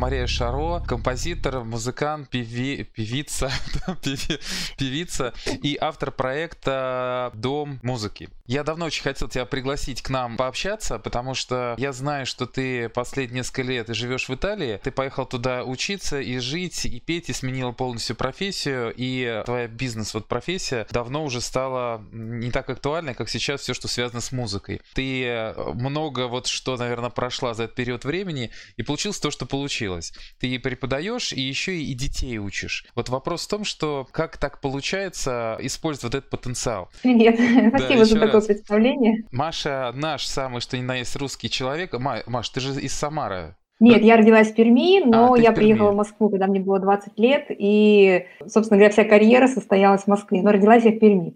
Мария 0.00 0.26
Шаро, 0.26 0.82
композитор, 0.88 1.62
музыкант, 1.62 2.30
певи, 2.30 2.84
певица, 2.84 3.52
певи, 4.02 4.40
певица 4.78 5.34
и 5.62 5.76
автор 5.78 6.10
проекта 6.10 7.30
«Дом 7.34 7.78
музыки». 7.82 8.30
Я 8.46 8.64
давно 8.64 8.86
очень 8.86 9.02
хотел 9.02 9.28
тебя 9.28 9.44
пригласить 9.44 10.00
к 10.00 10.08
нам 10.08 10.38
пообщаться, 10.38 10.98
потому 10.98 11.34
что 11.34 11.74
я 11.78 11.92
знаю, 11.92 12.24
что 12.24 12.46
ты 12.46 12.88
последние 12.88 13.40
несколько 13.40 13.62
лет 13.62 13.94
живешь 13.94 14.28
в 14.28 14.34
Италии. 14.34 14.80
Ты 14.82 14.90
поехал 14.90 15.26
туда 15.26 15.64
учиться 15.64 16.18
и 16.18 16.38
жить, 16.38 16.86
и 16.86 16.98
петь, 16.98 17.28
и 17.28 17.34
сменила 17.34 17.72
полностью 17.72 18.16
профессию, 18.16 18.94
и 18.96 19.42
твоя 19.44 19.68
бизнес, 19.68 20.14
вот 20.14 20.26
профессия, 20.26 20.86
давно 20.90 21.24
уже 21.24 21.42
стала 21.42 22.02
не 22.10 22.50
так 22.50 22.70
актуальной, 22.70 23.14
как 23.14 23.28
сейчас 23.28 23.60
все, 23.60 23.74
что 23.74 23.86
связано 23.86 24.22
с 24.22 24.32
музыкой. 24.32 24.80
Ты 24.94 25.54
много 25.74 26.26
вот 26.26 26.46
что, 26.46 26.78
наверное, 26.78 27.10
прошла 27.10 27.52
за 27.52 27.64
этот 27.64 27.76
период 27.76 28.04
времени, 28.04 28.50
и 28.78 28.82
получилось 28.82 29.20
то, 29.20 29.30
что 29.30 29.44
получилось. 29.44 29.89
Ты 30.38 30.58
преподаешь, 30.58 31.32
и 31.32 31.40
еще 31.40 31.76
и 31.76 31.94
детей 31.94 32.38
учишь. 32.38 32.86
Вот 32.94 33.08
вопрос 33.08 33.46
в 33.46 33.50
том, 33.50 33.64
что 33.64 34.06
как 34.10 34.36
так 34.38 34.60
получается 34.60 35.56
использовать 35.60 36.04
вот 36.04 36.14
этот 36.18 36.30
потенциал. 36.30 36.88
Привет, 37.02 37.36
да, 37.72 37.78
спасибо 37.78 38.04
за 38.04 38.20
такое 38.20 38.40
представление. 38.40 39.24
Маша 39.32 39.92
наш 39.94 40.26
самый, 40.26 40.60
что 40.60 40.76
ни 40.76 40.82
на 40.82 40.96
есть 40.96 41.16
русский 41.16 41.50
человек. 41.50 41.94
Маш, 41.98 42.48
ты 42.50 42.60
же 42.60 42.80
из 42.80 42.92
Самары. 42.92 43.56
Нет, 43.80 44.02
я 44.02 44.18
родилась 44.18 44.52
в 44.52 44.54
Перми, 44.54 45.02
но 45.02 45.32
а, 45.32 45.38
я 45.38 45.52
в 45.52 45.54
приехала 45.54 45.92
в 45.92 45.96
Москву, 45.96 46.28
когда 46.28 46.46
мне 46.46 46.60
было 46.60 46.78
20 46.78 47.18
лет, 47.18 47.46
и, 47.48 48.26
собственно 48.46 48.76
говоря, 48.76 48.92
вся 48.92 49.04
карьера 49.04 49.46
состоялась 49.46 50.02
в 50.02 50.06
Москве, 50.06 50.42
но 50.42 50.52
родилась 50.52 50.84
я 50.84 50.90
в 50.90 50.98
Перми. 50.98 51.34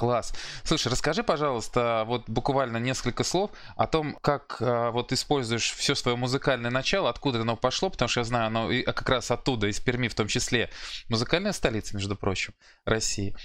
Класс. 0.00 0.32
Слушай, 0.64 0.88
расскажи, 0.88 1.22
пожалуйста, 1.22 2.04
вот 2.06 2.22
буквально 2.26 2.78
несколько 2.78 3.22
слов 3.22 3.50
о 3.76 3.86
том, 3.86 4.16
как 4.22 4.56
э, 4.58 4.88
вот 4.92 5.12
используешь 5.12 5.74
все 5.74 5.94
свое 5.94 6.16
музыкальное 6.16 6.70
начало, 6.70 7.10
откуда 7.10 7.42
оно 7.42 7.54
пошло, 7.54 7.90
потому 7.90 8.08
что 8.08 8.20
я 8.20 8.24
знаю, 8.24 8.46
оно 8.46 8.70
и, 8.70 8.82
а 8.82 8.94
как 8.94 9.10
раз 9.10 9.30
оттуда, 9.30 9.66
из 9.66 9.78
Перми 9.78 10.08
в 10.08 10.14
том 10.14 10.26
числе. 10.26 10.70
Музыкальная 11.10 11.52
столица, 11.52 11.94
между 11.96 12.16
прочим, 12.16 12.54
России. 12.86 13.36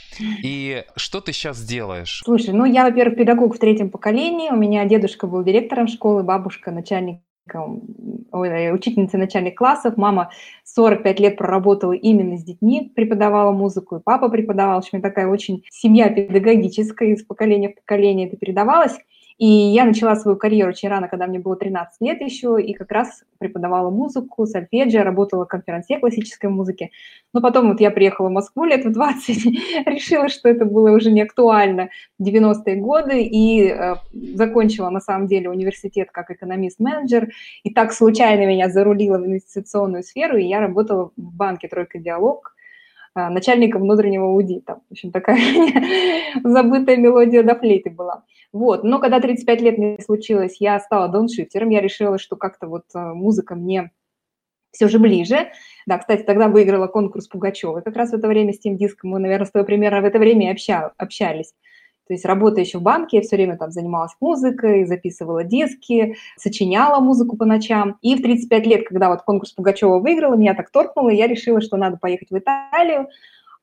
И 0.46 0.86
что 0.96 1.20
ты 1.20 1.34
сейчас 1.34 1.62
делаешь? 1.62 2.22
Слушай, 2.24 2.54
ну 2.54 2.64
я, 2.64 2.86
во-первых, 2.86 3.18
педагог 3.18 3.54
в 3.54 3.60
третьем 3.60 3.90
поколении. 3.90 4.50
У 4.50 4.56
меня 4.56 4.86
дедушка 4.86 5.28
был 5.28 5.44
директором 5.44 5.90
школы, 5.90 6.24
бабушка 6.24 6.72
начальник 6.72 7.20
учительница 7.52 9.18
начальных 9.18 9.56
классов. 9.56 9.98
Мама 9.98 10.32
45 10.64 11.20
лет 11.20 11.38
проработала 11.38 11.94
именно 11.94 12.38
с 12.38 12.44
детьми, 12.44 12.92
преподавала 12.96 13.52
музыку, 13.52 13.98
и 13.98 14.02
папа 14.04 14.30
преподавал. 14.30 14.82
В 14.82 14.86
общем, 14.86 15.02
такая 15.02 15.28
очень 15.28 15.64
семья 15.70 16.10
педагогическая, 16.10 17.10
из 17.10 17.24
поколения 17.24 17.70
в 17.70 17.76
поколение 17.76 18.28
это 18.28 18.38
передавалось. 18.38 18.98
И 19.38 19.48
я 19.48 19.84
начала 19.84 20.16
свою 20.16 20.38
карьеру 20.38 20.70
очень 20.70 20.88
рано, 20.88 21.10
когда 21.10 21.28
мне 21.28 21.40
было 21.40 21.58
13 21.58 22.00
лет 22.00 22.22
еще, 22.22 22.62
и 22.62 22.74
как 22.74 22.90
раз 22.92 23.24
преподавала 23.38 23.90
музыку, 23.90 24.46
сольфеджио, 24.46 25.04
работала 25.04 25.44
в 25.44 25.50
конференции 25.50 25.98
классической 25.98 26.50
музыки. 26.50 26.92
Но 27.34 27.42
потом 27.42 27.70
вот 27.70 27.82
я 27.82 27.92
приехала 27.92 28.30
в 28.30 28.32
Москву 28.32 28.64
лет 28.64 28.86
в 28.86 28.92
20, 28.94 29.46
решила, 29.88 30.30
что 30.30 30.48
это 30.48 30.64
было 30.64 30.92
уже 30.92 31.12
не 31.12 31.22
актуально 31.22 31.90
в 32.18 32.24
90-е 32.24 32.76
годы, 32.78 33.24
и 33.24 33.68
э, 33.68 33.96
закончила 34.36 34.90
на 34.90 35.02
самом 35.02 35.28
деле 35.28 35.50
университет 35.50 36.12
как 36.14 36.32
экономист-менеджер, 36.32 37.30
и 37.64 37.74
так 37.74 37.92
случайно 37.92 38.46
меня 38.46 38.70
зарулила 38.70 39.18
в 39.18 39.26
инвестиционную 39.26 40.04
сферу, 40.04 40.38
и 40.38 40.46
я 40.46 40.62
работала 40.62 41.12
в 41.18 41.36
банке 41.36 41.68
«Тройка 41.68 42.00
Диалог», 42.00 42.56
э, 43.16 43.28
начальником 43.28 43.82
внутреннего 43.82 44.28
аудита. 44.28 44.80
В 44.88 44.94
общем, 44.94 45.12
такая 45.12 45.42
забытая 46.42 46.96
мелодия 46.96 47.44
до 47.44 47.56
флейты 47.56 47.90
была. 47.90 48.24
Вот, 48.56 48.86
но 48.86 49.00
когда 49.00 49.20
35 49.20 49.62
лет 49.62 49.78
не 49.78 50.00
случилось, 50.00 50.62
я 50.62 50.80
стала 50.80 51.10
дауншифтером, 51.10 51.72
я 51.72 51.82
решила, 51.82 52.18
что 52.18 52.38
как-то 52.38 52.68
вот 52.68 52.86
э, 52.96 53.00
музыка 53.00 53.54
мне 53.54 53.92
все 54.72 54.88
же 54.88 54.98
ближе. 54.98 55.50
Да, 55.86 55.98
кстати, 55.98 56.24
тогда 56.24 56.48
выиграла 56.48 56.88
конкурс 56.88 57.28
Пугачевой. 57.28 57.82
Как 57.82 57.98
раз 57.98 58.12
в 58.12 58.14
это 58.14 58.30
время 58.30 58.54
с 58.54 58.60
тем 58.60 58.78
диском 58.78 59.10
мы, 59.10 59.20
наверное, 59.20 59.46
с 59.46 59.52
тобой 59.52 59.66
примерно 59.66 60.00
в 60.00 60.06
это 60.06 60.20
время 60.20 60.52
обща, 60.52 60.94
общались. 60.96 61.52
То 62.08 62.14
есть 62.14 62.24
работая 62.24 62.64
еще 62.64 62.78
в 62.78 62.82
банке, 62.82 63.18
я 63.18 63.24
все 63.24 63.36
время 63.36 63.58
там 63.58 63.72
занималась 63.72 64.16
музыкой, 64.22 64.86
записывала 64.86 65.44
диски, 65.44 66.16
сочиняла 66.38 67.02
музыку 67.02 67.36
по 67.36 67.44
ночам. 67.44 67.98
И 68.02 68.16
в 68.16 68.22
35 68.22 68.68
лет, 68.68 68.88
когда 68.88 69.10
вот 69.10 69.24
конкурс 69.24 69.52
Пугачева 69.52 70.00
выиграла, 70.00 70.36
меня 70.36 70.54
так 70.54 70.72
торкнуло, 70.72 71.10
и 71.10 71.18
я 71.18 71.28
решила, 71.28 71.60
что 71.60 71.76
надо 71.76 71.98
поехать 71.98 72.30
в 72.30 72.38
Италию, 72.38 73.10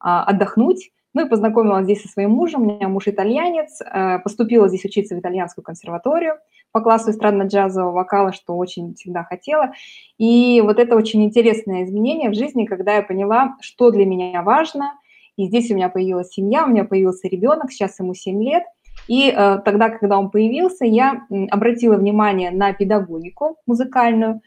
а, 0.01 0.25
отдохнуть, 0.25 0.91
ну 1.15 1.27
и 1.27 1.29
познакомилась 1.29 1.85
здесь 1.85 2.03
со 2.03 2.09
своим 2.09 2.31
мужем, 2.31 2.63
у 2.63 2.65
меня 2.65 2.89
муж 2.89 3.09
итальянец, 3.09 3.81
э, 3.81 4.19
поступила 4.21 4.69
здесь 4.69 4.85
учиться 4.85 5.15
в 5.15 5.21
итальянскую 5.21 5.65
консерваторию 5.65 6.39
по 6.73 6.81
классу 6.81 7.11
эстрадно-джазового 7.11 7.93
вокала, 7.93 8.33
что 8.33 8.57
очень 8.57 8.95
всегда 8.95 9.25
хотела. 9.25 9.73
И 10.19 10.61
вот 10.63 10.79
это 10.79 10.97
очень 10.97 11.23
интересное 11.23 11.85
изменение 11.85 12.31
в 12.31 12.35
жизни, 12.35 12.65
когда 12.65 12.97
я 12.97 13.03
поняла, 13.03 13.57
что 13.61 13.91
для 13.91 14.07
меня 14.07 14.43
важно. 14.43 14.95
И 15.37 15.47
здесь 15.47 15.71
у 15.71 15.75
меня 15.75 15.89
появилась 15.89 16.31
семья, 16.31 16.65
у 16.65 16.69
меня 16.69 16.85
появился 16.85 17.29
ребенок, 17.29 17.71
сейчас 17.71 17.99
ему 17.99 18.15
7 18.15 18.43
лет. 18.43 18.65
И 19.07 19.31
э, 19.31 19.59
тогда, 19.65 19.91
когда 19.91 20.19
он 20.19 20.31
появился, 20.31 20.85
я 20.85 21.27
обратила 21.51 21.97
внимание 21.97 22.51
на 22.51 22.73
педагогику 22.73 23.57
музыкальную, 23.67 24.41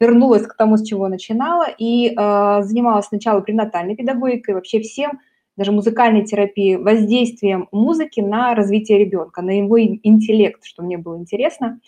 вернулась 0.00 0.46
к 0.46 0.56
тому, 0.56 0.76
с 0.76 0.82
чего 0.82 1.08
начинала, 1.08 1.66
и 1.78 2.08
э, 2.08 2.62
занималась 2.62 3.06
сначала 3.06 3.40
пренатальной 3.40 3.96
педагогикой, 3.96 4.54
вообще 4.54 4.80
всем, 4.80 5.20
даже 5.56 5.72
музыкальной 5.72 6.24
терапии, 6.24 6.76
воздействием 6.76 7.68
музыки 7.72 8.20
на 8.20 8.54
развитие 8.54 8.98
ребенка, 8.98 9.42
на 9.42 9.58
его 9.58 9.80
интеллект, 9.80 10.64
что 10.64 10.82
мне 10.82 10.98
было 10.98 11.18
интересно. 11.18 11.80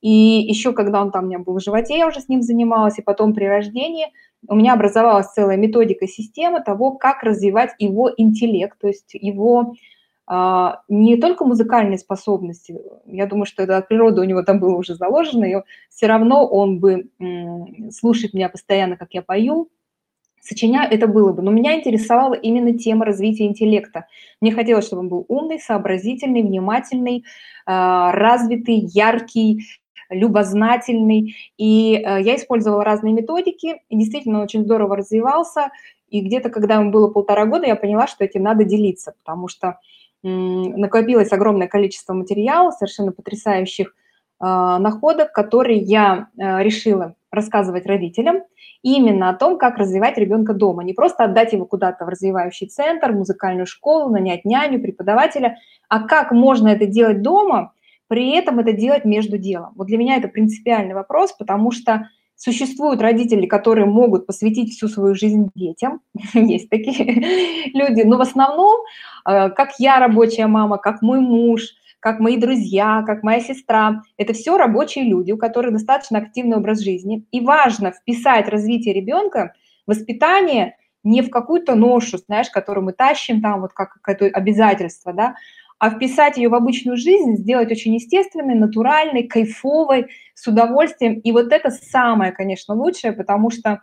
И 0.00 0.10
еще, 0.10 0.72
когда 0.72 1.02
он 1.02 1.10
там 1.10 1.24
у 1.24 1.26
меня 1.26 1.38
был 1.40 1.58
в 1.58 1.62
животе, 1.62 1.98
я 1.98 2.06
уже 2.06 2.20
с 2.20 2.28
ним 2.28 2.42
занималась, 2.42 2.98
и 2.98 3.02
потом 3.02 3.34
при 3.34 3.44
рождении 3.46 4.06
у 4.46 4.54
меня 4.54 4.74
образовалась 4.74 5.32
целая 5.32 5.56
методика, 5.56 6.06
система 6.06 6.60
того, 6.62 6.92
как 6.92 7.22
развивать 7.24 7.74
его 7.78 8.10
интеллект, 8.16 8.78
то 8.80 8.86
есть 8.86 9.10
его 9.14 9.74
а, 10.30 10.82
не 10.88 11.16
только 11.16 11.44
музыкальные 11.44 11.98
способности, 11.98 12.78
я 13.06 13.26
думаю, 13.26 13.46
что 13.46 13.62
это 13.62 13.78
от 13.78 13.88
природы 13.88 14.20
у 14.20 14.24
него 14.24 14.42
там 14.42 14.60
было 14.60 14.76
уже 14.76 14.94
заложено, 14.94 15.44
и 15.46 15.56
все 15.88 16.06
равно 16.06 16.46
он 16.46 16.78
бы 16.78 17.08
м, 17.18 17.90
слушает 17.90 18.34
меня 18.34 18.50
постоянно, 18.50 18.96
как 18.96 19.14
я 19.14 19.22
пою, 19.22 19.70
сочиняю, 20.48 20.90
это 20.90 21.06
было 21.06 21.32
бы. 21.32 21.42
Но 21.42 21.50
меня 21.50 21.74
интересовала 21.74 22.34
именно 22.34 22.76
тема 22.78 23.04
развития 23.04 23.46
интеллекта. 23.46 24.06
Мне 24.40 24.52
хотелось, 24.52 24.86
чтобы 24.86 25.02
он 25.02 25.08
был 25.08 25.24
умный, 25.28 25.60
сообразительный, 25.60 26.42
внимательный, 26.42 27.24
а, 27.66 28.12
развитый, 28.12 28.76
яркий, 28.76 29.66
любознательный. 30.10 31.36
И 31.58 31.94
э, 31.96 32.22
я 32.22 32.36
использовала 32.36 32.82
разные 32.82 33.12
методики, 33.12 33.82
и 33.90 33.96
действительно 33.96 34.42
очень 34.42 34.64
здорово 34.64 34.96
развивался. 34.96 35.70
И 36.08 36.22
где-то, 36.22 36.48
когда 36.48 36.76
ему 36.76 36.90
было 36.90 37.08
полтора 37.08 37.44
года, 37.44 37.66
я 37.66 37.76
поняла, 37.76 38.06
что 38.06 38.24
этим 38.24 38.42
надо 38.42 38.64
делиться, 38.64 39.14
потому 39.18 39.48
что 39.48 39.78
накопилось 40.22 41.30
огромное 41.30 41.68
количество 41.68 42.12
материала, 42.12 42.70
совершенно 42.70 43.12
потрясающих 43.12 43.94
а, 44.40 44.78
находок, 44.78 45.32
которые 45.32 45.78
я 45.78 46.28
э, 46.36 46.62
решила 46.62 47.14
рассказывать 47.30 47.86
родителям 47.86 48.42
именно 48.82 49.28
о 49.30 49.34
том, 49.34 49.58
как 49.58 49.78
развивать 49.78 50.18
ребенка 50.18 50.54
дома. 50.54 50.84
Не 50.84 50.94
просто 50.94 51.24
отдать 51.24 51.52
его 51.52 51.66
куда-то 51.66 52.04
в 52.04 52.08
развивающий 52.08 52.68
центр, 52.68 53.12
музыкальную 53.12 53.66
школу, 53.66 54.10
нанять 54.10 54.44
няню, 54.44 54.80
преподавателя, 54.80 55.58
а 55.88 56.00
как 56.00 56.32
можно 56.32 56.68
это 56.68 56.86
делать 56.86 57.22
дома, 57.22 57.72
при 58.06 58.30
этом 58.30 58.58
это 58.58 58.72
делать 58.72 59.04
между 59.04 59.36
делом. 59.36 59.72
Вот 59.76 59.86
для 59.86 59.98
меня 59.98 60.16
это 60.16 60.28
принципиальный 60.28 60.94
вопрос, 60.94 61.32
потому 61.32 61.70
что 61.70 62.08
существуют 62.36 63.02
родители, 63.02 63.46
которые 63.46 63.86
могут 63.86 64.26
посвятить 64.26 64.72
всю 64.72 64.88
свою 64.88 65.14
жизнь 65.14 65.50
детям, 65.54 66.00
есть 66.34 66.70
такие 66.70 67.70
люди, 67.74 68.02
но 68.02 68.16
в 68.16 68.20
основном, 68.20 68.80
э, 69.28 69.50
как 69.50 69.72
я 69.78 69.98
рабочая 69.98 70.46
мама, 70.46 70.78
как 70.78 71.02
мой 71.02 71.20
муж– 71.20 71.62
как 72.00 72.20
мои 72.20 72.36
друзья, 72.36 73.02
как 73.06 73.22
моя 73.22 73.40
сестра. 73.40 74.02
Это 74.16 74.32
все 74.32 74.56
рабочие 74.56 75.04
люди, 75.04 75.32
у 75.32 75.38
которых 75.38 75.72
достаточно 75.72 76.18
активный 76.18 76.56
образ 76.56 76.80
жизни. 76.80 77.24
И 77.32 77.40
важно 77.40 77.92
вписать 77.92 78.48
развитие 78.48 78.94
ребенка, 78.94 79.54
воспитание 79.86 80.76
не 81.04 81.22
в 81.22 81.30
какую-то 81.30 81.74
ношу, 81.74 82.18
знаешь, 82.18 82.50
которую 82.50 82.84
мы 82.84 82.92
тащим 82.92 83.40
там, 83.40 83.60
вот 83.60 83.72
как 83.72 84.00
какое-то 84.00 84.36
обязательство, 84.36 85.12
да, 85.12 85.34
а 85.78 85.90
вписать 85.90 86.36
ее 86.36 86.48
в 86.48 86.54
обычную 86.54 86.96
жизнь, 86.96 87.36
сделать 87.36 87.70
очень 87.70 87.94
естественной, 87.94 88.56
натуральной, 88.56 89.28
кайфовой, 89.28 90.08
с 90.34 90.46
удовольствием. 90.46 91.20
И 91.20 91.30
вот 91.30 91.52
это 91.52 91.70
самое, 91.70 92.32
конечно, 92.32 92.74
лучшее, 92.74 93.12
потому 93.12 93.50
что 93.50 93.80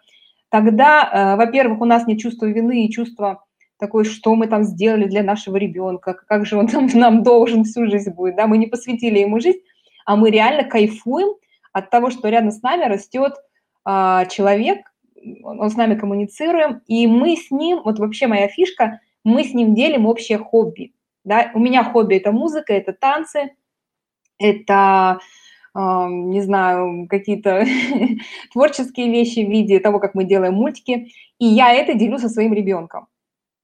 тогда, 0.50 1.10
э, 1.10 1.36
во-первых, 1.38 1.82
у 1.82 1.86
нас 1.86 2.06
нет 2.06 2.20
чувства 2.20 2.48
вины 2.48 2.86
и 2.86 2.92
чувства 2.92 3.45
такой, 3.78 4.06
что 4.06 4.36
мы 4.36 4.48
там 4.48 4.64
сделали 4.64 5.06
для 5.06 5.24
нашего 5.24 5.58
ребенка, 5.58 6.14
как 6.14 6.46
же 6.46 6.58
он 6.58 6.68
там 6.68 6.88
нам 6.94 7.24
должен 7.24 7.64
всю 7.64 7.88
жизнь 7.88 8.12
будет, 8.12 8.36
да, 8.36 8.48
мы 8.48 8.58
не 8.58 8.68
посвятили 8.68 9.20
ему 9.20 9.40
жизнь, 9.40 9.60
а 10.06 10.16
мы 10.16 10.30
реально 10.30 10.64
кайфуем 10.64 11.36
от 11.74 11.90
того, 11.90 12.10
что 12.10 12.30
рядом 12.30 12.52
с 12.52 12.62
нами 12.62 12.86
растет 12.86 13.34
а, 13.84 14.26
человек, 14.26 14.80
он 15.44 15.70
с 15.70 15.76
нами 15.76 15.96
коммуницируем, 15.96 16.82
и 16.88 17.08
мы 17.08 17.36
с 17.36 17.52
ним, 17.52 17.82
вот 17.84 18.00
вообще 18.00 18.28
моя 18.28 18.48
фишка, 18.48 19.00
мы 19.24 19.44
с 19.44 19.54
ним 19.54 19.74
делим 19.74 20.06
общее 20.06 20.38
хобби, 20.38 20.94
да, 21.24 21.52
у 21.54 21.60
меня 21.60 21.84
хобби– 21.84 22.16
это 22.18 22.32
музыка, 22.32 22.74
это 22.74 22.94
танцы, 22.94 23.56
это 24.38 25.20
не 25.76 26.42
знаю, 26.42 27.06
какие-то 27.10 27.66
творческие 28.54 29.12
вещи 29.12 29.46
в 29.46 29.50
виде 29.50 29.80
того, 29.80 30.00
как 30.00 30.16
мы 30.16 30.24
делаем 30.24 30.54
мультики. 30.54 31.12
И 31.38 31.46
я 31.46 31.74
это 31.74 31.96
делю 31.96 32.18
со 32.18 32.30
своим 32.30 32.54
ребенком. 32.54 33.08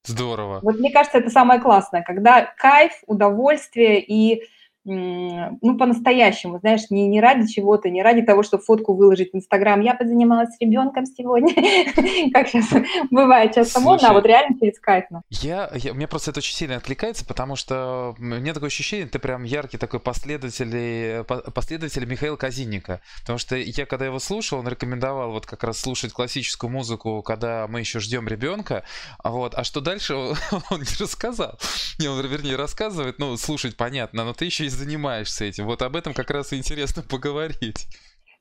Здорово. 0.06 0.60
Вот 0.62 0.80
мне 0.80 0.92
кажется, 0.92 1.20
это 1.20 1.30
самое 1.30 1.60
классное, 1.60 2.02
когда 2.02 2.46
кайф, 2.58 2.94
удовольствие 3.06 4.02
и 4.02 4.44
ну, 4.84 5.78
по-настоящему, 5.78 6.60
знаешь, 6.60 6.90
не, 6.90 7.08
не 7.08 7.22
ради 7.22 7.48
чего-то, 7.48 7.90
не 7.90 8.02
ради 8.02 8.24
того, 8.24 8.42
чтобы 8.42 8.64
фотку 8.64 8.96
выложить 8.96 9.32
в 9.32 9.36
Инстаграм. 9.36 9.80
Я 9.82 9.94
позанималась 9.94 10.56
с 10.56 10.60
ребенком 10.60 11.06
сегодня, 11.06 11.54
как 12.34 12.48
сейчас 12.48 12.68
бывает 13.12 13.54
часто 13.54 13.80
модно, 13.80 14.10
а 14.10 14.14
вот 14.14 14.26
реально 14.26 14.58
через 14.60 14.80
кайфно. 14.80 15.22
Я, 15.30 15.70
я, 15.76 15.94
мне 15.94 16.08
просто 16.08 16.32
это 16.32 16.40
очень 16.40 16.56
сильно 16.56 16.78
откликается, 16.78 17.26
потому 17.26 17.56
что 17.56 18.16
мне 18.18 18.54
такое 18.54 18.68
ощущение, 18.68 19.08
ты 19.08 19.20
прям 19.20 19.44
яркий 19.44 19.78
такой 19.78 20.00
последователь, 20.00 21.24
последователь 21.26 22.06
Михаила 22.06 22.36
Казинника, 22.36 23.02
потому 23.20 23.38
что 23.38 23.56
я, 23.56 23.86
когда 23.86 24.06
его 24.06 24.18
слушал, 24.18 24.60
он 24.60 24.68
рекомендовал 24.68 25.32
вот 25.32 25.46
как 25.46 25.64
раз 25.64 25.78
слушать 25.78 26.12
классическую 26.12 26.72
музыку, 26.72 27.22
когда 27.22 27.68
мы 27.68 27.82
еще 27.82 28.00
ждем 28.00 28.28
ребенка, 28.28 28.84
вот, 29.24 29.54
а 29.56 29.64
что 29.64 29.80
дальше, 29.80 30.16
он 30.16 30.36
не 30.72 31.00
рассказал. 31.00 31.60
Не, 32.00 32.08
он, 32.08 32.20
вернее, 32.26 32.56
рассказывает, 32.56 33.20
ну, 33.20 33.38
слушать 33.38 33.78
понятно, 33.78 34.26
но 34.26 34.34
ты 34.34 34.46
еще 34.46 34.66
и 34.66 34.71
занимаешься 34.76 35.46
этим. 35.46 35.66
Вот 35.66 35.82
об 35.82 35.96
этом 35.96 36.14
как 36.14 36.30
раз 36.32 36.54
и 36.54 36.58
интересно 36.58 37.04
поговорить. 37.10 37.88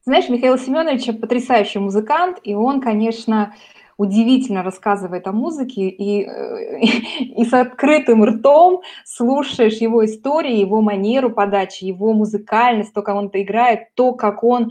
Знаешь, 0.05 0.29
Михаил 0.29 0.59
Семенович 0.59 1.21
потрясающий 1.21 1.79
музыкант, 1.79 2.39
и 2.43 2.55
он, 2.55 2.81
конечно, 2.81 3.55
удивительно 4.01 4.63
рассказывает 4.63 5.27
о 5.27 5.33
музыке, 5.33 5.89
и, 5.89 6.25
э, 6.25 6.81
и 7.21 7.45
с 7.45 7.53
открытым 7.53 8.25
ртом 8.25 8.81
слушаешь 9.05 9.77
его 9.77 10.03
истории, 10.07 10.57
его 10.57 10.81
манеру 10.81 11.31
подачи, 11.31 11.85
его 11.85 12.15
музыкальность, 12.15 12.95
то, 12.95 13.03
как 13.03 13.15
он 13.15 13.27
это 13.27 13.43
играет, 13.43 13.95
то, 13.95 14.15
как 14.15 14.43
он 14.43 14.71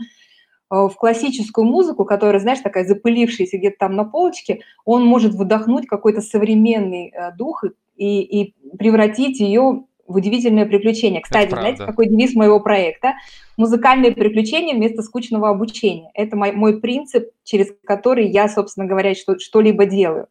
в 0.70 0.94
классическую 0.96 1.64
музыку, 1.64 2.04
которая, 2.04 2.40
знаешь, 2.40 2.58
такая 2.58 2.84
запылившаяся 2.84 3.56
где-то 3.56 3.76
там 3.78 3.94
на 3.94 4.02
полочке, 4.04 4.62
он 4.84 5.04
может 5.04 5.34
выдохнуть 5.34 5.86
какой-то 5.86 6.22
современный 6.22 7.12
э, 7.14 7.30
дух 7.36 7.62
и, 7.94 8.22
и 8.22 8.54
превратить 8.78 9.38
ее 9.38 9.84
в 10.10 10.16
удивительное 10.16 10.66
приключение. 10.66 11.20
Кстати, 11.20 11.50
знаете, 11.50 11.86
какой 11.86 12.08
девиз 12.08 12.34
моего 12.34 12.58
проекта? 12.60 13.14
Музыкальные 13.56 14.12
приключения 14.12 14.74
вместо 14.74 15.02
скучного 15.02 15.48
обучения. 15.48 16.10
Это 16.14 16.36
мой, 16.36 16.52
мой 16.52 16.80
принцип, 16.80 17.30
через 17.44 17.68
который 17.84 18.26
я, 18.26 18.48
собственно 18.48 18.86
говоря, 18.86 19.14
что, 19.14 19.38
что-либо 19.38 19.86
делаю. 19.86 20.26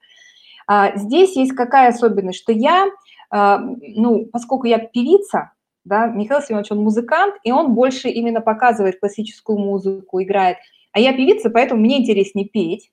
А, 0.68 0.96
здесь 0.98 1.36
есть 1.36 1.54
какая 1.54 1.90
особенность, 1.90 2.40
что 2.40 2.52
я, 2.52 2.88
а, 3.32 3.60
ну, 3.60 4.26
поскольку 4.26 4.68
я 4.68 4.80
певица, 4.80 5.54
да, 5.86 6.08
Михаил 6.08 6.42
Семенович, 6.42 6.72
он 6.72 6.80
музыкант, 6.80 7.36
и 7.44 7.52
он 7.52 7.74
больше 7.74 8.10
именно 8.10 8.42
показывает 8.42 9.00
классическую 9.00 9.58
музыку, 9.58 10.22
играет. 10.22 10.58
А 10.92 11.00
я 11.00 11.14
певица, 11.14 11.50
поэтому 11.50 11.82
мне 11.82 12.00
интереснее 12.00 12.48
петь. 12.48 12.92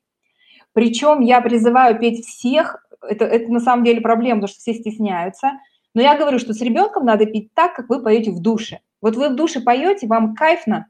Причем 0.73 1.21
я 1.21 1.41
призываю 1.41 1.99
петь 1.99 2.25
всех, 2.25 2.87
это, 3.03 3.25
это 3.25 3.51
на 3.51 3.61
самом 3.61 3.85
деле 3.85 4.01
проблема, 4.01 4.43
потому 4.43 4.49
что 4.49 4.61
все 4.61 4.75
стесняются– 4.75 5.51
но 5.97 6.03
я 6.03 6.15
говорю, 6.15 6.39
что 6.39 6.53
с 6.53 6.61
ребенком 6.61 7.07
надо 7.07 7.25
петь 7.25 7.55
так, 7.55 7.75
как 7.75 7.89
вы 7.89 8.03
поете 8.03 8.31
в 8.31 8.43
душе. 8.43 8.81
Вот 9.01 9.17
вы 9.17 9.31
в 9.31 9.35
душе 9.35 9.63
поете, 9.63 10.07
вам 10.07 10.35
кайфно, 10.35 10.89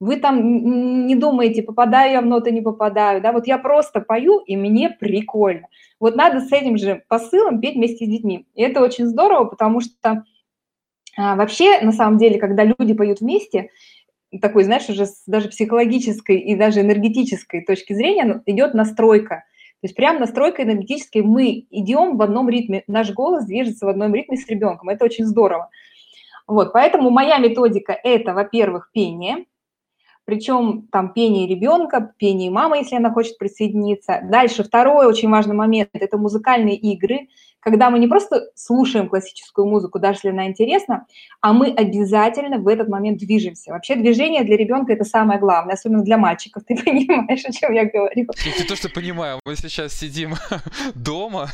вы 0.00 0.16
там 0.16 1.06
не 1.06 1.14
думаете, 1.14 1.62
попадаю 1.62 2.12
я 2.14 2.20
в 2.20 2.26
ноты, 2.26 2.50
не 2.50 2.60
попадаю, 2.60 3.22
да, 3.22 3.30
вот 3.30 3.46
я 3.46 3.58
просто 3.58 4.00
пою, 4.00 4.40
и 4.40 4.56
мне 4.56 4.90
прикольно. 4.90 5.68
Вот 6.00 6.16
надо 6.16 6.40
с 6.40 6.50
этим 6.50 6.78
же 6.78 7.04
посылом 7.06 7.60
петь 7.60 7.76
вместе 7.76 8.06
с 8.06 8.08
детьми. 8.08 8.44
И 8.56 8.62
это 8.62 8.82
очень 8.82 9.06
здорово, 9.06 9.44
потому 9.44 9.80
что 9.80 10.24
а, 11.16 11.36
вообще, 11.36 11.80
на 11.80 11.92
самом 11.92 12.18
деле, 12.18 12.40
когда 12.40 12.64
люди 12.64 12.92
поют 12.92 13.20
вместе, 13.20 13.70
такой, 14.42 14.64
знаешь, 14.64 14.88
уже 14.88 15.06
с 15.06 15.22
даже 15.28 15.48
психологической 15.48 16.40
и 16.40 16.56
даже 16.56 16.80
энергетической 16.80 17.64
точки 17.64 17.92
зрения 17.92 18.24
ну, 18.24 18.42
идет 18.46 18.74
настройка. 18.74 19.44
То 19.80 19.86
есть 19.86 19.96
прям 19.96 20.20
настройка 20.20 20.62
энергетической 20.62 21.22
мы 21.22 21.66
идем 21.70 22.18
в 22.18 22.22
одном 22.22 22.48
ритме, 22.50 22.84
наш 22.86 23.12
голос 23.12 23.46
движется 23.46 23.86
в 23.86 23.88
одном 23.88 24.14
ритме 24.14 24.36
с 24.36 24.46
ребенком. 24.48 24.90
Это 24.90 25.04
очень 25.04 25.24
здорово. 25.24 25.70
Вот, 26.46 26.72
поэтому 26.72 27.10
моя 27.10 27.38
методика– 27.38 27.92
это, 28.04 28.34
во-первых, 28.34 28.90
пение, 28.92 29.46
причем 30.24 30.86
там 30.92 31.12
пение 31.12 31.48
ребенка, 31.48 32.12
пение 32.18 32.50
мамы, 32.50 32.78
если 32.78 32.96
она 32.96 33.10
хочет 33.10 33.38
присоединиться. 33.38 34.20
Дальше 34.22 34.64
второй 34.64 35.06
очень 35.06 35.30
важный 35.30 35.54
момент– 35.54 35.90
это 35.92 36.18
музыкальные 36.18 36.76
игры– 36.76 37.28
когда 37.60 37.90
мы 37.90 37.98
не 37.98 38.08
просто 38.08 38.50
слушаем 38.54 39.08
классическую 39.08 39.66
музыку, 39.66 39.98
даже 39.98 40.16
если 40.18 40.30
она 40.30 40.46
интересна, 40.46 41.06
а 41.40 41.52
мы 41.52 41.68
обязательно 41.68 42.58
в 42.58 42.68
этот 42.68 42.88
момент 42.88 43.18
движемся. 43.18 43.72
Вообще 43.72 43.96
движение 43.96 44.44
для 44.44 44.56
ребенка 44.56 44.92
это 44.92 45.04
самое 45.04 45.38
главное, 45.38 45.74
особенно 45.74 46.02
для 46.02 46.18
мальчиков. 46.18 46.62
Ты 46.68 46.76
понимаешь, 46.76 47.44
о 47.44 47.52
чем 47.52 47.72
я 47.72 47.84
говорю? 47.84 48.26
Не 48.58 48.64
то, 48.64 48.76
что 48.76 48.88
понимаю. 48.88 49.40
Мы 49.44 49.56
сейчас 49.56 49.92
сидим 49.92 50.34
дома. 50.94 51.48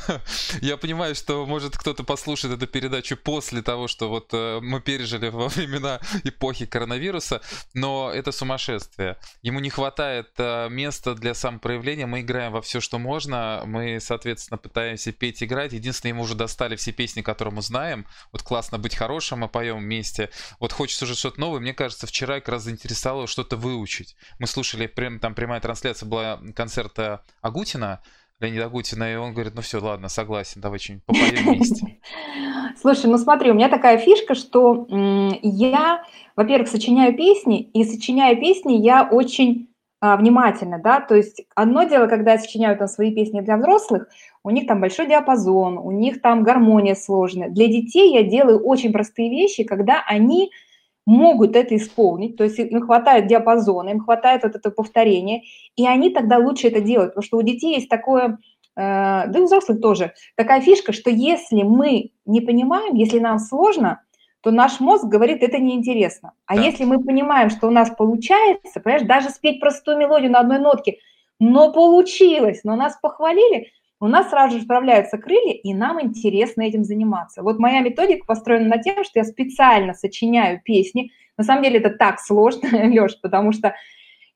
Я 0.61 0.77
понимаю, 0.77 1.15
что 1.15 1.45
может 1.47 1.77
кто-то 1.77 2.05
послушает 2.05 2.55
эту 2.55 2.67
передачу 2.67 3.17
после 3.17 3.63
того, 3.63 3.89
что 3.89 4.09
вот 4.09 4.31
э, 4.33 4.61
мы 4.63 4.81
пережили 4.81 5.29
во 5.29 5.49
времена 5.49 6.01
эпохи 6.25 6.67
коронавируса, 6.67 7.41
но 7.75 8.11
это 8.13 8.33
сумасшествие. 8.33 9.17
Ему 9.43 9.61
не 9.61 9.71
хватает 9.71 10.29
э, 10.39 10.69
места 10.69 11.15
для 11.15 11.35
самопроявления. 11.35 12.07
Мы 12.07 12.21
играем 12.21 12.53
во 12.53 12.63
все, 12.63 12.81
что 12.81 12.99
можно. 12.99 13.63
Мы, 13.67 13.99
соответственно, 14.01 14.59
пытаемся 14.59 15.13
петь, 15.13 15.43
играть. 15.43 15.73
Единственное, 15.73 15.96
Единственное, 15.97 16.13
ему 16.13 16.23
уже 16.25 16.35
достали 16.35 16.77
все 16.77 16.93
песни, 16.93 17.23
которые 17.23 17.55
мы 17.55 17.63
знаем. 17.63 18.07
Вот 18.31 18.43
классно 18.43 18.79
быть 18.79 18.95
хорошим, 18.95 19.41
мы 19.41 19.49
поем 19.49 19.79
вместе. 19.79 20.29
Вот 20.61 20.73
хочется 20.73 21.05
уже 21.07 21.15
что-то 21.15 21.41
новое. 21.41 21.61
Мне 21.61 21.73
кажется, 21.73 22.07
вчера 22.07 22.35
как 22.35 22.51
раз 22.51 22.65
заинтересовало 22.65 23.27
что-то 23.27 23.57
выучить. 23.57 24.15
Мы 24.39 24.47
слушали, 24.47 24.87
прям, 24.89 25.19
там 25.21 25.35
прямая 25.35 25.61
трансляция 25.61 26.07
была 26.07 26.39
концерта 26.55 27.25
Агутина, 27.41 28.03
Леонида 28.41 28.67
Агутина, 28.67 29.11
и 29.11 29.17
он 29.17 29.33
говорит, 29.33 29.55
ну 29.55 29.63
все, 29.63 29.81
ладно, 29.81 30.11
согласен, 30.11 30.61
давай 30.61 30.79
что-нибудь 30.79 31.07
попоем 31.07 31.55
вместе. 31.55 31.99
Слушай, 32.81 33.07
ну 33.07 33.17
смотри, 33.17 33.51
у 33.51 33.55
меня 33.55 33.71
такая 33.71 33.97
фишка, 33.97 34.35
что 34.35 34.87
я, 35.43 36.05
во-первых, 36.37 36.69
сочиняю 36.69 37.17
песни, 37.17 37.63
и 37.63 37.85
сочиняя 37.85 38.37
песни 38.37 38.75
я 38.75 39.09
очень 39.11 39.71
а, 40.01 40.17
внимательно, 40.17 40.79
да, 40.79 41.01
то 41.01 41.15
есть 41.15 41.43
одно 41.55 41.85
дело, 41.85 42.07
когда 42.07 42.33
я 42.33 42.39
сочиняю 42.39 42.77
там 42.77 42.87
свои 42.87 43.15
песни 43.15 43.41
для 43.41 43.57
взрослых, 43.57 44.09
у 44.45 44.51
них 44.51 44.67
там 44.67 44.81
большой 44.81 45.07
диапазон, 45.07 45.79
у 45.79 45.91
них 45.91 46.21
там 46.21 46.43
гармония 46.43 46.95
сложная. 46.95 47.49
Для 47.49 47.67
детей 47.67 48.13
я 48.13 48.23
делаю 48.23 48.63
очень 48.63 48.93
простые 48.93 49.31
вещи, 49.31 49.65
когда 49.65 50.03
они 50.07 50.51
могут 51.07 51.57
это 51.57 51.77
исполнить, 51.77 52.37
то 52.37 52.45
есть 52.45 52.59
им 52.59 52.83
хватает 52.83 53.27
диапазона, 53.27 53.91
им 53.91 54.01
хватает 54.01 54.43
вот 54.43 54.55
этого 54.55 54.73
повторения, 54.73 55.45
и 55.77 55.87
они 55.87 56.11
тогда 56.11 56.39
лучше 56.39 56.69
это 56.69 56.81
делают, 56.81 57.13
потому 57.13 57.25
что 57.25 57.39
у 57.39 57.43
детей 57.43 57.77
есть 57.77 57.89
такое, 57.89 58.39
э, 58.77 58.77
да 58.77 59.33
и 59.35 59.41
у 59.41 59.47
взрослых 59.47 59.81
тоже, 59.81 60.13
такая 60.35 60.61
фишка, 60.61 60.93
что 60.93 61.09
если 61.11 61.63
мы 61.63 62.11
не 62.27 62.41
понимаем, 62.41 62.97
если 62.97 63.21
нам 63.21 63.39
сложно, 63.39 64.03
то 64.47 64.53
наш 64.53 64.79
мозг 64.79 65.07
говорит, 65.07 65.43
это 65.43 65.59
неинтересно. 65.59 66.33
А 66.47 66.55
да. 66.55 66.63
если 66.63 66.85
мы 66.85 67.03
понимаем, 67.03 67.51
что 67.51 67.67
у 67.67 67.73
нас 67.73 67.91
получается, 67.91 68.79
понимаешь, 68.79 69.05
даже 69.05 69.31
спеть 69.31 69.59
простую 69.59 69.99
мелодию 69.99 70.31
на 70.31 70.39
одной 70.39 70.61
нотке, 70.61 70.99
но 71.41 71.73
получилось, 71.73 72.61
но 72.63 72.77
нас 72.77 72.97
похвалили, 73.03 73.73
у 73.99 74.07
нас 74.07 74.31
сразу 74.31 74.59
же 74.59 74.63
справляются 74.63 75.19
крылья, 75.19 75.53
и 75.53 75.75
нам 75.75 76.01
интересно 76.01 76.63
этим 76.63 76.85
заниматься. 76.85 77.43
Вот 77.43 77.59
моя 77.59 77.81
методика 77.81 78.25
построена 78.25 78.69
на 78.69 78.79
тем, 78.81 79.03
что 79.03 79.19
я 79.19 79.25
специально 79.25 79.95
сочиняю 79.95 80.61
песни. 80.63 81.11
На 81.37 81.43
самом 81.43 81.65
деле 81.65 81.81
это 81.81 81.91
так 81.91 82.21
сложно, 82.21 82.69
Леш, 82.73 83.21
потому 83.21 83.51
что 83.51 83.75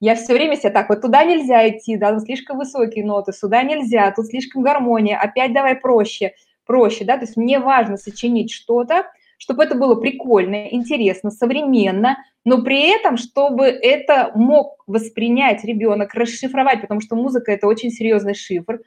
я 0.01 0.17
все 0.17 0.33
время 0.33 0.57
себя 0.57 0.71
так, 0.71 0.89
вот 0.89 1.03
туда 1.03 1.23
нельзя 1.23 1.69
идти, 1.69 1.97
да, 1.97 2.13
тут 2.13 2.25
слишком 2.25 2.59
высокие 2.59 3.05
ноты, 3.05 3.33
сюда 3.33 3.63
нельзя, 3.63 4.11
тут 4.11 4.27
слишком 4.27 4.63
гармония, 4.63 5.17
опять 5.17 5.53
давай 5.53 5.77
проще, 5.77 6.33
проще, 6.67 7.05
да, 7.05 7.17
то 7.17 7.27
есть 7.27 7.37
мне 7.37 7.61
важно 7.61 7.97
сочинить 7.97 8.51
что-то, 8.51 9.05
чтобы 9.41 9.65
это 9.65 9.75
было 9.75 9.95
прикольно, 9.95 10.69
интересно, 10.71 11.31
современно, 11.31 12.19
но 12.45 12.63
при 12.63 12.91
этом, 12.91 13.17
чтобы 13.17 13.65
это 13.65 14.33
мог 14.35 14.85
воспринять 14.87 15.65
ребенок, 15.65 16.15
расшифровать, 16.15 16.83
потому 16.83 17.01
что 17.01 17.17
музыка– 17.17 17.51
это 17.53 17.67
очень 17.67 17.91
серьезный 17.91 18.35
шифр, 18.35 18.81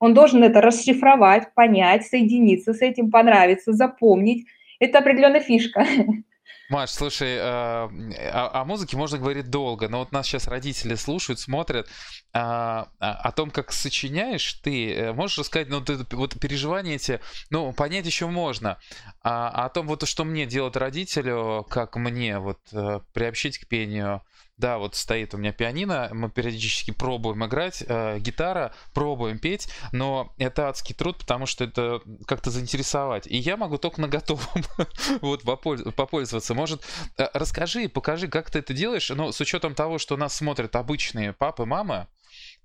он 0.00 0.12
должен 0.12 0.42
это 0.42 0.60
расшифровать, 0.60 1.54
понять, 1.54 2.06
соединиться 2.06 2.74
с 2.74 2.80
этим, 2.80 3.10
понравиться, 3.10 3.72
запомнить. 3.72 4.46
Это 4.80 4.98
определенная 4.98 5.40
фишка. 5.40 5.86
Маш, 6.70 6.90
слушай, 6.90 7.34
э, 7.34 7.40
о, 7.40 8.60
о 8.60 8.64
музыке 8.64 8.96
можно 8.96 9.18
говорить 9.18 9.50
долго, 9.50 9.88
но 9.88 9.98
вот 9.98 10.12
нас 10.12 10.26
сейчас 10.26 10.46
родители 10.46 10.94
слушают, 10.94 11.40
смотрят. 11.40 11.88
А, 12.32 12.86
о 13.00 13.32
том, 13.32 13.50
как 13.50 13.72
сочиняешь, 13.72 14.54
ты 14.62 14.94
э, 14.94 15.12
можешь 15.12 15.36
рассказать, 15.38 15.68
ну, 15.68 15.80
ты, 15.80 15.98
вот 16.12 16.38
переживания 16.38 16.94
эти, 16.94 17.18
ну, 17.50 17.72
понять 17.72 18.06
еще 18.06 18.28
можно. 18.28 18.78
А, 19.20 19.48
а 19.48 19.64
о 19.64 19.68
том, 19.68 19.88
вот 19.88 20.06
что 20.06 20.24
мне 20.24 20.46
делать 20.46 20.76
родителю, 20.76 21.66
как 21.68 21.96
мне 21.96 22.38
вот 22.38 22.60
э, 22.70 23.00
приобщить 23.12 23.58
к 23.58 23.66
пению, 23.66 24.22
да, 24.60 24.78
вот 24.78 24.94
стоит 24.94 25.34
у 25.34 25.38
меня 25.38 25.52
пианино, 25.52 26.10
мы 26.12 26.30
периодически 26.30 26.92
пробуем 26.92 27.44
играть, 27.44 27.82
э, 27.86 28.18
гитара, 28.18 28.72
пробуем 28.94 29.38
петь, 29.38 29.68
но 29.90 30.32
это 30.38 30.68
адский 30.68 30.94
труд, 30.94 31.18
потому 31.18 31.46
что 31.46 31.64
это 31.64 32.00
как-то 32.26 32.50
заинтересовать. 32.50 33.26
И 33.26 33.36
я 33.36 33.56
могу 33.56 33.78
только 33.78 34.00
на 34.00 34.08
готовом 34.08 34.44
вот 35.20 35.42
попользоваться. 35.42 36.54
Может, 36.54 36.82
э, 37.16 37.26
расскажи, 37.32 37.88
покажи, 37.88 38.28
как 38.28 38.50
ты 38.50 38.60
это 38.60 38.74
делаешь, 38.74 39.10
ну, 39.10 39.32
с 39.32 39.40
учетом 39.40 39.74
того, 39.74 39.98
что 39.98 40.16
нас 40.16 40.34
смотрят 40.34 40.76
обычные 40.76 41.32
папы, 41.32 41.64
мамы, 41.64 42.06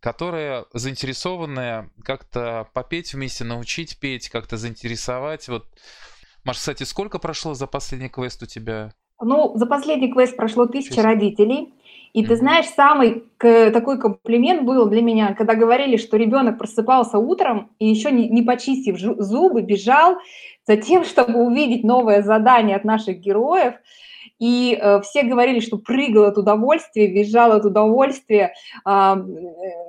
которые 0.01 0.65
заинтересованы 0.73 1.89
как-то 2.03 2.67
попеть 2.73 3.13
вместе, 3.13 3.43
научить 3.43 3.99
петь, 3.99 4.29
как-то 4.29 4.57
заинтересовать. 4.57 5.47
Вот, 5.47 5.65
Маш, 6.43 6.57
кстати, 6.57 6.83
сколько 6.83 7.19
прошло 7.19 7.53
за 7.53 7.67
последний 7.67 8.09
квест 8.09 8.43
у 8.43 8.45
тебя? 8.45 8.93
Ну, 9.21 9.53
за 9.55 9.65
последний 9.65 10.11
квест 10.11 10.35
прошло 10.35 10.65
тысяча 10.65 11.01
родителей. 11.01 11.73
И 12.15 12.25
ты 12.25 12.37
знаешь, 12.37 12.67
самый 12.67 13.25
такой 13.39 13.99
комплимент 13.99 14.63
был 14.63 14.85
для 14.85 15.01
меня, 15.01 15.33
когда 15.33 15.53
говорили, 15.53 15.97
что 15.97 16.15
ребенок 16.15 16.57
просыпался 16.57 17.17
утром 17.17 17.71
и 17.77 17.89
еще 17.89 18.09
не, 18.09 18.29
не 18.29 18.41
почистив 18.41 18.97
зубы, 18.97 19.61
бежал 19.63 20.15
за 20.65 20.77
тем, 20.77 21.03
чтобы 21.11 21.45
увидеть 21.45 21.83
новое 21.83 22.21
задание 22.21 22.77
от 22.77 22.85
наших 22.85 23.19
героев. 23.19 23.73
И 24.39 24.79
э, 24.79 25.01
все 25.01 25.23
говорили, 25.23 25.59
что 25.59 25.77
прыгал 25.77 26.23
от 26.23 26.37
удовольствия, 26.37 27.07
бежал 27.07 27.51
от 27.51 27.65
удовольствия 27.65 28.53
э, 28.85 29.15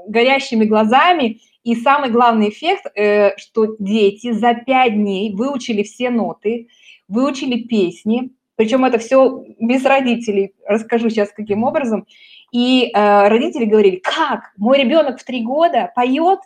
горящими 0.08 0.64
глазами. 0.64 1.38
И 1.62 1.76
самый 1.76 2.10
главный 2.10 2.48
эффект, 2.48 2.86
э, 2.96 3.36
что 3.36 3.76
дети 3.78 4.32
за 4.32 4.54
пять 4.54 4.94
дней 4.94 5.32
выучили 5.32 5.84
все 5.84 6.10
ноты, 6.10 6.70
выучили 7.06 7.62
песни, 7.62 8.32
причем 8.56 8.84
это 8.84 8.98
все 8.98 9.44
без 9.60 9.84
родителей. 9.84 10.54
Расскажу 10.66 11.10
сейчас, 11.10 11.30
каким 11.30 11.62
образом. 11.64 12.06
И 12.52 12.90
э, 12.92 13.28
родители 13.28 13.64
говорили, 13.64 13.96
как? 13.96 14.52
Мой 14.56 14.78
ребенок 14.78 15.20
в 15.20 15.24
три 15.24 15.42
года 15.42 15.92
поет, 15.94 16.40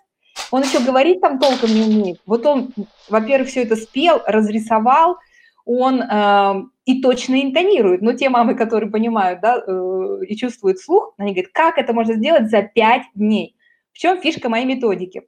он 0.51 0.63
еще 0.63 0.81
говорить 0.81 1.21
там 1.21 1.39
толком 1.39 1.71
не 1.73 1.83
умеет. 1.83 2.21
Вот 2.27 2.45
он, 2.47 2.73
во-первых, 3.09 3.49
все 3.49 3.63
это 3.63 3.77
спел, 3.77 4.21
разрисовал, 4.27 5.17
он 5.65 6.03
э, 6.03 6.63
и 6.85 7.01
точно 7.01 7.43
интонирует. 7.43 8.03
Но 8.03 8.13
те 8.13 8.29
мамы, 8.29 8.55
которые 8.55 8.91
понимают 8.91 9.41
да, 9.41 9.59
э, 9.59 10.25
и 10.27 10.37
чувствуют 10.37 10.81
слух, 10.81 11.15
они 11.17 11.33
говорят, 11.33 11.53
как 11.53 11.79
это 11.79 11.93
можно 11.93 12.15
сделать 12.15 12.51
за 12.51 12.63
пять 12.63 13.05
дней? 13.15 13.57
В 13.93 13.99
чем 13.99 14.21
фишка 14.21 14.49
моей 14.49 14.65
методики? 14.65 15.23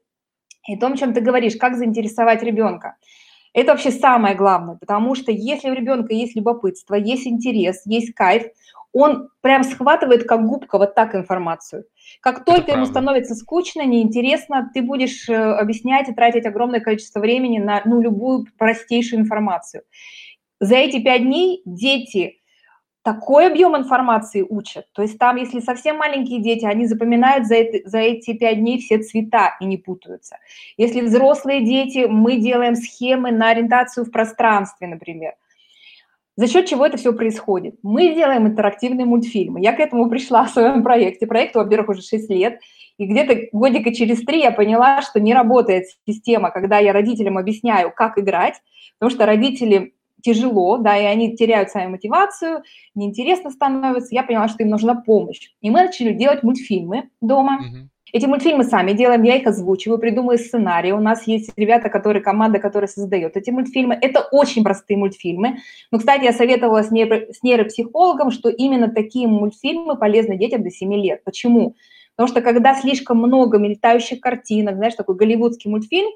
И 0.67 0.77
том, 0.77 0.97
чем 0.97 1.13
ты 1.13 1.21
говоришь, 1.21 1.57
как 1.57 1.77
заинтересовать 1.77 2.43
ребенка. 2.43 2.97
Это 3.55 3.73
вообще 3.73 3.91
самое 3.91 4.35
главное, 4.35 4.77
потому 4.77 5.15
что 5.15 5.31
если 5.31 5.71
у 5.71 5.75
ребенка 5.75 6.15
есть 6.15 6.35
любопытство, 6.35 6.95
есть 6.95 7.27
интерес, 7.27 7.83
есть 7.85 8.15
кайф, 8.15 8.45
он 8.93 9.29
прям 9.41 9.65
схватывает 9.65 10.25
как 10.25 10.47
губка 10.47 10.79
вот 10.79 10.95
так 10.95 11.15
информацию. 11.15 11.85
Как 12.21 12.45
только 12.45 12.73
ему 12.73 12.85
становится 12.85 13.35
скучно, 13.35 13.85
неинтересно, 13.85 14.71
ты 14.73 14.83
будешь 14.83 15.29
э, 15.29 15.35
объяснять 15.35 16.09
и 16.09 16.15
тратить 16.15 16.45
огромное 16.45 16.81
количество 16.81 17.21
времени 17.21 17.59
на 17.59 17.81
ну, 17.85 18.01
любую 18.01 18.47
простейшую 18.59 19.21
информацию. 19.21 19.83
За 20.61 20.77
эти 20.77 21.03
пять 21.03 21.23
дней 21.23 21.63
дети 21.65 22.42
такой 23.03 23.49
объем 23.49 23.77
информации 23.77 24.47
учат. 24.49 24.87
То 24.93 25.03
есть 25.03 25.19
там, 25.19 25.37
если 25.37 25.61
совсем 25.61 25.97
маленькие 25.97 26.41
дети, 26.41 26.65
они 26.65 26.87
запоминают 26.87 27.47
за, 27.47 27.57
это, 27.57 27.89
за 27.89 27.99
эти 27.99 28.33
пять 28.33 28.59
дней 28.59 28.81
все 28.81 28.99
цвета 28.99 29.57
и 29.61 29.65
не 29.65 29.77
путаются. 29.77 30.39
Если 30.77 31.01
взрослые 31.01 31.65
дети, 31.65 32.07
мы 32.09 32.37
делаем 32.37 32.77
схемы 32.77 33.33
на 33.33 33.51
ориентацию 33.51 34.05
в 34.05 34.11
пространстве, 34.11 34.87
например. 34.87 35.35
За 36.37 36.47
счет 36.49 36.67
чего 36.67 36.87
это 36.87 36.97
все 36.97 37.13
происходит? 37.13 37.75
Мы 37.83 38.15
делаем 38.15 38.47
интерактивные 38.47 39.05
мультфильмы. 39.05 39.61
Я 39.61 39.73
к 39.73 39.81
этому 39.81 40.09
пришла 40.09 40.45
в 40.45 40.51
своем 40.51 40.83
проекте. 40.83 41.27
Проекту, 41.27 41.59
во-первых, 41.59 41.91
уже 41.91 42.03
6 42.03 42.31
лет. 42.31 42.61
И 42.99 43.07
где-то 43.07 43.49
годика 43.53 43.93
через 43.93 44.25
три 44.25 44.41
я 44.41 44.53
поняла, 44.53 45.03
что 45.03 45.21
не 45.21 45.35
работает 45.35 45.87
система, 46.07 46.51
когда 46.51 46.79
я 46.79 46.93
родителям 46.93 47.37
объясняю, 47.37 47.93
как 47.95 48.19
играть, 48.19 48.61
потому 48.99 49.15
что 49.15 49.27
родители 49.27 49.95
тяжело, 50.23 50.79
да, 50.79 50.97
и 50.97 51.05
они 51.05 51.37
теряют 51.37 51.71
свою 51.71 51.91
мотивацию, 51.91 52.63
неинтересно 52.95 53.51
становится, 53.51 54.15
я 54.15 54.23
поняла, 54.23 54.49
что 54.49 54.63
им 54.63 54.71
нужна 54.71 54.95
помощь. 54.95 55.51
И 55.61 55.71
мы 55.71 55.83
начали 55.83 56.13
делать 56.13 56.43
мультфильмы 56.43 57.11
дома. 57.21 57.61
Mm-hmm. 57.61 57.89
Эти 58.13 58.27
мультфильмы 58.27 58.65
сами 58.65 58.93
делаем, 58.93 59.23
я 59.23 59.37
их 59.37 59.47
озвучиваю, 59.47 59.99
придумываю 59.99 60.39
сценарии. 60.39 60.93
У 60.93 61.01
нас 61.01 61.27
есть 61.27 61.51
ребята, 61.57 61.89
которые, 61.89 62.23
команда, 62.23 62.59
которая 62.59 62.89
создает 62.89 63.39
эти 63.39 63.51
мультфильмы. 63.51 63.99
Это 63.99 64.21
очень 64.21 64.63
простые 64.63 64.99
мультфильмы. 64.99 65.59
Но, 65.91 65.99
кстати, 65.99 66.25
я 66.25 66.33
советовала 66.33 66.83
с, 66.83 66.91
нейро, 66.91 67.33
с 67.33 67.43
нейропсихологом, 67.43 68.31
что 68.31 68.51
именно 68.51 68.89
такие 68.89 69.27
мультфильмы 69.27 69.97
полезны 69.97 70.37
детям 70.37 70.63
до 70.63 70.71
7 70.71 70.93
лет. 70.95 71.25
Почему? 71.25 71.75
Потому 72.15 72.29
что 72.29 72.43
когда 72.43 72.75
слишком 72.75 73.17
много 73.17 73.59
летающих 73.59 74.21
картинок, 74.21 74.77
знаешь, 74.77 74.95
такой 74.95 75.17
голливудский 75.17 75.71
мультфильм, 75.71 76.11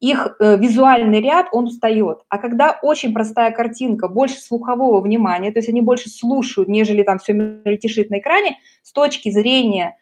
их 0.00 0.36
э, 0.38 0.56
визуальный 0.58 1.20
ряд, 1.20 1.46
он 1.52 1.64
устает. 1.66 2.20
А 2.28 2.38
когда 2.38 2.78
очень 2.82 3.14
простая 3.14 3.50
картинка, 3.52 4.08
больше 4.08 4.40
слухового 4.40 5.00
внимания, 5.00 5.50
то 5.50 5.58
есть 5.58 5.68
они 5.68 5.80
больше 5.80 6.10
слушают, 6.10 6.68
нежели 6.68 7.02
там 7.02 7.18
все 7.18 7.32
мельтешит 7.32 8.10
на 8.10 8.18
экране, 8.18 8.58
с 8.82 8.92
точки 8.92 9.30
зрения 9.30 9.96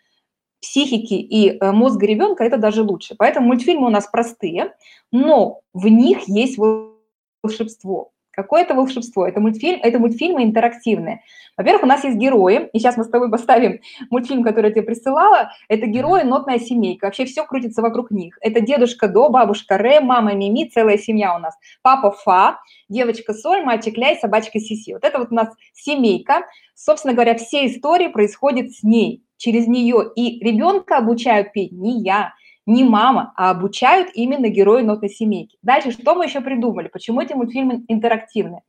психики 0.61 1.15
и 1.15 1.59
э, 1.59 1.73
мозга 1.73 2.07
ребенка 2.07 2.45
это 2.45 2.57
даже 2.57 2.83
лучше. 2.83 3.15
Поэтому 3.19 3.49
мультфильмы 3.49 3.87
у 3.87 3.91
нас 3.91 4.07
простые, 4.07 4.73
но 5.11 5.61
в 5.75 5.89
них 5.89 6.29
есть 6.29 6.57
волшебство. 6.59 8.12
Какое 8.33 8.63
это 8.63 8.75
волшебство? 8.75 9.27
Это, 9.27 9.41
мультфильм, 9.41 9.79
это 9.83 9.99
мультфильмы 9.99 10.43
интерактивные. 10.43 11.23
Во-первых, 11.57 11.83
у 11.83 11.87
нас 11.87 12.03
есть 12.03 12.17
герои, 12.17 12.71
и 12.73 12.79
сейчас 12.79 12.97
мы 12.97 13.05
с 13.05 13.09
тобой 13.09 13.31
поставим 13.31 13.81
мультфильм, 14.11 14.43
который 14.43 14.69
я 14.69 14.73
тебе 14.73 14.83
присылала. 14.83 15.53
Это 15.69 15.87
герои 15.87 16.23
«Нотная 16.23 16.59
семейка». 16.59 17.07
Вообще 17.07 17.27
все 17.27 17.45
крутится 17.45 17.83
вокруг 17.83 18.11
них. 18.11 18.39
Это 18.41 18.61
дедушка 18.61 19.07
До, 19.07 19.29
бабушка 19.29 19.77
Ре, 19.77 20.01
мама 20.01 20.33
Мими, 20.33 20.71
целая 20.73 20.97
семья 20.97 21.37
у 21.37 21.39
нас. 21.39 21.55
Папа 21.83 22.11
Фа, 22.11 22.61
девочка 22.89 23.35
Соль, 23.35 23.63
мальчик 23.65 23.99
Ляй, 23.99 24.17
собачка 24.17 24.59
Сиси. 24.59 24.95
Вот 24.95 25.05
это 25.05 25.19
вот 25.19 25.29
у 25.31 25.35
нас 25.35 25.49
семейка. 25.75 26.47
Собственно 26.75 27.13
говоря, 27.13 27.37
все 27.37 27.67
истории 27.67 28.09
происходят 28.09 28.73
с 28.73 28.83
ней, 28.83 29.23
через 29.37 29.67
нее. 29.67 30.11
И 30.17 30.43
ребенка 30.43 30.97
обучают 30.97 31.53
петь 31.53 31.73
не 31.73 32.01
я, 32.03 32.33
не 32.67 32.85
мама, 32.85 33.33
а 33.37 33.51
обучают 33.51 34.11
именно 34.15 34.49
герои 34.49 34.83
нотной 34.83 35.11
семейки. 35.11 35.59
Дальше, 35.63 35.91
что 35.91 36.15
мы 36.15 36.27
еще 36.27 36.41
придумали? 36.41 36.89
Почему 36.89 37.21
эти 37.21 37.33
мультфильмы 37.33 37.85
интерактивные? 37.89 38.63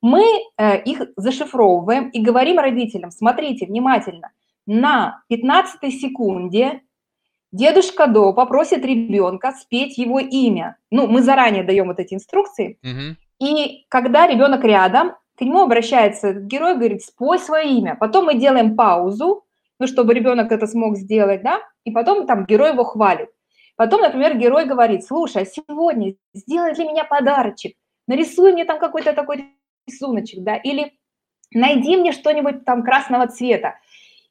Мы 0.00 0.24
э, 0.58 0.82
их 0.82 1.02
зашифровываем 1.16 2.08
и 2.08 2.20
говорим 2.20 2.58
родителям, 2.58 3.12
смотрите 3.12 3.66
внимательно, 3.66 4.32
на 4.66 5.22
15 5.28 5.92
секунде 5.92 6.82
дедушка 7.52 8.06
До 8.06 8.32
попросит 8.32 8.84
ребенка 8.84 9.52
спеть 9.52 9.98
его 9.98 10.18
имя. 10.18 10.76
Ну, 10.90 11.06
мы 11.06 11.22
заранее 11.22 11.62
даем 11.62 11.86
вот 11.86 12.00
эти 12.00 12.14
инструкции. 12.14 12.78
Угу. 12.82 13.46
И 13.46 13.86
когда 13.88 14.26
ребенок 14.26 14.64
рядом, 14.64 15.12
к 15.36 15.42
нему 15.42 15.62
обращается 15.62 16.28
этот 16.28 16.44
герой, 16.44 16.76
говорит, 16.76 17.02
спой 17.02 17.38
свое 17.38 17.68
имя. 17.68 17.96
Потом 17.98 18.26
мы 18.26 18.34
делаем 18.34 18.76
паузу, 18.76 19.44
ну, 19.78 19.86
чтобы 19.86 20.14
ребенок 20.14 20.52
это 20.52 20.66
смог 20.66 20.96
сделать, 20.96 21.42
да, 21.42 21.60
и 21.84 21.90
потом 21.90 22.26
там 22.26 22.44
герой 22.44 22.72
его 22.72 22.84
хвалит. 22.84 23.30
Потом, 23.76 24.02
например, 24.02 24.36
герой 24.36 24.66
говорит, 24.66 25.04
слушай, 25.04 25.42
а 25.42 25.46
сегодня 25.46 26.14
сделай 26.34 26.74
для 26.74 26.84
меня 26.84 27.04
подарочек, 27.04 27.74
нарисуй 28.06 28.52
мне 28.52 28.64
там 28.64 28.78
какой-то 28.78 29.12
такой 29.12 29.56
рисуночек, 29.86 30.42
да, 30.42 30.56
или 30.56 30.92
найди 31.52 31.96
мне 31.96 32.12
что-нибудь 32.12 32.64
там 32.64 32.82
красного 32.82 33.26
цвета. 33.26 33.76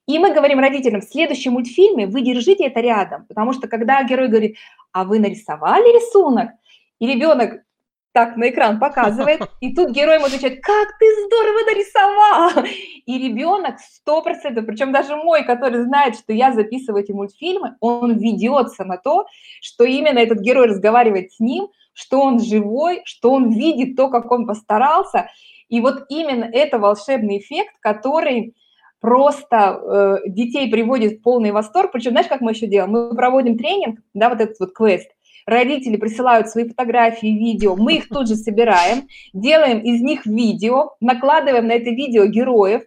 И 0.08 0.20
мы 0.20 0.34
говорим 0.34 0.60
родителям, 0.60 1.01
в 1.01 1.05
следующем 1.05 1.53
мультфильме 1.53 2.08
вы 2.08 2.22
держите 2.22 2.65
это 2.65 2.79
рядом, 2.79 3.25
потому 3.27 3.53
что 3.53 3.67
когда 3.67 4.03
герой 4.03 4.27
говорит, 4.27 4.58
а 4.91 5.03
вы 5.03 5.20
нарисовали 5.20 5.96
рисунок, 5.96 6.51
и 7.00 7.08
ребенок 7.08 7.63
так 8.13 8.35
на 8.35 8.49
экран 8.49 8.79
показывает, 8.79 9.41
и 9.61 9.73
тут 9.73 9.91
герой 9.91 10.15
ему 10.15 10.25
отвечает, 10.25 10.61
как 10.61 10.89
ты 10.99 11.05
здорово 11.25 11.59
нарисовал! 11.65 12.65
И 13.05 13.17
ребенок 13.17 13.79
сто 13.79 14.21
процентов, 14.21 14.65
причем 14.65 14.91
даже 14.91 15.15
мой, 15.15 15.43
который 15.43 15.83
знает, 15.83 16.15
что 16.15 16.33
я 16.33 16.53
записываю 16.53 17.03
эти 17.03 17.11
мультфильмы, 17.11 17.75
он 17.79 18.17
ведется 18.17 18.83
на 18.83 18.97
то, 18.97 19.25
что 19.61 19.83
именно 19.83 20.19
этот 20.19 20.39
герой 20.39 20.67
разговаривает 20.67 21.31
с 21.33 21.39
ним, 21.39 21.69
что 21.93 22.21
он 22.21 22.39
живой, 22.39 23.01
что 23.05 23.31
он 23.31 23.51
видит 23.51 23.95
то, 23.95 24.09
как 24.09 24.31
он 24.31 24.45
постарался. 24.45 25.29
И 25.69 25.79
вот 25.79 26.05
именно 26.09 26.45
это 26.45 26.79
волшебный 26.79 27.39
эффект, 27.39 27.75
который 27.79 28.55
просто 28.99 29.79
э, 30.23 30.29
детей 30.29 30.69
приводит 30.69 31.19
в 31.19 31.21
полный 31.21 31.51
восторг. 31.51 31.91
Причем, 31.91 32.11
знаешь, 32.11 32.27
как 32.27 32.41
мы 32.41 32.51
еще 32.51 32.67
делаем? 32.67 32.91
Мы 32.91 33.15
проводим 33.15 33.57
тренинг, 33.57 33.99
да, 34.13 34.29
вот 34.29 34.41
этот 34.41 34.59
вот 34.59 34.73
квест– 34.73 35.09
родители 35.45 35.98
присылают 35.98 36.50
свои 36.50 36.67
фотографии, 36.67 37.27
видео, 37.27 37.75
мы 37.75 37.98
их 37.98 38.07
тут 38.07 38.27
же 38.27 38.36
собираем, 38.36 39.07
делаем 39.33 39.79
из 39.79 40.01
них 40.01 40.25
видео, 40.25 40.91
накладываем 41.00 41.67
на 41.67 41.74
это 41.74 41.89
видео 41.89 42.25
героев, 42.25 42.83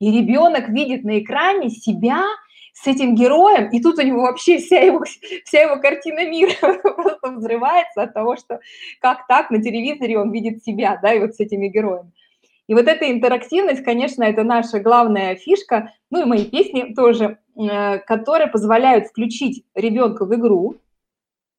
и 0.00 0.10
ребенок 0.10 0.68
видит 0.68 1.04
на 1.04 1.20
экране 1.20 1.70
себя 1.70 2.24
с 2.72 2.86
этим 2.86 3.14
героем, 3.14 3.68
и 3.70 3.80
тут 3.80 3.98
у 3.98 4.02
него 4.02 4.22
вообще 4.22 4.58
вся 4.58 4.80
его, 4.80 5.04
вся 5.44 5.62
его 5.62 5.76
картина 5.76 6.28
мира 6.28 6.54
просто 6.82 7.30
взрывается 7.30 8.02
от 8.02 8.14
того, 8.14 8.36
что 8.36 8.60
как 9.00 9.26
так 9.28 9.50
на 9.50 9.62
телевизоре 9.62 10.18
он 10.18 10.32
видит 10.32 10.64
себя, 10.64 10.98
да, 11.02 11.12
и 11.12 11.20
вот 11.20 11.34
с 11.34 11.40
этими 11.40 11.68
героями. 11.68 12.10
И 12.68 12.74
вот 12.74 12.86
эта 12.88 13.10
интерактивность, 13.10 13.84
конечно, 13.84 14.22
это 14.22 14.44
наша 14.44 14.80
главная 14.80 15.34
фишка, 15.34 15.92
ну 16.10 16.22
и 16.22 16.24
мои 16.24 16.44
песни 16.44 16.94
тоже, 16.94 17.38
э, 17.56 17.98
которые 17.98 18.48
позволяют 18.48 19.08
включить 19.08 19.64
ребенка 19.74 20.24
в 20.24 20.34
игру, 20.34 20.76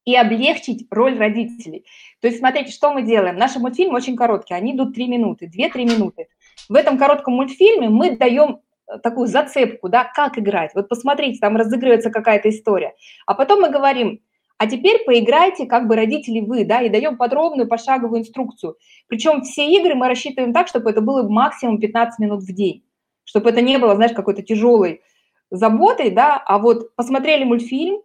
и 0.06 0.16
облегчить 0.16 0.88
роль 0.92 1.18
родителей. 1.18 1.86
То 2.22 2.28
есть, 2.28 2.40
смотрите, 2.40 2.72
что 2.72 2.94
мы 2.94 3.04
делаем. 3.04 3.38
Наши 3.38 3.60
мультфильмы 3.60 3.96
очень 3.96 4.16
короткие, 4.16 4.58
они 4.58 4.74
идут 4.74 4.94
3 4.96 5.08
минуты, 5.08 5.46
2-3 5.46 5.86
минуты. 5.86 6.28
в 6.70 6.76
этом 6.76 6.98
коротком 6.98 7.36
мультфильме 7.36 7.90
мы 7.90 8.16
даем 8.16 8.60
э, 8.88 9.00
такую 9.00 9.28
зацепку, 9.28 9.90
да, 9.90 10.06
как 10.06 10.38
играть. 10.38 10.72
Вот 10.76 10.90
посмотрите, 10.90 11.40
там 11.40 11.56
разыгрывается 11.56 12.10
какая-то 12.10 12.50
история. 12.50 12.94
А 13.26 13.34
потом 13.34 13.62
мы 13.62 13.70
говорим, 13.70 14.20
а 14.58 14.68
теперь 14.68 15.04
поиграйте, 15.04 15.66
как 15.66 15.88
бы 15.88 15.96
родители 15.96 16.40
вы, 16.40 16.64
да, 16.64 16.82
и 16.82 16.90
даем 16.90 17.18
подробную 17.18 17.68
пошаговую 17.68 18.22
инструкцию. 18.22 18.78
Причем 19.08 19.42
все 19.42 19.68
игры 19.68 19.96
мы 19.96 20.08
рассчитываем 20.08 20.54
так, 20.54 20.68
чтобы 20.68 20.92
это 20.92 21.02
было 21.02 21.28
максимум 21.28 21.80
15 21.80 22.20
минут 22.20 22.44
в 22.44 22.54
день, 22.54 22.84
чтобы 23.24 23.50
это 23.50 23.62
не 23.62 23.78
было, 23.78 23.96
знаешь, 23.96 24.14
какой-то 24.14 24.42
тяжелой 24.42 25.02
заботой, 25.50 26.12
да, 26.12 26.42
а 26.46 26.60
вот 26.60 26.96
посмотрели 26.96 27.44
мультфильм 27.44 28.02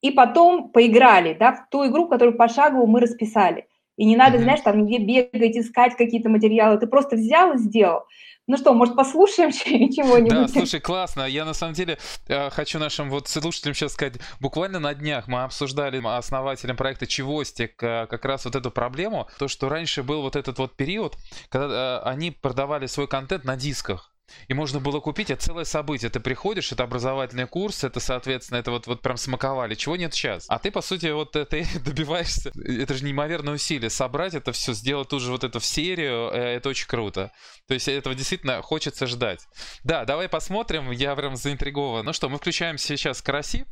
и 0.00 0.10
потом 0.10 0.70
поиграли, 0.70 1.34
да, 1.34 1.52
в 1.52 1.68
ту 1.70 1.86
игру, 1.86 2.08
которую 2.08 2.36
пошагово 2.36 2.86
мы 2.86 3.00
расписали. 3.00 3.66
И 3.96 4.04
не 4.04 4.16
надо, 4.16 4.38
знаешь, 4.38 4.60
там 4.60 4.84
нигде 4.84 5.28
бегать, 5.32 5.56
искать 5.56 5.96
какие-то 5.96 6.28
материалы. 6.28 6.78
Ты 6.78 6.86
просто 6.86 7.16
взял 7.16 7.54
и 7.54 7.58
сделал. 7.58 8.04
Ну 8.46 8.56
что, 8.56 8.72
может, 8.72 8.94
послушаем 8.94 9.50
чего-нибудь? 9.52 10.30
Да, 10.30 10.48
слушай, 10.48 10.80
классно. 10.80 11.26
Я 11.26 11.44
на 11.44 11.52
самом 11.52 11.74
деле 11.74 11.98
э, 12.28 12.48
хочу 12.50 12.78
нашим 12.78 13.10
вот 13.10 13.28
слушателям 13.28 13.74
сейчас 13.74 13.92
сказать, 13.92 14.14
буквально 14.40 14.78
на 14.78 14.94
днях 14.94 15.26
мы 15.26 15.42
обсуждали 15.42 16.00
основателям 16.02 16.76
проекта 16.76 17.06
Чевостик 17.06 17.82
э, 17.82 18.06
как 18.08 18.24
раз 18.24 18.46
вот 18.46 18.54
эту 18.54 18.70
проблему, 18.70 19.28
то, 19.38 19.48
что 19.48 19.68
раньше 19.68 20.02
был 20.02 20.22
вот 20.22 20.36
этот 20.36 20.58
вот 20.58 20.76
период, 20.76 21.16
когда 21.50 22.00
э, 22.04 22.08
они 22.08 22.30
продавали 22.30 22.86
свой 22.86 23.08
контент 23.08 23.44
на 23.44 23.56
дисках. 23.56 24.14
И 24.48 24.54
можно 24.54 24.80
было 24.80 25.00
купить, 25.00 25.30
это 25.30 25.42
целое 25.42 25.64
событие. 25.64 26.10
Ты 26.10 26.20
приходишь, 26.20 26.72
это 26.72 26.84
образовательный 26.84 27.46
курс, 27.46 27.84
это, 27.84 28.00
соответственно, 28.00 28.58
это 28.58 28.70
вот, 28.70 28.86
вот 28.86 29.02
прям 29.02 29.16
смаковали. 29.16 29.74
Чего 29.74 29.96
нет 29.96 30.14
сейчас? 30.14 30.46
А 30.48 30.58
ты, 30.58 30.70
по 30.70 30.80
сути, 30.80 31.06
вот 31.06 31.32
ты 31.32 31.66
добиваешься, 31.84 32.52
это 32.64 32.94
же 32.94 33.04
неимоверное 33.04 33.54
усилие, 33.54 33.90
собрать 33.90 34.34
это 34.34 34.52
все, 34.52 34.72
сделать 34.72 35.08
тут 35.08 35.22
же 35.22 35.30
вот 35.30 35.44
это 35.44 35.60
в 35.60 35.64
серию, 35.64 36.30
э, 36.32 36.56
это 36.56 36.68
очень 36.68 36.86
круто. 36.86 37.32
То 37.66 37.74
есть 37.74 37.88
этого 37.88 38.14
действительно 38.14 38.62
хочется 38.62 39.06
ждать. 39.06 39.46
Да, 39.84 40.04
давай 40.04 40.28
посмотрим, 40.28 40.90
я 40.90 41.14
прям 41.16 41.36
заинтригован. 41.36 42.04
Ну 42.04 42.12
что, 42.12 42.28
мы 42.28 42.38
включаем 42.38 42.78
сейчас 42.78 43.22
караси. 43.22 43.66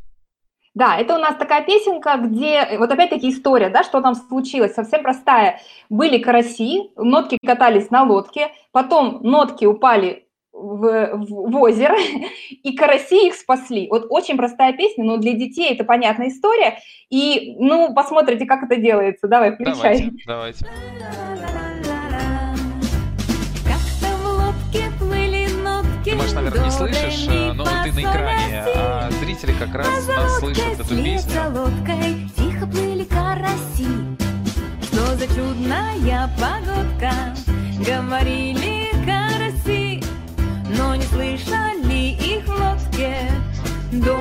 Да, 0.76 0.98
это 0.98 1.14
у 1.14 1.18
нас 1.18 1.36
такая 1.36 1.64
песенка, 1.64 2.18
где, 2.18 2.76
вот 2.76 2.92
опять-таки 2.92 3.30
история, 3.30 3.70
да, 3.70 3.82
что 3.82 4.02
там 4.02 4.14
случилось, 4.14 4.75
совсем 4.75 5.02
простая. 5.02 5.58
Были 5.88 6.18
караси, 6.18 6.90
нотки 6.96 7.38
катались 7.42 7.90
на 7.90 8.02
лодке, 8.04 8.50
потом 8.72 9.20
нотки 9.22 9.64
упали 9.64 10.25
в, 10.56 11.16
в, 11.16 11.50
в 11.50 11.56
озеро, 11.56 11.96
и 12.50 12.75
караси 12.75 13.28
их 13.28 13.34
спасли. 13.34 13.88
Вот 13.88 14.06
очень 14.10 14.36
простая 14.36 14.72
песня, 14.72 15.04
но 15.04 15.18
для 15.18 15.32
детей 15.32 15.72
это 15.72 15.84
понятная 15.84 16.28
история. 16.28 16.78
И, 17.10 17.54
ну, 17.58 17.94
посмотрите, 17.94 18.46
как 18.46 18.62
это 18.64 18.76
делается. 18.76 19.28
Давай, 19.28 19.52
включай. 19.52 20.10
Давайте, 20.26 20.64
давайте. 20.64 20.66
Ты, 26.04 26.14
может, 26.14 26.36
наверное, 26.36 26.66
не 26.66 26.70
слышишь, 26.70 27.26
э, 27.28 27.52
но 27.52 27.64
ты 27.64 27.92
на 27.92 28.00
экране, 28.00 28.64
а 28.76 29.10
зрители 29.10 29.52
как 29.58 29.75
раз 29.75 30.06
нас 30.06 30.38
слышат 30.38 30.78
эту 30.78 30.94
песню. 30.94 31.50
лодкой 31.52 32.30
тихо 32.36 32.64
плыли 32.68 33.02
караси. 33.02 33.88
Что 34.82 35.16
за 35.16 35.26
чудная 35.26 36.30
погодка, 36.38 37.34
говорили 37.84 38.85
но 40.76 40.95
не 40.95 41.04
слышали 41.04 42.17
их 42.21 42.45
в 42.47 42.50
лодке. 42.50 43.30
До, 43.93 44.17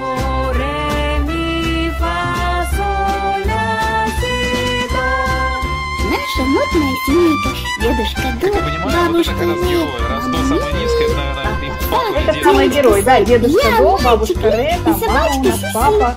ре, 0.54 1.20
ми, 1.28 1.92
фа, 2.00 2.66
соль, 2.72 3.46
ля, 3.46 4.08
си, 4.20 4.88
до. 4.90 5.06
Наша 6.10 6.44
модная 6.48 6.96
семейка, 7.06 7.50
дедушка 7.82 8.28
до, 8.42 8.48
бабушка 8.90 9.34
до 9.34 9.56
самое 10.48 10.74
низкое, 10.74 11.10
это, 12.18 12.44
самый 12.44 12.70
герой, 12.70 13.02
да, 13.02 13.22
дедушка 13.22 13.68
до, 13.78 13.98
бабушка 14.04 14.52
ре, 14.52 14.80
там 14.84 15.00
мама 15.08 15.54
папа. 15.74 16.16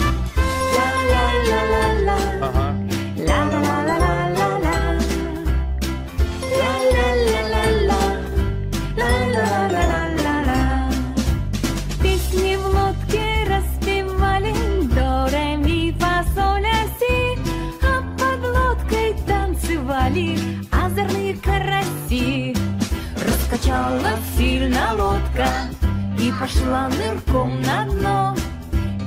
Пошла 26.38 26.88
нырком 26.88 27.60
на 27.62 27.84
дно. 27.84 28.34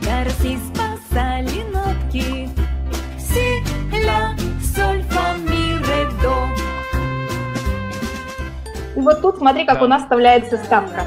Караси 0.03 0.57
спасали 0.67 1.63
нотки. 1.71 2.49
Си, 3.17 3.63
ля, 4.05 4.35
соль, 4.75 5.03
фа, 5.03 5.35
ми, 5.37 5.77
ре, 5.85 6.09
до. 6.21 6.47
И 8.97 8.99
вот 8.99 9.21
тут 9.21 9.37
смотри, 9.37 9.65
как 9.65 9.79
да. 9.79 9.85
у 9.85 9.87
нас 9.87 10.03
вставляется 10.03 10.57
ставка. 10.57 11.05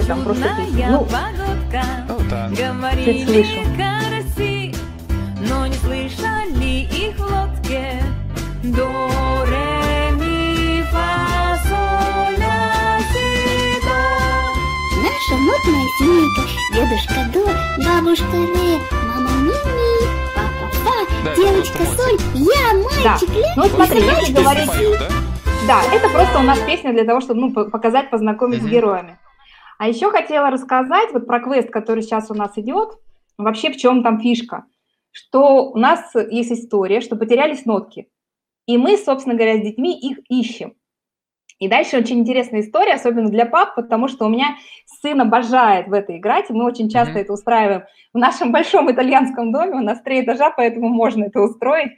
нет, 0.00 0.06
там 0.06 0.22
просто 0.24 0.48
ну 0.90 1.06
да. 2.30 2.50
чуть 3.04 3.24
слышу. 3.24 3.60
но 5.48 5.66
не 5.66 5.74
слышали 5.74 6.88
их 6.90 7.16
в 7.16 7.22
лодке. 7.22 8.02
До, 8.62 8.86
ре, 9.46 10.12
ми, 10.12 10.82
фа, 10.92 11.58
соль, 11.64 12.38
ля, 12.38 12.98
си, 13.10 13.80
до. 13.82 13.98
Наша 15.02 15.36
модная 15.40 15.88
семейка, 15.98 16.42
дедушка 16.74 17.20
до, 17.32 17.46
бабушка 17.84 18.36
ре, 18.36 18.78
мама 19.02 19.30
ми, 19.40 19.52
папа 20.34 20.72
фа, 20.84 21.06
да, 21.24 21.34
девочка 21.34 21.84
соль, 21.84 22.18
я 22.34 22.74
мальчик 22.74 23.28
да. 23.28 23.34
ле. 23.34 23.52
Ну 23.56 23.64
смотри, 23.64 24.00
если 24.02 24.32
говорить... 24.32 24.70
да? 24.98 25.08
Да, 25.66 25.82
это 25.94 26.08
просто 26.08 26.38
у 26.38 26.42
нас 26.42 26.58
песня 26.60 26.92
для 26.92 27.04
того, 27.04 27.20
чтобы 27.20 27.40
ну, 27.40 27.70
показать, 27.70 28.10
познакомить 28.10 28.62
с 28.62 28.66
героями. 28.66 29.16
А 29.80 29.88
еще 29.88 30.10
хотела 30.10 30.50
рассказать 30.50 31.10
вот 31.14 31.26
про 31.26 31.40
квест, 31.40 31.70
который 31.70 32.02
сейчас 32.02 32.30
у 32.30 32.34
нас 32.34 32.52
идет, 32.58 32.98
вообще 33.38 33.70
в 33.70 33.78
чем 33.78 34.02
там 34.02 34.20
фишка. 34.20 34.66
Что 35.10 35.70
у 35.70 35.78
нас 35.78 36.14
есть 36.14 36.52
история, 36.52 37.00
что 37.00 37.16
потерялись 37.16 37.64
нотки. 37.64 38.10
И 38.66 38.76
мы, 38.76 38.98
собственно 38.98 39.36
говоря, 39.36 39.56
с 39.56 39.62
детьми 39.62 39.98
их 39.98 40.18
ищем. 40.28 40.74
И 41.58 41.66
дальше 41.66 41.96
очень 41.96 42.18
интересная 42.18 42.60
история, 42.60 42.92
особенно 42.92 43.30
для 43.30 43.46
пап, 43.46 43.74
потому 43.74 44.08
что 44.08 44.26
у 44.26 44.28
меня 44.28 44.58
сын 44.84 45.18
обожает 45.18 45.88
в 45.88 45.94
это 45.94 46.14
играть, 46.14 46.50
и 46.50 46.52
мы 46.52 46.66
очень 46.66 46.90
часто 46.90 47.14
mm-hmm. 47.14 47.22
это 47.22 47.32
устраиваем 47.32 47.84
в 48.12 48.18
нашем 48.18 48.52
большом 48.52 48.92
итальянском 48.92 49.50
доме, 49.50 49.76
у 49.76 49.82
нас 49.82 50.02
три 50.02 50.20
этажа, 50.20 50.50
поэтому 50.50 50.90
можно 50.90 51.24
это 51.24 51.40
устроить. 51.40 51.92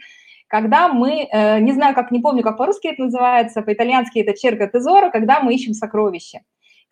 Когда 0.46 0.86
мы, 0.86 1.26
э, 1.28 1.58
не 1.58 1.72
знаю, 1.72 1.96
как, 1.96 2.12
не 2.12 2.20
помню, 2.20 2.44
как 2.44 2.58
по-русски 2.58 2.86
это 2.86 3.02
называется, 3.02 3.60
по-итальянски 3.60 4.20
это 4.20 4.38
черга 4.38 4.68
тезора, 4.68 5.10
когда 5.10 5.40
мы 5.40 5.52
ищем 5.52 5.74
сокровища 5.74 6.42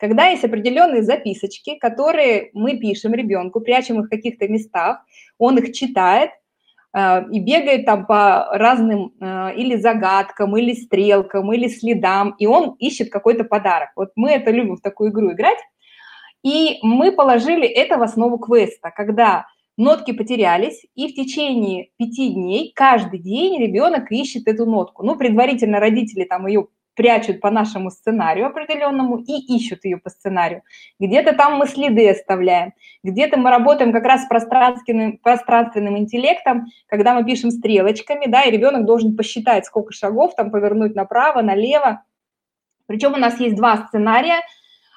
когда 0.01 0.29
есть 0.29 0.43
определенные 0.43 1.03
записочки, 1.03 1.75
которые 1.75 2.49
мы 2.53 2.75
пишем 2.75 3.13
ребенку, 3.13 3.61
прячем 3.61 3.99
их 3.99 4.07
в 4.07 4.09
каких-то 4.09 4.47
местах, 4.47 5.05
он 5.37 5.59
их 5.59 5.73
читает 5.73 6.31
э, 6.91 7.29
и 7.31 7.39
бегает 7.39 7.85
там 7.85 8.07
по 8.07 8.47
разным 8.51 9.13
э, 9.21 9.55
или 9.55 9.75
загадкам, 9.75 10.57
или 10.57 10.73
стрелкам, 10.73 11.53
или 11.53 11.67
следам, 11.67 12.33
и 12.39 12.47
он 12.47 12.75
ищет 12.79 13.11
какой-то 13.11 13.43
подарок. 13.43 13.89
Вот 13.95 14.09
мы 14.15 14.31
это 14.31 14.49
любим 14.49 14.77
в 14.77 14.81
такую 14.81 15.11
игру 15.11 15.33
играть. 15.33 15.59
И 16.41 16.79
мы 16.81 17.11
положили 17.11 17.67
это 17.67 17.99
в 17.99 18.01
основу 18.01 18.39
квеста, 18.39 18.89
когда 18.89 19.45
нотки 19.77 20.13
потерялись, 20.13 20.83
и 20.95 21.09
в 21.09 21.15
течение 21.15 21.89
пяти 21.97 22.29
дней 22.29 22.71
каждый 22.75 23.19
день 23.19 23.61
ребенок 23.61 24.11
ищет 24.11 24.47
эту 24.47 24.65
нотку. 24.65 25.03
Ну, 25.03 25.15
предварительно 25.15 25.79
родители 25.79 26.23
там 26.23 26.47
ее 26.47 26.69
прячут 26.95 27.39
по 27.41 27.49
нашему 27.49 27.89
сценарию 27.89 28.47
определенному 28.47 29.17
и 29.17 29.55
ищут 29.55 29.85
ее 29.85 29.97
по 29.97 30.09
сценарию. 30.09 30.63
Где-то 30.99 31.33
там 31.33 31.57
мы 31.57 31.67
следы 31.67 32.09
оставляем, 32.09 32.73
где-то 33.03 33.37
мы 33.37 33.49
работаем 33.49 33.91
как 33.91 34.03
раз 34.03 34.23
с 34.23 34.27
пространственным, 34.27 35.17
пространственным 35.17 35.97
интеллектом, 35.97 36.67
когда 36.87 37.13
мы 37.13 37.25
пишем 37.25 37.51
стрелочками, 37.51 38.25
да, 38.27 38.43
и 38.43 38.51
ребенок 38.51 38.85
должен 38.85 39.15
посчитать, 39.15 39.65
сколько 39.65 39.93
шагов 39.93 40.35
там 40.35 40.51
повернуть 40.51 40.95
направо, 40.95 41.41
налево. 41.41 42.03
Причем 42.87 43.13
у 43.13 43.17
нас 43.17 43.39
есть 43.39 43.55
два 43.55 43.87
сценария, 43.87 44.41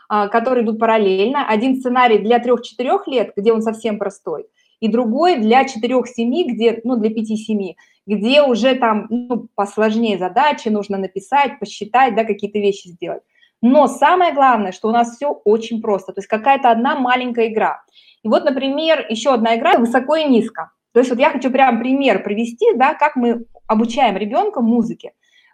а, 0.09 0.29
которые 0.29 0.65
идут 0.65 0.79
параллельно. 0.79 1.47
Один 1.47 1.77
сценарий 1.77 2.19
для 2.19 2.39
3-4 2.39 3.03
лет, 3.07 3.33
где 3.37 3.53
он 3.53 3.63
совсем 3.63 3.99
простой, 3.99 4.47
и 4.81 4.89
другой 4.89 5.37
для 5.37 5.65
4-7, 5.65 6.45
где, 6.49 6.81
ну, 6.85 6.97
для 6.97 7.11
5-7, 7.11 7.75
где 8.07 8.43
уже 8.43 8.75
там 8.75 9.07
ну, 9.11 9.49
посложнее 9.55 10.19
задачи, 10.19 10.69
нужно 10.69 10.99
написать, 10.99 11.59
посчитать, 11.59 12.15
да, 12.15 12.25
какие-то 12.25 12.59
вещи 12.59 12.89
сделать. 12.89 13.23
Но 13.63 13.87
самое 13.87 14.35
главное, 14.35 14.73
что 14.73 14.89
у 14.89 14.93
нас 14.93 15.17
все 15.17 15.31
очень 15.31 15.81
просто, 15.81 16.13
то 16.13 16.19
есть 16.19 16.29
какая-то 16.29 16.71
одна 16.71 16.99
маленькая 16.99 17.49
игра. 17.49 17.83
И 18.23 18.29
вот, 18.29 18.45
например, 18.45 19.07
еще 19.09 19.33
одна 19.33 19.57
игра 19.57 19.79
высоко 19.79 20.17
и 20.17 20.25
низко. 20.25 20.71
То 20.93 21.01
есть 21.01 21.11
вот 21.11 21.19
я 21.19 21.31
хочу 21.31 21.51
прям 21.51 21.81
пример 21.81 22.23
привести, 22.23 22.67
да, 22.75 22.95
как 22.95 23.17
мы 23.17 23.47
обучаем 23.67 24.17
ребенка 24.17 24.61
музыке. 24.61 25.13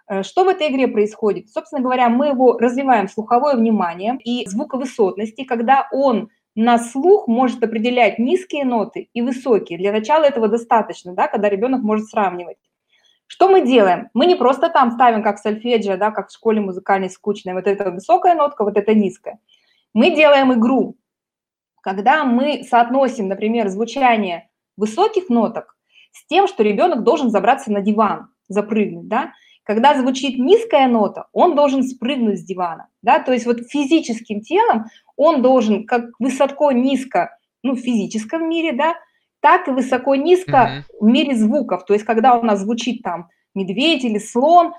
Э, 0.08 0.22
что 0.22 0.44
в 0.44 0.48
этой 0.48 0.68
игре 0.68 0.88
происходит? 0.88 1.50
Собственно 1.50 1.80
говоря, 1.82 2.08
мы 2.08 2.28
его 2.28 2.58
развиваем 2.58 3.08
слуховое 3.08 3.54
внимание 3.54 4.18
и 4.24 4.46
звуковысотности, 4.48 5.44
когда 5.44 5.88
он 5.92 6.30
на 6.54 6.78
слух 6.78 7.28
может 7.28 7.62
определять 7.62 8.18
низкие 8.18 8.64
ноты 8.64 9.08
и 9.12 9.22
высокие. 9.22 9.78
Для 9.78 9.92
начала 9.92 10.24
этого 10.24 10.48
достаточно, 10.48 11.14
да, 11.14 11.28
когда 11.28 11.48
ребенок 11.48 11.82
может 11.82 12.08
сравнивать. 12.08 12.58
Что 13.26 13.48
мы 13.48 13.64
делаем? 13.64 14.08
Мы 14.12 14.26
не 14.26 14.34
просто 14.34 14.68
там 14.68 14.90
ставим, 14.90 15.22
как 15.22 15.38
сольфеджио, 15.38 15.96
да, 15.96 16.10
как 16.10 16.28
в 16.28 16.34
школе 16.34 16.60
музыкальной 16.60 17.08
скучной, 17.08 17.54
вот 17.54 17.68
эта 17.68 17.92
высокая 17.92 18.34
нотка, 18.34 18.64
вот 18.64 18.76
эта 18.76 18.92
низкая. 18.92 19.38
Мы 19.94 20.14
делаем 20.14 20.52
игру, 20.52 20.96
когда 21.80 22.24
мы 22.24 22.64
соотносим, 22.64 23.28
например, 23.28 23.68
звучание 23.68 24.50
высоких 24.76 25.28
ноток 25.28 25.76
с 26.10 26.26
тем, 26.26 26.48
что 26.48 26.64
ребенок 26.64 27.04
должен 27.04 27.30
забраться 27.30 27.70
на 27.70 27.80
диван, 27.80 28.30
запрыгнуть, 28.48 29.06
да. 29.06 29.32
Когда 29.64 29.94
звучит 29.94 30.38
низкая 30.38 30.88
нота, 30.88 31.26
он 31.32 31.54
должен 31.54 31.82
спрыгнуть 31.82 32.40
с 32.40 32.42
дивана, 32.42 32.88
да, 33.02 33.18
то 33.18 33.32
есть 33.32 33.46
вот 33.46 33.68
физическим 33.68 34.40
телом 34.40 34.86
он 35.16 35.42
должен 35.42 35.86
как 35.86 36.06
высоко-низко, 36.18 37.36
ну, 37.62 37.74
в 37.74 37.80
физическом 37.80 38.48
мире, 38.48 38.72
да, 38.72 38.94
так 39.40 39.68
и 39.68 39.70
высоко-низко 39.70 40.50
mm-hmm. 40.52 40.96
в 41.00 41.06
мире 41.06 41.36
звуков. 41.36 41.84
То 41.84 41.94
есть 41.94 42.04
когда 42.04 42.38
у 42.38 42.42
нас 42.42 42.60
звучит 42.60 43.02
там 43.02 43.28
медведь 43.54 44.04
или 44.04 44.18
слон, 44.18 44.72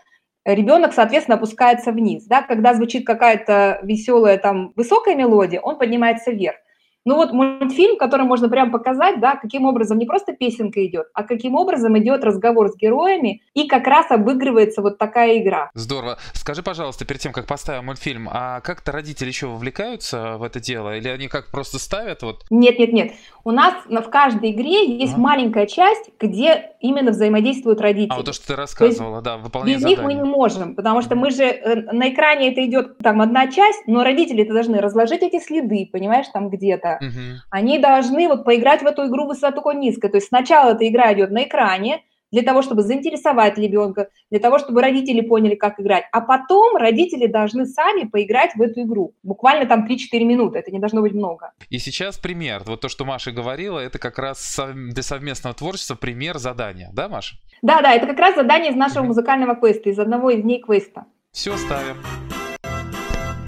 ребенок, 0.45 0.93
соответственно, 0.93 1.37
опускается 1.37 1.91
вниз. 1.91 2.25
Да? 2.25 2.41
Когда 2.41 2.73
звучит 2.73 3.05
какая-то 3.05 3.79
веселая 3.83 4.37
там 4.37 4.73
высокая 4.75 5.15
мелодия, 5.15 5.59
он 5.59 5.77
поднимается 5.77 6.31
вверх. 6.31 6.57
Ну 7.03 7.15
вот 7.15 7.31
мультфильм, 7.31 7.97
который 7.97 8.27
можно 8.27 8.47
прям 8.47 8.71
показать, 8.71 9.19
да, 9.19 9.35
каким 9.35 9.65
образом 9.65 9.97
не 9.97 10.05
просто 10.05 10.33
песенка 10.33 10.85
идет, 10.85 11.07
а 11.13 11.23
каким 11.23 11.55
образом 11.55 11.97
идет 11.97 12.23
разговор 12.23 12.69
с 12.69 12.77
героями, 12.77 13.41
и 13.55 13.67
как 13.67 13.87
раз 13.87 14.11
обыгрывается 14.11 14.83
вот 14.83 14.99
такая 14.99 15.39
игра. 15.39 15.71
Здорово. 15.73 16.19
Скажи, 16.33 16.61
пожалуйста, 16.61 17.05
перед 17.05 17.19
тем, 17.19 17.31
как 17.31 17.47
поставим 17.47 17.85
мультфильм, 17.85 18.29
а 18.31 18.61
как-то 18.61 18.91
родители 18.91 19.29
еще 19.29 19.47
вовлекаются 19.47 20.37
в 20.37 20.43
это 20.43 20.59
дело? 20.59 20.95
Или 20.95 21.07
они 21.09 21.27
как 21.27 21.49
просто 21.49 21.79
ставят 21.79 22.21
вот? 22.21 22.45
Нет, 22.51 22.77
нет, 22.77 22.93
нет. 22.93 23.13
У 23.43 23.51
нас 23.51 23.73
в 23.87 24.09
каждой 24.09 24.51
игре 24.51 24.97
есть 24.97 25.13
ага. 25.13 25.21
маленькая 25.21 25.65
часть, 25.65 26.09
где 26.19 26.71
именно 26.79 27.11
взаимодействуют 27.11 27.81
родители. 27.81 28.13
А 28.13 28.17
вот 28.17 28.25
то, 28.25 28.33
что 28.33 28.47
ты 28.47 28.55
рассказывала, 28.55 29.15
есть, 29.15 29.23
да, 29.23 29.37
выполнение 29.37 29.75
Без 29.77 29.81
задания. 29.81 29.97
них 29.97 30.05
мы 30.05 30.13
не 30.13 30.29
можем, 30.29 30.75
потому 30.75 31.01
что 31.01 31.15
мы 31.15 31.31
же, 31.31 31.43
э, 31.43 31.91
на 31.91 32.09
экране 32.09 32.51
это 32.51 32.65
идет 32.65 32.97
там 32.99 33.21
одна 33.21 33.47
часть, 33.47 33.87
но 33.87 34.03
родители-то 34.03 34.53
должны 34.53 34.79
разложить 34.79 35.21
эти 35.21 35.39
следы, 35.39 35.89
понимаешь, 35.91 36.27
там 36.33 36.49
где-то 36.49 36.99
угу. 37.01 37.41
они 37.49 37.79
должны 37.79 38.27
вот 38.27 38.45
поиграть 38.45 38.81
в 38.81 38.85
эту 38.85 39.07
игру 39.07 39.27
высоко-низко. 39.27 40.09
То 40.09 40.17
есть 40.17 40.27
сначала 40.27 40.71
эта 40.71 40.87
игра 40.87 41.13
идет 41.13 41.31
на 41.31 41.43
экране, 41.43 42.03
для 42.31 42.43
того, 42.43 42.61
чтобы 42.61 42.81
заинтересовать 42.81 43.57
ребенка, 43.57 44.09
для 44.29 44.39
того, 44.39 44.59
чтобы 44.59 44.81
родители 44.81 45.21
поняли, 45.21 45.55
как 45.55 45.79
играть. 45.79 46.05
А 46.11 46.21
потом 46.21 46.75
родители 46.77 47.27
должны 47.27 47.65
сами 47.65 48.07
поиграть 48.07 48.55
в 48.55 48.61
эту 48.61 48.81
игру. 48.81 49.13
Буквально 49.23 49.65
там 49.65 49.87
3-4 49.87 50.23
минуты, 50.23 50.59
это 50.59 50.71
не 50.71 50.79
должно 50.79 51.01
быть 51.01 51.13
много. 51.13 51.51
И 51.69 51.77
сейчас 51.77 52.17
пример. 52.17 52.63
Вот 52.65 52.81
то, 52.81 52.89
что 52.89 53.05
Маша 53.05 53.31
говорила, 53.31 53.79
это 53.79 53.99
как 53.99 54.17
раз 54.19 54.59
для 54.73 55.03
совместного 55.03 55.55
творчества 55.55 55.95
пример 55.95 56.37
задания, 56.37 56.89
да, 56.93 57.09
Маша? 57.09 57.37
Да, 57.61 57.81
да, 57.81 57.93
это 57.93 58.07
как 58.07 58.17
раз 58.17 58.35
задание 58.35 58.71
из 58.71 58.75
нашего 58.75 59.03
музыкального 59.03 59.55
квеста, 59.55 59.89
из 59.89 59.99
одного 59.99 60.31
из 60.31 60.41
дней 60.41 60.61
квеста. 60.61 61.05
Все 61.31 61.55
ставим. 61.57 61.97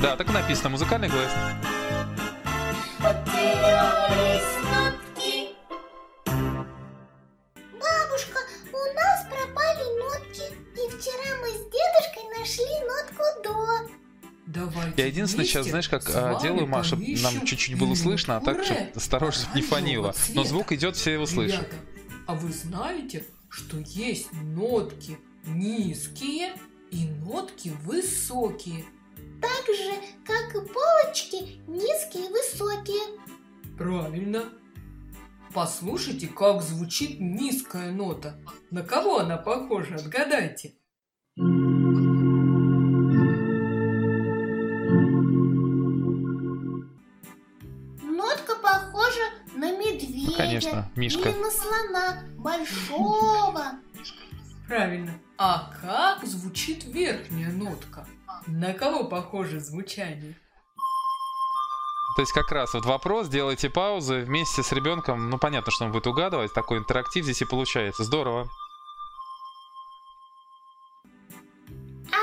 Да, 0.01 0.15
так 0.15 0.29
и 0.29 0.33
написано, 0.33 0.69
музыкальный 0.69 1.09
квест. 1.09 1.35
Дедушкой 11.73 12.39
нашли 12.39 12.65
нотку 12.87 13.23
до. 13.43 14.03
Давайте 14.45 15.01
Я 15.01 15.07
единственное 15.07 15.45
сейчас, 15.45 15.67
знаешь, 15.67 15.89
как 15.89 16.03
а, 16.13 16.39
делаю, 16.41 16.67
Маша, 16.67 16.95
нам 16.95 17.45
чуть-чуть 17.45 17.77
было 17.77 17.95
слышно, 17.95 18.37
а 18.37 18.41
так, 18.41 18.63
чтобы 18.63 18.91
осторожно 18.93 19.47
не 19.55 19.61
фонило. 19.61 20.13
Но 20.33 20.43
звук 20.43 20.71
идет, 20.73 20.95
все 20.95 21.13
его 21.13 21.25
слышат. 21.25 21.61
Ребята, 21.61 21.75
а 22.27 22.35
вы 22.35 22.51
знаете, 22.51 23.25
что 23.49 23.77
есть 23.79 24.31
нотки 24.33 25.17
низкие 25.45 26.53
и 26.91 27.05
нотки 27.05 27.69
высокие? 27.83 28.85
Так 29.41 29.75
же, 29.75 29.93
как 30.25 30.55
и 30.55 30.67
полочки, 30.67 31.61
низкие 31.67 32.27
и 32.27 32.31
высокие. 32.31 33.19
Правильно. 33.77 34.45
Послушайте, 35.53 36.27
как 36.27 36.61
звучит 36.61 37.19
низкая 37.19 37.91
нота. 37.91 38.39
На 38.71 38.83
кого 38.83 39.19
она 39.19 39.37
похожа, 39.37 39.95
отгадайте. 39.95 40.73
Нотка 41.35 41.49
похожа 48.61 49.31
на 49.55 49.71
медведя. 49.75 50.37
Конечно, 50.37 50.91
Мишка. 50.95 51.29
Или 51.29 51.39
на 51.39 51.49
слона 51.49 52.23
большого. 52.37 53.79
Правильно. 54.67 55.19
А 55.39 55.71
как 55.81 56.23
звучит 56.23 56.83
верхняя 56.83 57.51
нотка? 57.51 58.05
На 58.45 58.73
кого 58.73 59.05
похоже 59.05 59.59
звучание? 59.59 60.37
То 62.15 62.21
есть 62.21 62.31
как 62.31 62.51
раз 62.51 62.75
вот 62.75 62.85
вопрос, 62.85 63.27
делайте 63.27 63.71
паузы 63.71 64.19
вместе 64.19 64.61
с 64.61 64.71
ребенком. 64.71 65.31
Ну, 65.31 65.39
понятно, 65.39 65.71
что 65.71 65.85
он 65.85 65.91
будет 65.91 66.05
угадывать. 66.05 66.53
Такой 66.53 66.77
интерактив 66.77 67.23
здесь 67.23 67.41
и 67.41 67.45
получается. 67.45 68.03
Здорово. 68.03 68.47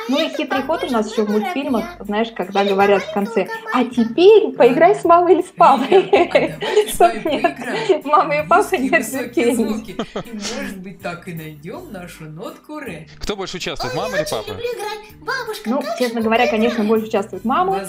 Ну 0.09 0.26
и 0.26 0.29
хитрый 0.29 0.62
ход 0.62 0.83
у 0.85 0.90
нас 0.90 1.11
еще 1.11 1.24
в 1.24 1.31
мультфильмах, 1.31 1.85
знаешь, 2.00 2.29
когда 2.37 2.64
говорят 2.64 3.03
в 3.03 3.12
конце, 3.12 3.46
а 3.72 3.85
теперь 3.85 4.53
поиграй 4.53 4.94
с 4.94 5.05
мамой 5.05 5.35
или 5.35 5.42
с 5.42 5.53
папой. 5.57 6.11
Чтоб 6.88 7.24
нет, 7.24 8.05
мама 8.05 8.37
и 8.37 8.46
папа 8.46 8.74
нет 8.76 9.07
звуки. 9.07 9.90
И 9.90 10.33
может 10.33 10.79
быть 10.79 11.00
так 11.00 11.29
и 11.29 11.33
найдем 11.33 11.92
нашу 11.92 12.24
нотку 12.24 12.79
ре. 12.79 13.09
Кто 13.18 13.37
больше 13.37 13.59
участвует, 13.59 13.94
мама 13.94 14.16
или 14.16 14.26
папа? 14.31 14.53
Ну, 15.66 15.83
честно 15.98 16.20
говоря, 16.20 16.46
конечно, 16.48 16.85
больше 16.85 17.07
участвует 17.07 17.44
мама. 17.44 17.87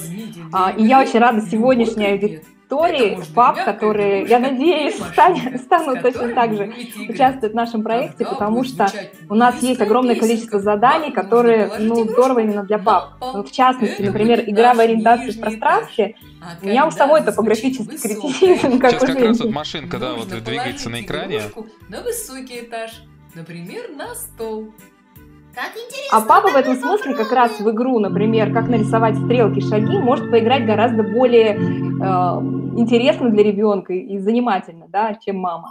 А, 0.52 0.72
и 0.72 0.84
я 0.84 1.02
очень 1.02 1.20
рада 1.20 1.42
сегодняшней 1.42 2.42
аудитории 2.72 3.14
истории 3.16 3.34
пап, 3.34 3.64
которые, 3.64 4.24
я 4.24 4.40
надеюсь, 4.40 4.96
станут, 4.96 5.62
станут 5.62 6.02
точно 6.02 6.34
так 6.34 6.56
же 6.56 6.74
участвовать 7.08 7.54
в 7.54 7.56
нашем 7.56 7.84
проекте, 7.84 8.26
потому 8.26 8.64
что 8.64 8.88
у 9.30 9.36
нас 9.36 9.62
есть 9.62 9.82
огромное 9.82 10.16
количество 10.16 10.60
заданий, 10.60 11.12
которые, 11.12 11.72
ну, 11.80 12.06
здорово 12.06 12.40
именно 12.40 12.64
для 12.64 12.78
пап. 12.78 13.16
В 13.20 13.52
частности, 13.52 14.02
например, 14.02 14.44
игра 14.48 14.74
в 14.74 14.80
ориентации 14.80 15.32
в 15.32 15.40
пространстве. 15.40 16.16
У 16.62 16.66
меня 16.66 16.88
у 16.88 16.92
самой 16.92 17.22
топографический 17.22 17.98
критицизм, 17.98 18.80
как 18.80 18.92
Сейчас 18.92 19.04
как 19.04 19.20
раз 19.20 19.40
вот 19.40 19.52
машинка, 19.52 19.98
да, 20.00 20.14
вот 20.14 20.28
двигается 20.28 20.90
на 20.90 21.02
экране. 21.02 21.42
На 21.88 22.02
высокий 22.02 22.62
этаж, 22.62 23.04
например, 23.36 23.92
на 23.96 24.16
стол. 24.16 24.74
А 26.12 26.22
папа 26.22 26.50
в 26.50 26.56
этом 26.56 26.76
смысле 26.76 27.16
как 27.16 27.32
раз 27.32 27.60
в 27.60 27.70
игру, 27.72 28.00
например, 28.00 28.54
как 28.54 28.68
нарисовать 28.68 29.18
стрелки, 29.18 29.62
шаги, 29.62 29.98
может 29.98 30.30
поиграть 30.30 30.66
гораздо 30.66 31.04
более 31.04 31.56
э, 31.56 31.60
интересно 32.78 33.30
для 33.30 33.44
ребенка 33.44 33.94
и 33.94 34.18
занимательно, 34.18 34.88
да, 34.90 35.16
чем 35.16 35.38
мама. 35.38 35.68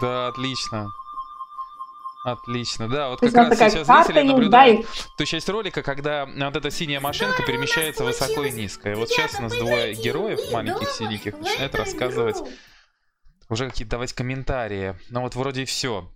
Да, 0.00 0.28
отлично. 0.28 0.88
Отлично, 2.24 2.88
да, 2.88 3.08
вот 3.08 3.20
как 3.20 3.32
раз 3.32 3.58
сейчас 3.58 3.86
зрители 3.86 4.26
наблюдают 4.26 4.86
ту 5.16 5.24
часть 5.24 5.48
ролика, 5.48 5.82
когда 5.82 6.26
вот 6.26 6.56
эта 6.56 6.70
синяя 6.70 7.00
машинка 7.00 7.42
перемещается 7.46 8.04
высоко 8.04 8.42
и 8.42 8.50
низко. 8.50 8.90
И 8.90 8.94
вот 8.94 9.08
сейчас 9.08 9.38
у 9.38 9.42
нас 9.42 9.56
двое 9.56 9.94
героев 9.94 10.40
маленьких 10.52 10.90
синеньких 10.90 11.38
начинают 11.38 11.74
рассказывать 11.74 12.36
уже 13.48 13.68
какие-то 13.68 13.92
давать 13.92 14.12
комментарии. 14.12 14.94
Но 15.10 15.22
вот 15.22 15.34
вроде 15.34 15.62
и 15.62 15.64
все. 15.64 16.08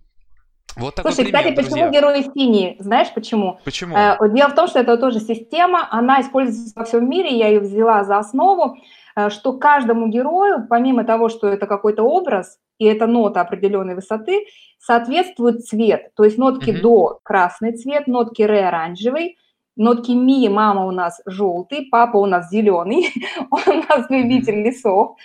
Вот 0.75 0.95
такой 0.95 1.11
Слушай, 1.11 1.25
пример, 1.31 1.41
кстати, 1.41 1.55
друзья. 1.55 1.71
почему 1.71 1.91
герои 1.91 2.21
синие? 2.33 2.75
Знаешь 2.79 3.13
почему? 3.13 3.59
Почему? 3.63 3.95
Э, 3.95 4.17
дело 4.29 4.49
в 4.49 4.55
том, 4.55 4.67
что 4.67 4.79
это 4.79 4.97
тоже 4.97 5.19
система, 5.19 5.87
она 5.91 6.21
используется 6.21 6.73
во 6.75 6.83
всем 6.85 7.07
мире, 7.07 7.37
я 7.37 7.47
ее 7.47 7.59
взяла 7.59 8.03
за 8.03 8.17
основу, 8.17 8.77
э, 9.15 9.29
что 9.29 9.53
каждому 9.53 10.07
герою, 10.07 10.65
помимо 10.67 11.03
того, 11.03 11.29
что 11.29 11.47
это 11.47 11.67
какой-то 11.67 12.03
образ, 12.03 12.57
и 12.79 12.85
это 12.85 13.05
нота 13.05 13.41
определенной 13.41 13.93
высоты, 13.93 14.45
соответствует 14.79 15.63
цвет. 15.63 16.13
То 16.15 16.23
есть 16.23 16.37
нотки 16.37 16.71
угу. 16.71 16.81
до 16.81 17.19
красный 17.23 17.77
цвет, 17.77 18.07
нотки 18.07 18.41
ре 18.41 18.67
оранжевый, 18.67 19.37
нотки 19.75 20.11
ми, 20.11 20.49
мама 20.49 20.85
у 20.85 20.91
нас 20.91 21.21
желтый, 21.27 21.87
папа 21.91 22.17
у 22.17 22.25
нас 22.25 22.49
зеленый, 22.49 23.13
у 23.51 23.57
нас 23.57 24.09
любитель 24.09 24.63
лесов. 24.63 25.17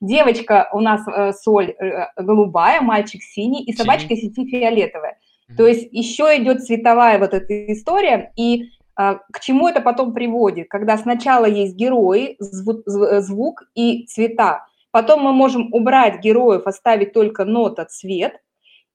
Девочка 0.00 0.68
у 0.72 0.80
нас 0.80 1.02
э, 1.06 1.32
соль 1.32 1.70
э, 1.70 2.06
голубая, 2.16 2.80
мальчик 2.80 3.22
синий 3.22 3.62
и 3.64 3.72
собачка 3.74 4.16
сети 4.16 4.46
фиолетовая. 4.46 5.18
То 5.56 5.66
есть 5.66 5.88
еще 5.92 6.24
идет 6.36 6.64
цветовая 6.64 7.18
вот 7.18 7.34
эта 7.34 7.72
история, 7.72 8.32
и 8.36 8.70
а, 8.94 9.16
к 9.32 9.40
чему 9.40 9.68
это 9.68 9.80
потом 9.80 10.12
приводит? 10.12 10.68
Когда 10.68 10.96
сначала 10.96 11.46
есть 11.46 11.74
герои, 11.74 12.36
звук, 12.38 12.82
звук 12.86 13.64
и 13.74 14.06
цвета, 14.06 14.66
потом 14.90 15.22
мы 15.22 15.32
можем 15.32 15.72
убрать 15.72 16.20
героев, 16.20 16.66
оставить 16.66 17.12
только 17.12 17.44
нота, 17.44 17.84
цвет, 17.84 18.40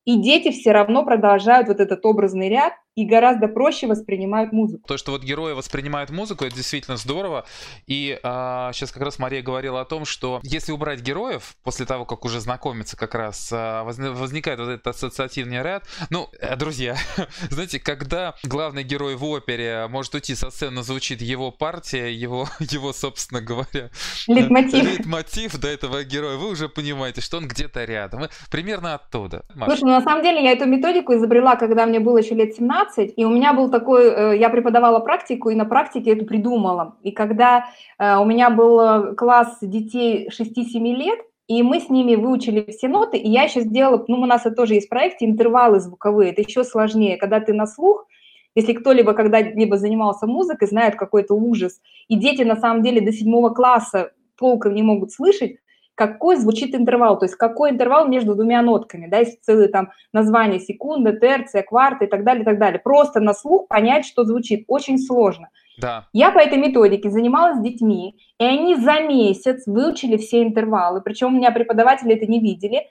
и 0.05 0.17
дети 0.17 0.51
все 0.51 0.71
равно 0.71 1.03
продолжают 1.03 1.67
вот 1.67 1.79
этот 1.79 2.05
образный 2.05 2.49
ряд 2.49 2.73
и 2.95 3.05
гораздо 3.05 3.47
проще 3.47 3.87
воспринимают 3.87 4.53
музыку. 4.53 4.87
То, 4.87 4.97
что 4.97 5.11
вот 5.11 5.23
герои 5.23 5.53
воспринимают 5.53 6.11
музыку, 6.11 6.45
это 6.45 6.55
действительно 6.55 6.95
здорово. 6.95 7.45
И 7.87 8.17
а, 8.23 8.71
сейчас 8.71 8.91
как 8.91 9.03
раз 9.03 9.19
Мария 9.19 9.41
говорила 9.41 9.81
о 9.81 9.85
том, 9.85 10.05
что 10.05 10.39
если 10.43 10.71
убрать 10.71 11.01
героев, 11.01 11.57
после 11.63 11.85
того, 11.85 12.05
как 12.05 12.23
уже 12.23 12.39
знакомиться 12.39 12.95
как 12.95 13.13
раз, 13.13 13.49
а, 13.51 13.83
возникает 13.83 14.59
вот 14.59 14.69
этот 14.69 14.87
ассоциативный 14.87 15.61
ряд. 15.61 15.85
Ну, 16.09 16.29
э, 16.39 16.55
друзья, 16.55 16.95
знаете, 17.49 17.79
когда 17.79 18.35
главный 18.43 18.83
герой 18.83 19.15
в 19.15 19.25
опере 19.25 19.87
может 19.89 20.13
уйти 20.15 20.33
со 20.33 20.49
сцены, 20.49 20.81
звучит 20.81 21.21
его 21.21 21.51
партия, 21.51 22.13
его, 22.13 22.47
его 22.59 22.93
собственно 22.93 23.41
говоря, 23.41 23.89
лейтмотив. 24.27 24.83
лейтмотив 24.83 25.59
до 25.59 25.67
этого 25.67 26.05
героя, 26.05 26.37
вы 26.37 26.49
уже 26.49 26.69
понимаете, 26.69 27.19
что 27.19 27.37
он 27.37 27.47
где-то 27.49 27.83
рядом. 27.83 28.29
Примерно 28.49 28.95
оттуда. 28.95 29.43
Маша. 29.53 29.71
Слушай, 29.71 29.83
ну 29.83 29.99
на 29.99 30.01
самом 30.01 30.23
деле 30.23 30.41
я 30.41 30.53
эту 30.53 30.65
методику 30.65 31.13
изобрела, 31.13 31.57
когда 31.57 31.85
мне 31.85 31.99
было 31.99 32.19
еще 32.19 32.35
лет 32.35 32.55
17, 32.55 32.84
и 32.97 33.25
у 33.25 33.29
меня 33.29 33.53
был 33.53 33.69
такой, 33.69 34.05
э, 34.05 34.37
я 34.37 34.49
преподавала 34.49 34.99
практику, 34.99 35.49
и 35.49 35.55
на 35.55 35.65
практике 35.65 36.11
это 36.11 36.25
придумала. 36.25 36.97
И 37.03 37.11
когда 37.11 37.65
э, 37.97 38.17
у 38.17 38.25
меня 38.25 38.49
был 38.49 38.79
э, 38.79 39.15
класс 39.15 39.57
детей 39.61 40.29
6-7 40.29 40.79
лет, 40.93 41.19
и 41.47 41.61
мы 41.61 41.79
с 41.79 41.89
ними 41.89 42.15
выучили 42.15 42.71
все 42.71 42.87
ноты, 42.87 43.17
и 43.17 43.29
я 43.29 43.43
еще 43.43 43.61
сделала, 43.61 44.03
ну, 44.07 44.21
у 44.21 44.25
нас 44.25 44.45
это 44.45 44.55
тоже 44.55 44.75
есть 44.75 44.87
в 44.87 44.89
проекте, 44.89 45.25
интервалы 45.25 45.79
звуковые, 45.79 46.31
это 46.31 46.41
еще 46.41 46.63
сложнее, 46.63 47.17
когда 47.17 47.39
ты 47.39 47.53
на 47.53 47.67
слух, 47.67 48.07
если 48.55 48.73
кто-либо 48.73 49.13
когда-либо 49.13 49.77
занимался 49.77 50.27
музыкой, 50.27 50.67
знает 50.67 50.95
какой-то 50.95 51.35
ужас, 51.35 51.81
и 52.07 52.15
дети 52.15 52.41
на 52.41 52.55
самом 52.55 52.83
деле 52.83 53.01
до 53.01 53.11
седьмого 53.11 53.49
класса 53.49 54.11
толком 54.37 54.73
не 54.73 54.81
могут 54.81 55.11
слышать, 55.11 55.57
какой 55.95 56.35
звучит 56.35 56.75
интервал, 56.75 57.17
то 57.17 57.25
есть 57.25 57.35
какой 57.35 57.71
интервал 57.71 58.07
между 58.07 58.35
двумя 58.35 58.61
нотками, 58.61 59.07
да, 59.07 59.19
есть 59.19 59.43
целые 59.43 59.69
там 59.69 59.91
названия 60.11 60.59
секунда, 60.59 61.13
терция, 61.13 61.63
кварта 61.63 62.05
и 62.05 62.07
так 62.07 62.23
далее, 62.25 62.43
и 62.43 62.45
так 62.45 62.59
далее. 62.59 62.79
Просто 62.79 63.21
на 63.21 63.33
слух 63.33 63.67
понять, 63.67 64.05
что 64.05 64.25
звучит, 64.25 64.65
очень 64.67 64.99
сложно. 64.99 65.49
Да. 65.77 66.07
Я 66.13 66.31
по 66.31 66.39
этой 66.39 66.57
методике 66.57 67.09
занималась 67.09 67.57
с 67.57 67.61
детьми, 67.61 68.17
и 68.39 68.43
они 68.43 68.75
за 68.75 69.01
месяц 69.01 69.65
выучили 69.65 70.17
все 70.17 70.43
интервалы, 70.43 71.01
причем 71.01 71.33
у 71.33 71.37
меня 71.37 71.51
преподаватели 71.51 72.13
это 72.13 72.25
не 72.27 72.39
видели. 72.39 72.87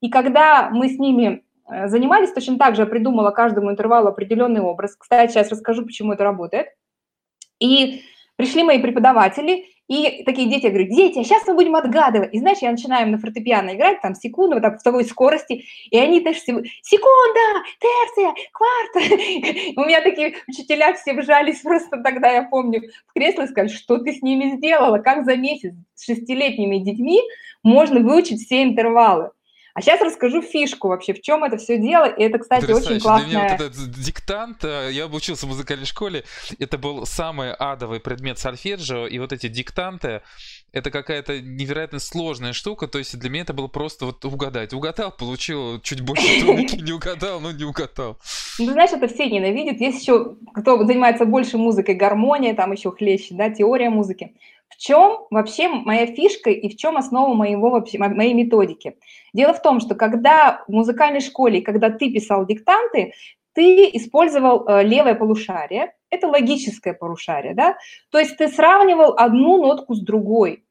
И 0.00 0.08
когда 0.08 0.70
мы 0.70 0.88
с 0.88 0.98
ними 0.98 1.44
э, 1.68 1.88
занимались, 1.88 2.32
точно 2.32 2.58
так 2.58 2.76
же 2.76 2.82
я 2.82 2.86
придумала 2.86 3.30
каждому 3.30 3.70
интервалу 3.70 4.08
определенный 4.08 4.60
образ. 4.60 4.96
Кстати, 4.96 5.32
сейчас 5.32 5.50
расскажу, 5.50 5.84
почему 5.84 6.12
это 6.12 6.24
работает. 6.24 6.68
И 7.58 8.02
пришли 8.36 8.62
мои 8.62 8.80
преподаватели, 8.80 9.64
и 9.88 10.24
такие 10.24 10.48
дети 10.48 10.66
говорят, 10.66 10.88
дети, 10.88 11.18
а 11.18 11.24
сейчас 11.24 11.46
мы 11.46 11.54
будем 11.54 11.76
отгадывать. 11.76 12.32
И 12.32 12.38
знаешь, 12.38 12.58
я 12.62 12.70
начинаю 12.70 13.10
на 13.10 13.18
фортепиано 13.18 13.74
играть, 13.74 14.00
там, 14.00 14.14
секунду, 14.14 14.54
вот 14.54 14.62
так, 14.62 14.80
в 14.80 14.82
такой 14.82 15.04
скорости, 15.04 15.64
и 15.90 15.98
они 15.98 16.20
тоже 16.20 16.38
секунда, 16.38 17.62
терция, 17.80 18.34
кварта. 18.52 19.14
У 19.76 19.84
меня 19.84 20.00
такие 20.00 20.36
учителя 20.48 20.94
все 20.94 21.12
вжались 21.12 21.60
просто 21.60 21.98
тогда, 22.02 22.30
я 22.30 22.44
помню, 22.44 22.90
в 23.06 23.12
кресло 23.12 23.42
и 23.42 23.46
сказали, 23.46 23.68
что 23.68 23.98
ты 23.98 24.12
с 24.12 24.22
ними 24.22 24.56
сделала, 24.56 24.98
как 24.98 25.24
за 25.24 25.36
месяц 25.36 25.74
с 25.94 26.06
шестилетними 26.06 26.78
детьми 26.78 27.20
можно 27.62 28.00
выучить 28.00 28.40
все 28.40 28.62
интервалы. 28.62 29.30
А 29.74 29.82
сейчас 29.82 30.00
расскажу 30.00 30.40
фишку 30.40 30.86
вообще, 30.86 31.14
в 31.14 31.20
чем 31.20 31.42
это 31.42 31.56
все 31.56 31.78
дело. 31.78 32.04
И 32.04 32.22
это, 32.22 32.38
кстати, 32.38 32.70
очень 32.70 33.00
классно. 33.00 33.28
Для 33.28 33.38
меня 33.38 33.56
вот 33.58 33.60
этот 33.60 33.90
диктант, 33.90 34.64
э, 34.64 34.90
я 34.92 35.04
обучился 35.04 35.46
в 35.46 35.48
музыкальной 35.48 35.84
школе, 35.84 36.22
это 36.60 36.78
был 36.78 37.04
самый 37.06 37.52
адовый 37.52 37.98
предмет 37.98 38.38
сольфеджио, 38.38 39.08
и 39.08 39.18
вот 39.18 39.32
эти 39.32 39.48
диктанты, 39.48 40.22
это 40.70 40.92
какая-то 40.92 41.40
невероятно 41.40 41.98
сложная 41.98 42.52
штука, 42.52 42.86
то 42.86 42.98
есть 42.98 43.18
для 43.18 43.28
меня 43.28 43.42
это 43.42 43.52
было 43.52 43.66
просто 43.66 44.06
вот 44.06 44.24
угадать. 44.24 44.72
Угадал, 44.72 45.10
получил 45.10 45.80
чуть 45.80 46.02
больше 46.02 46.40
тройки, 46.40 46.76
не 46.76 46.92
угадал, 46.92 47.40
ну 47.40 47.50
не 47.50 47.64
угадал. 47.64 48.18
Ну, 48.60 48.70
знаешь, 48.70 48.92
это 48.92 49.08
все 49.08 49.26
ненавидят. 49.26 49.80
Есть 49.80 50.02
еще, 50.02 50.36
кто 50.54 50.84
занимается 50.84 51.24
больше 51.24 51.58
музыкой, 51.58 51.96
гармония, 51.96 52.54
там 52.54 52.70
еще 52.70 52.92
хлеще, 52.92 53.34
да, 53.34 53.50
теория 53.50 53.90
музыки. 53.90 54.34
В 54.76 54.78
чем 54.78 55.26
вообще 55.30 55.68
моя 55.68 56.06
фишка 56.06 56.50
и 56.50 56.68
в 56.68 56.76
чем 56.76 56.96
основа 56.96 57.32
моего 57.34 57.70
вообще, 57.70 57.98
моей 57.98 58.34
методики? 58.34 58.96
Дело 59.32 59.54
в 59.54 59.62
том, 59.62 59.80
что 59.80 59.94
когда 59.94 60.64
в 60.66 60.72
музыкальной 60.72 61.20
школе, 61.20 61.62
когда 61.62 61.90
ты 61.90 62.12
писал 62.12 62.44
диктанты, 62.44 63.12
ты 63.52 63.88
использовал 63.92 64.66
э, 64.66 64.82
левое 64.82 65.14
полушарие, 65.14 65.92
это 66.10 66.26
логическое 66.26 66.92
полушарие, 66.92 67.54
да, 67.54 67.76
то 68.10 68.18
есть 68.18 68.36
ты 68.36 68.48
сравнивал 68.48 69.14
одну 69.16 69.58
нотку 69.62 69.94
с 69.94 70.00
другой. 70.00 70.64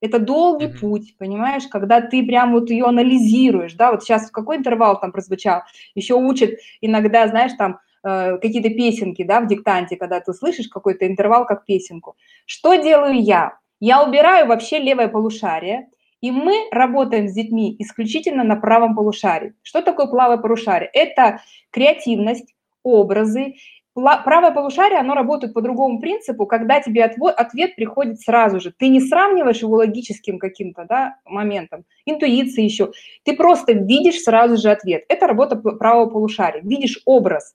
Это 0.00 0.18
долгий 0.18 0.66
mm-hmm. 0.66 0.80
путь, 0.80 1.16
понимаешь, 1.16 1.68
когда 1.68 2.00
ты 2.00 2.24
прям 2.26 2.52
вот 2.52 2.70
ее 2.70 2.86
анализируешь, 2.86 3.74
да, 3.74 3.92
вот 3.92 4.02
сейчас 4.02 4.30
какой 4.30 4.56
интервал 4.56 4.98
там 4.98 5.12
прозвучал, 5.12 5.62
еще 5.94 6.14
учат 6.14 6.50
иногда, 6.80 7.28
знаешь, 7.28 7.52
там 7.56 7.78
Э, 8.04 8.38
какие-то 8.38 8.70
песенки, 8.70 9.22
да, 9.22 9.40
в 9.40 9.46
диктанте, 9.46 9.96
когда 9.96 10.18
ты 10.20 10.32
слышишь 10.32 10.68
какой-то 10.68 11.06
интервал 11.06 11.46
как 11.46 11.64
песенку. 11.64 12.16
Что 12.46 12.74
делаю 12.74 13.22
я? 13.22 13.58
Я 13.78 14.02
убираю 14.02 14.48
вообще 14.48 14.78
левое 14.78 15.06
полушарие, 15.08 15.88
и 16.20 16.32
мы 16.32 16.68
работаем 16.72 17.28
с 17.28 17.32
детьми 17.32 17.76
исключительно 17.78 18.42
на 18.42 18.56
правом 18.56 18.96
полушарии. 18.96 19.54
Что 19.62 19.82
такое 19.82 20.06
правое 20.06 20.38
полушарие? 20.38 20.90
Это 20.92 21.42
креативность, 21.70 22.54
образы. 22.82 23.54
Правое 23.94 24.52
полушарие, 24.52 25.00
оно 25.00 25.14
работает 25.14 25.52
по 25.52 25.60
другому 25.60 26.00
принципу, 26.00 26.46
когда 26.46 26.80
тебе 26.80 27.04
ответ 27.04 27.76
приходит 27.76 28.20
сразу 28.20 28.58
же. 28.58 28.72
Ты 28.72 28.88
не 28.88 29.00
сравниваешь 29.00 29.60
его 29.60 29.76
логическим 29.76 30.38
каким-то 30.38 30.86
да, 30.88 31.16
моментом, 31.26 31.84
интуицией 32.06 32.68
еще. 32.68 32.92
Ты 33.24 33.36
просто 33.36 33.72
видишь 33.72 34.22
сразу 34.22 34.56
же 34.56 34.70
ответ. 34.70 35.04
Это 35.08 35.26
работа 35.26 35.56
правого 35.56 36.08
полушария. 36.08 36.62
Видишь 36.62 37.02
образ. 37.04 37.54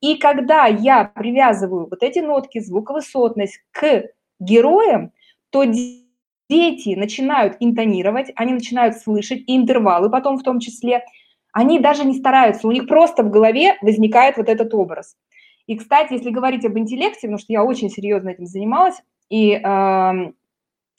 И 0.00 0.16
когда 0.16 0.66
я 0.66 1.04
привязываю 1.04 1.86
вот 1.88 2.02
эти 2.02 2.18
нотки, 2.18 2.58
звуковысотность 2.58 3.60
к 3.70 4.04
героям, 4.40 5.12
то 5.50 5.64
дети 5.64 6.94
начинают 6.96 7.56
интонировать, 7.60 8.32
они 8.34 8.52
начинают 8.52 8.96
слышать, 8.96 9.42
и 9.46 9.56
интервалы 9.56 10.10
потом 10.10 10.38
в 10.38 10.42
том 10.42 10.58
числе, 10.58 11.04
они 11.52 11.78
даже 11.78 12.04
не 12.04 12.14
стараются, 12.14 12.66
у 12.66 12.72
них 12.72 12.86
просто 12.88 13.22
в 13.22 13.30
голове 13.30 13.76
возникает 13.80 14.36
вот 14.36 14.48
этот 14.48 14.74
образ. 14.74 15.16
И, 15.68 15.76
кстати, 15.76 16.14
если 16.14 16.30
говорить 16.30 16.64
об 16.64 16.76
интеллекте, 16.78 17.20
потому 17.28 17.38
что 17.38 17.52
я 17.52 17.62
очень 17.62 17.90
серьезно 17.90 18.30
этим 18.30 18.46
занималась, 18.46 18.96
и 19.28 19.52
э, 19.52 20.32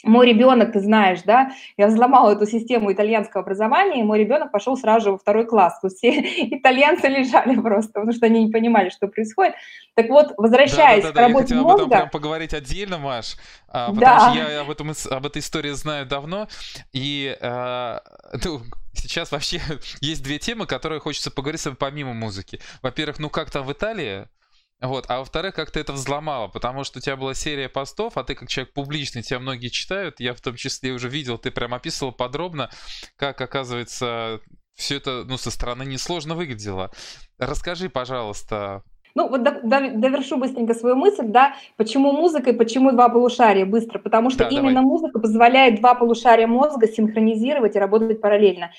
мой 0.04 0.28
ребенок, 0.28 0.72
ты 0.72 0.80
знаешь, 0.80 1.24
да, 1.24 1.52
я 1.76 1.88
взломала 1.88 2.32
эту 2.32 2.46
систему 2.46 2.94
итальянского 2.94 3.42
образования, 3.42 4.00
и 4.00 4.04
мой 4.04 4.20
ребенок 4.20 4.52
пошел 4.52 4.78
сразу 4.78 5.06
же 5.06 5.12
во 5.14 5.18
второй 5.18 5.48
класс. 5.48 5.80
То 5.82 5.90
все 5.90 6.12
итальянцы 6.56 7.08
лежали 7.08 7.60
просто, 7.60 7.94
потому 7.94 8.14
что 8.14 8.28
они 8.28 8.46
не 8.46 8.52
понимали, 8.52 8.90
что 8.90 9.08
происходит. 9.08 9.56
Так 9.96 10.08
вот, 10.10 10.34
возвращаясь 10.38 11.04
да, 11.04 11.12
да, 11.12 11.16
да, 11.16 11.26
к 11.26 11.28
работе 11.28 11.56
я 11.56 11.62
мозга... 11.62 11.74
об 11.74 11.88
этом 11.88 12.00
прям 12.00 12.10
поговорить 12.12 12.54
отдельно, 12.54 13.00
Маш, 13.00 13.38
а, 13.68 13.88
потому 13.88 14.00
да. 14.02 14.30
что 14.30 14.40
я 14.40 14.62
об, 14.62 14.70
этом, 14.70 14.92
об 15.10 15.26
этой 15.26 15.40
истории 15.40 15.72
знаю 15.72 16.06
давно, 16.06 16.48
и 16.94 17.36
а, 17.42 18.02
ну, 18.46 18.62
сейчас 18.94 19.32
вообще 19.32 19.62
есть 20.00 20.24
две 20.24 20.38
темы, 20.40 20.68
которые 20.68 21.00
хочется 21.00 21.32
поговорить 21.32 21.60
с 21.60 21.66
вами 21.66 21.76
помимо 21.76 22.14
музыки. 22.14 22.60
Во-первых, 22.84 23.18
ну 23.18 23.32
как 23.32 23.50
там 23.50 23.66
в 23.66 23.74
Италии? 23.74 24.28
Вот, 24.82 25.06
а 25.10 25.20
во-вторых, 25.20 25.56
как 25.56 25.72
ты 25.72 25.82
это 25.82 25.92
взломала, 25.92 26.48
потому 26.48 26.86
что 26.86 27.00
у 27.00 27.02
тебя 27.02 27.18
была 27.18 27.34
серия 27.34 27.68
постов, 27.68 28.18
а 28.18 28.24
ты 28.24 28.34
как 28.34 28.48
человек 28.48 28.74
публичный, 28.74 29.22
тебя 29.22 29.40
многие 29.40 29.68
читают, 29.68 30.22
я 30.22 30.34
в 30.34 30.40
том 30.40 30.56
числе 30.56 30.94
уже 30.94 31.10
видел, 31.10 31.38
ты 31.38 31.52
прям 31.52 31.74
описывал 31.74 32.14
подробно, 32.14 32.70
как, 33.18 33.42
оказывается, 33.42 34.40
все 34.76 34.96
это, 34.96 35.26
ну, 35.26 35.38
со 35.38 35.52
стороны 35.52 35.84
несложно 35.84 36.34
выглядело. 36.34 36.92
Расскажи, 37.38 37.90
пожалуйста. 37.90 38.84
Ну, 39.16 39.28
вот 39.28 39.44
довершу 39.44 40.38
быстренько 40.38 40.74
свою 40.74 40.96
мысль, 40.96 41.26
да, 41.26 41.56
почему 41.76 42.14
музыка 42.14 42.52
и 42.52 42.58
почему 42.58 42.92
два 42.94 43.10
полушария 43.10 43.66
быстро, 43.66 44.00
потому 44.00 44.30
что 44.30 44.46
да, 44.46 44.50
именно 44.50 44.76
давай. 44.76 44.86
музыка 44.86 45.20
позволяет 45.20 45.82
два 45.82 45.94
полушария 45.94 46.48
мозга 46.48 46.88
синхронизировать 46.88 47.76
и 47.76 47.80
работать 47.80 48.22
параллельно 48.22 48.72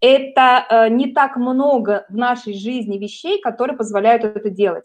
это 0.00 0.66
э, 0.68 0.88
не 0.90 1.12
так 1.12 1.36
много 1.36 2.04
в 2.10 2.16
нашей 2.16 2.52
жизни 2.52 2.98
вещей, 2.98 3.40
которые 3.40 3.74
позволяют 3.74 4.22
это 4.22 4.50
делать. 4.50 4.84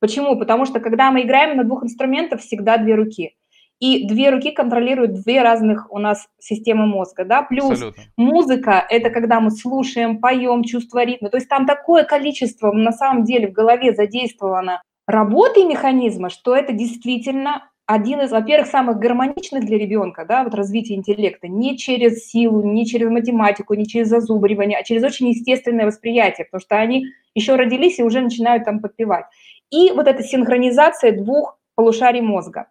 Почему? 0.00 0.38
Потому 0.38 0.64
что 0.64 0.80
когда 0.80 1.10
мы 1.10 1.22
играем 1.22 1.56
на 1.56 1.64
двух 1.64 1.84
инструментах, 1.84 2.40
всегда 2.40 2.78
две 2.78 2.94
руки. 2.94 3.36
И 3.78 4.06
две 4.06 4.30
руки 4.30 4.50
контролируют 4.50 5.22
две 5.22 5.40
разных 5.42 5.90
у 5.90 5.98
нас 5.98 6.26
системы 6.38 6.86
мозга, 6.86 7.24
да, 7.24 7.42
плюс 7.42 7.70
Абсолютно. 7.70 8.02
музыка– 8.18 8.86
это 8.90 9.08
когда 9.08 9.40
мы 9.40 9.50
слушаем, 9.50 10.18
поем, 10.18 10.64
чувство 10.64 11.02
ритма, 11.02 11.30
то 11.30 11.38
есть 11.38 11.48
там 11.48 11.64
такое 11.64 12.04
количество 12.04 12.72
на 12.72 12.92
самом 12.92 13.24
деле 13.24 13.48
в 13.48 13.52
голове 13.52 13.94
задействовано 13.94 14.82
работы 15.06 15.64
механизма, 15.64 16.28
что 16.28 16.54
это 16.54 16.74
действительно 16.74 17.70
один 17.86 18.20
из, 18.20 18.30
во-первых, 18.30 18.68
самых 18.68 18.98
гармоничных 18.98 19.64
для 19.64 19.76
ребенка, 19.78 20.24
да, 20.24 20.44
вот 20.44 20.54
развитие 20.54 20.96
интеллекта, 20.96 21.48
не 21.48 21.76
через 21.76 22.28
силу, 22.28 22.62
не 22.62 22.86
через 22.86 23.10
математику, 23.10 23.74
не 23.74 23.86
через 23.86 24.08
зазубривание, 24.08 24.78
а 24.78 24.84
через 24.84 25.02
очень 25.02 25.30
естественное 25.30 25.86
восприятие, 25.86 26.44
потому 26.44 26.60
что 26.60 26.76
они 26.76 27.06
еще 27.34 27.56
родились 27.56 27.98
и 27.98 28.04
уже 28.04 28.20
начинают 28.20 28.64
там 28.64 28.80
подпевать. 28.80 29.24
И 29.70 29.92
вот 29.92 30.06
эта 30.06 30.22
синхронизация 30.22 31.12
двух 31.12 31.58
полушарий 31.74 32.20
мозга. 32.20 32.66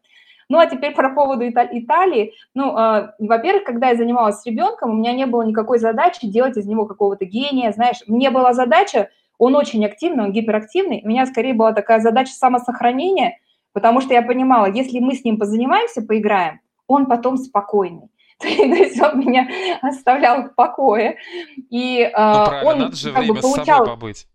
Ну, 0.49 0.57
а 0.57 0.65
теперь 0.65 0.95
про 0.95 1.09
поводу 1.09 1.47
Италии. 1.47 2.33
Ну, 2.55 2.77
э, 2.77 3.11
во-первых, 3.19 3.63
когда 3.63 3.89
я 3.89 3.95
занималась 3.95 4.41
с 4.41 4.45
ребенком, 4.45 4.91
у 4.91 4.93
меня 4.93 5.13
не 5.13 5.25
было 5.25 5.43
никакой 5.43 5.77
задачи 5.77 6.27
делать 6.27 6.57
из 6.57 6.65
него 6.65 6.85
какого-то 6.85 7.25
гения, 7.25 7.71
знаешь. 7.71 7.97
Мне 8.07 8.31
была 8.31 8.53
задача, 8.53 9.09
он 9.37 9.55
очень 9.55 9.85
активный, 9.85 10.23
он 10.23 10.31
гиперактивный, 10.31 11.01
у 11.03 11.07
меня 11.07 11.25
скорее 11.27 11.53
была 11.53 11.73
такая 11.73 11.99
задача 11.99 12.31
самосохранения– 12.31 13.37
Потому 13.73 14.01
что 14.01 14.13
я 14.13 14.21
понимала, 14.21 14.65
если 14.65 14.99
мы 14.99 15.15
с 15.15 15.23
ним 15.23 15.37
позанимаемся, 15.37 16.01
поиграем, 16.01 16.59
он 16.87 17.05
потом 17.05 17.37
спокойный. 17.37 18.09
То 18.39 18.47
есть 18.47 19.01
он 19.01 19.19
меня 19.19 19.47
оставлял 19.81 20.43
в 20.43 20.55
покое. 20.55 21.17
И 21.69 22.01
э, 22.01 22.11
ну, 22.15 22.67
он 22.67 22.79
надо 22.79 22.95
же 22.95 23.11
как 23.11 23.19
время 23.19 23.33
бы, 23.35 23.41
получал... 23.41 23.63
с 23.63 23.67
собой 23.67 23.87
побыть. 23.87 24.27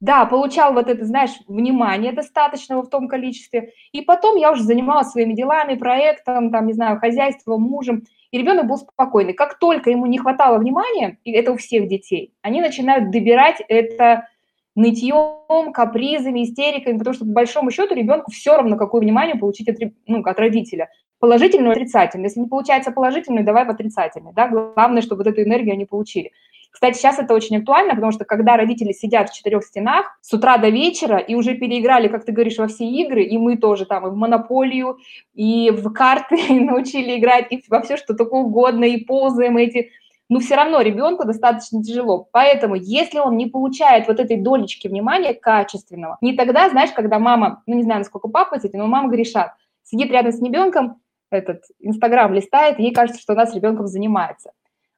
Да, 0.00 0.26
получал 0.26 0.74
вот 0.74 0.88
это, 0.88 1.04
знаешь, 1.06 1.30
внимание 1.48 2.12
достаточного 2.12 2.82
в 2.82 2.90
том 2.90 3.08
количестве. 3.08 3.72
И 3.92 4.02
потом 4.02 4.36
я 4.36 4.52
уже 4.52 4.62
занималась 4.62 5.10
своими 5.10 5.32
делами, 5.32 5.74
проектом, 5.74 6.50
там, 6.50 6.66
не 6.66 6.74
знаю, 6.74 6.98
хозяйством, 6.98 7.62
мужем. 7.62 8.04
И 8.30 8.38
ребенок 8.38 8.66
был 8.66 8.76
спокойный. 8.76 9.32
Как 9.32 9.58
только 9.58 9.90
ему 9.90 10.04
не 10.06 10.18
хватало 10.18 10.58
внимания, 10.58 11.18
и 11.24 11.32
это 11.32 11.52
у 11.52 11.56
всех 11.56 11.88
детей, 11.88 12.34
они 12.42 12.60
начинают 12.60 13.10
добирать 13.10 13.62
это 13.68 14.28
нытьем, 14.74 15.72
капризами, 15.72 16.44
истериками, 16.44 16.98
потому 16.98 17.14
что 17.14 17.24
по 17.24 17.32
большому 17.32 17.70
счету 17.70 17.94
ребенку 17.94 18.30
все 18.30 18.56
равно, 18.56 18.76
какое 18.76 19.00
внимание 19.00 19.36
получить 19.36 19.68
от, 19.68 19.78
ну, 20.06 20.20
от 20.22 20.38
родителя. 20.38 20.90
Положительное, 21.18 21.72
отрицательное. 21.72 22.26
Если 22.26 22.40
не 22.40 22.48
получается 22.48 22.92
положительное, 22.92 23.42
давай 23.42 23.64
в 23.64 23.70
отрицательное. 23.70 24.34
Да? 24.34 24.48
Главное, 24.48 25.00
чтобы 25.00 25.24
вот 25.24 25.32
эту 25.32 25.42
энергию 25.42 25.72
они 25.72 25.86
получили. 25.86 26.32
Кстати, 26.76 26.98
сейчас 26.98 27.18
это 27.18 27.32
очень 27.32 27.56
актуально, 27.56 27.94
потому 27.94 28.12
что 28.12 28.26
когда 28.26 28.58
родители 28.58 28.92
сидят 28.92 29.30
в 29.30 29.34
четырех 29.34 29.64
стенах 29.64 30.18
с 30.20 30.30
утра 30.34 30.58
до 30.58 30.68
вечера 30.68 31.16
и 31.16 31.34
уже 31.34 31.54
переиграли, 31.54 32.06
как 32.06 32.26
ты 32.26 32.32
говоришь, 32.32 32.58
во 32.58 32.68
все 32.68 32.84
игры, 32.84 33.22
и 33.22 33.38
мы 33.38 33.56
тоже 33.56 33.86
там 33.86 34.06
и 34.06 34.10
в 34.10 34.14
монополию, 34.14 34.98
и 35.32 35.70
в 35.70 35.90
карты 35.94 36.36
научили 36.50 37.18
играть, 37.18 37.46
и 37.50 37.64
во 37.70 37.80
все 37.80 37.96
что 37.96 38.12
только 38.12 38.34
угодно, 38.34 38.84
и 38.84 39.02
ползаем 39.02 39.56
эти 39.56 39.90
но 40.28 40.38
все 40.40 40.56
равно 40.56 40.82
ребенку 40.82 41.24
достаточно 41.24 41.82
тяжело. 41.82 42.28
Поэтому, 42.30 42.74
если 42.74 43.20
он 43.20 43.38
не 43.38 43.46
получает 43.46 44.06
вот 44.06 44.20
этой 44.20 44.36
долечки 44.36 44.86
внимания 44.86 45.32
качественного, 45.32 46.18
не 46.20 46.36
тогда, 46.36 46.68
знаешь, 46.68 46.90
когда 46.92 47.18
мама, 47.18 47.62
ну 47.66 47.76
не 47.76 47.84
знаю, 47.84 48.00
насколько 48.00 48.28
папа 48.28 48.56
эти, 48.56 48.76
но 48.76 48.86
мама 48.86 49.08
грешат, 49.08 49.54
сидит 49.82 50.10
рядом 50.10 50.32
с 50.32 50.42
ребенком, 50.42 51.00
этот 51.30 51.62
Инстаграм 51.78 52.34
листает, 52.34 52.78
ей 52.78 52.92
кажется, 52.92 53.22
что 53.22 53.32
она 53.32 53.46
с 53.46 53.54
ребенком 53.54 53.86
занимается. 53.86 54.50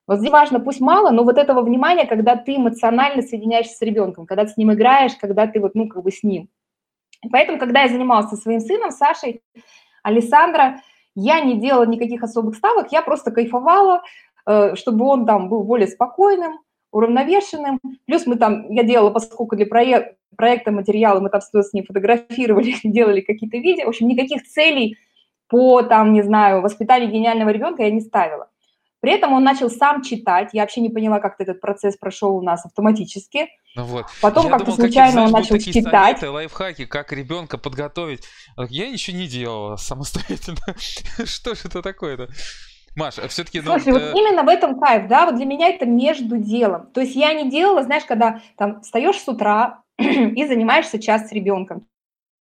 Важно, 0.09 0.59
пусть 0.59 0.81
мало, 0.81 1.11
но 1.11 1.23
вот 1.23 1.38
этого 1.38 1.62
внимания, 1.62 2.07
когда 2.07 2.35
ты 2.35 2.57
эмоционально 2.57 3.23
соединяешься 3.23 3.77
с 3.77 3.83
ребенком, 3.83 4.27
когда 4.27 4.44
ты 4.44 4.53
с 4.53 4.57
ним 4.57 4.73
играешь, 4.73 5.12
когда 5.21 5.47
ты 5.47 5.61
вот, 5.61 5.75
ну, 5.75 5.87
как 5.87 6.03
бы 6.03 6.11
с 6.11 6.23
ним. 6.23 6.49
Поэтому, 7.31 7.59
когда 7.59 7.83
я 7.83 7.88
занималась 7.88 8.31
со 8.31 8.37
своим 8.37 8.61
сыном, 8.61 8.90
Сашей, 8.90 9.42
Александра, 10.03 10.81
я 11.14 11.40
не 11.40 11.61
делала 11.61 11.85
никаких 11.85 12.23
особых 12.23 12.57
ставок, 12.57 12.90
я 12.90 13.03
просто 13.03 13.31
кайфовала, 13.31 14.03
Э, 14.49 14.75
чтобы 14.77 15.05
он 15.05 15.27
там 15.27 15.51
был 15.51 15.62
более 15.62 15.87
спокойным, 15.87 16.61
уравновешенным. 16.90 17.79
Плюс 18.07 18.27
мы 18.27 18.37
там, 18.37 18.71
я 18.71 18.83
делала, 18.83 19.11
поскольку 19.11 19.57
для 19.57 19.66
проек 19.66 20.16
проекта 20.37 20.71
материала 20.71 21.21
мы 21.21 21.29
там 21.29 21.42
с 21.42 21.73
ним 21.75 21.85
фотографировали, 21.85 22.75
делали 22.83 23.21
какие-то 23.21 23.59
видео. 23.59 23.85
В 23.85 23.88
общем, 23.88 24.09
никаких 24.09 24.44
целей 24.44 24.97
по, 25.49 25.83
там, 25.83 26.14
не 26.14 26.23
знаю, 26.23 26.62
воспитанию 26.62 27.11
гениального 27.11 27.51
ребенка 27.51 27.83
я 27.83 27.90
не 27.90 28.01
ставила. 28.01 28.49
При 29.01 29.13
этом 29.13 29.33
он 29.33 29.45
начал 29.45 29.71
сам 29.71 30.03
читать. 30.03 30.51
Я 30.53 30.63
вообще 30.63 30.81
не 30.81 30.89
поняла, 30.89 31.21
как 31.21 31.41
этот 31.41 31.61
процесс 31.61 31.97
прошел 31.97 32.37
у 32.37 32.43
нас 32.43 32.67
автоматически. 32.67 33.49
Ну 33.77 33.85
вот. 33.85 34.07
Потом 34.21 34.49
как-то 34.49 34.73
случайно 34.73 35.13
знаешь, 35.13 35.29
он 35.29 35.33
начал 35.33 35.57
такие 35.57 35.73
читать. 35.73 36.19
Советы, 36.19 36.31
лайфхаки, 36.31 36.85
как 36.87 37.13
ребенка 37.13 37.59
подготовить. 37.59 38.25
Я 38.69 38.91
ничего 38.91 39.17
не 39.17 39.29
делала 39.29 39.77
самостоятельно. 39.77 40.59
Что 41.25 41.55
же 41.55 41.63
это 41.67 41.83
такое-то? 41.83 42.29
Маша, 42.97 43.29
все-таки... 43.29 43.61
Ну, 43.61 43.73
Слушай, 43.73 43.93
вот 43.93 44.03
э... 44.03 44.13
именно 44.15 44.43
в 44.43 44.49
этом 44.49 44.79
кайф, 44.81 45.09
да, 45.09 45.27
вот 45.27 45.37
для 45.37 45.45
меня 45.45 45.69
это 45.69 45.87
между 45.87 46.37
делом. 46.37 46.91
То 46.93 47.01
есть 47.01 47.15
я 47.15 47.33
не 47.33 47.49
делала, 47.49 47.85
знаешь, 47.85 48.05
когда 48.05 48.41
там 48.57 48.81
встаешь 48.81 49.19
с 49.19 49.29
утра 49.29 49.83
и 49.99 50.47
занимаешься 50.47 51.01
час 51.01 51.29
с 51.29 51.33
ребенком, 51.33 51.87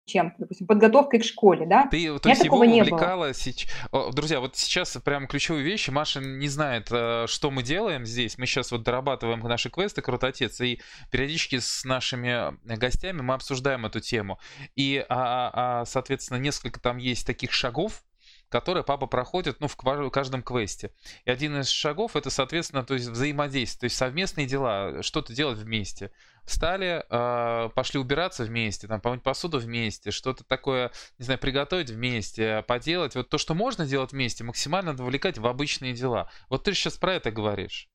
чем, 0.06 0.34
допустим, 0.38 0.68
подготовкой 0.68 1.20
к 1.20 1.26
школе, 1.26 1.65
да? 1.65 1.88
Ты, 1.88 2.18
то 2.20 2.30
есть 2.30 2.44
его 2.44 2.58
увлекала... 2.58 3.34
Сеч... 3.34 3.68
Друзья, 4.13 4.39
вот 4.39 4.56
сейчас 4.56 4.98
прям 5.04 5.28
ключевые 5.28 5.63
вещи. 5.63 5.89
Маша 5.89 6.22
не 6.22 6.48
знает, 6.48 6.89
э, 6.91 7.26
что 7.28 7.50
мы 7.50 7.63
делаем 7.63 8.06
здесь. 8.06 8.38
Мы 8.38 8.46
сейчас 8.46 8.72
вот 8.72 8.84
дорабатываем 8.84 9.39
наши 9.39 9.70
квесты 9.70 10.02
«Крутотец», 10.02 10.62
и 10.62 10.80
периодически 11.12 11.60
с 11.60 11.84
нашими 11.84 12.56
гостями 12.76 13.22
мы 13.22 13.34
обсуждаем 13.34 13.86
эту 13.86 14.00
тему. 14.00 14.39
И, 14.76 15.04
а, 15.10 15.15
а, 15.54 15.82
а 15.82 15.86
соответственно, 15.86 16.38
несколько 16.38 16.80
там 16.80 16.98
есть 16.98 17.26
таких 17.26 17.52
шагов, 17.52 18.04
которые 18.50 18.84
папа 18.84 19.08
проходит, 19.08 19.60
ну, 19.60 19.68
в 19.68 19.76
каждом 20.12 20.44
квесте. 20.44 20.91
И 21.26 21.32
один 21.32 21.60
из 21.60 21.70
шагов 21.70 22.15
это, 22.15 22.30
соответственно, 22.30 22.84
то 22.84 22.94
есть 22.94 23.08
взаимодействие, 23.08 23.80
то 23.80 23.86
есть 23.86 23.98
совместные 23.98 24.46
дела, 24.46 25.02
что-то 25.02 25.34
делать 25.34 25.58
вместе. 25.58 26.12
Встали, 26.45 27.03
э, 27.10 27.69
пошли 27.69 27.99
убираться 27.99 28.43
вместе, 28.43 28.88
там, 28.88 29.01
помыть 29.01 29.23
посуду 29.23 29.58
вместе, 29.60 30.12
что-то 30.12 30.43
такое, 30.43 30.91
не 31.17 31.25
знаю, 31.25 31.39
приготовить 31.39 31.89
вместе, 31.89 32.63
поделать. 32.67 33.15
Вот 33.15 33.29
то, 33.29 33.38
что 33.38 33.55
можно 33.55 33.86
делать 33.86 34.12
вместе, 34.12 34.43
максимально 34.43 34.93
вовлекать 34.93 35.38
в 35.38 35.47
обычные 35.47 35.93
дела. 35.93 36.29
Вот 36.49 36.63
ты 36.63 36.73
сейчас 36.73 36.97
про 36.97 37.15
это 37.15 37.31
говоришь. 37.31 37.89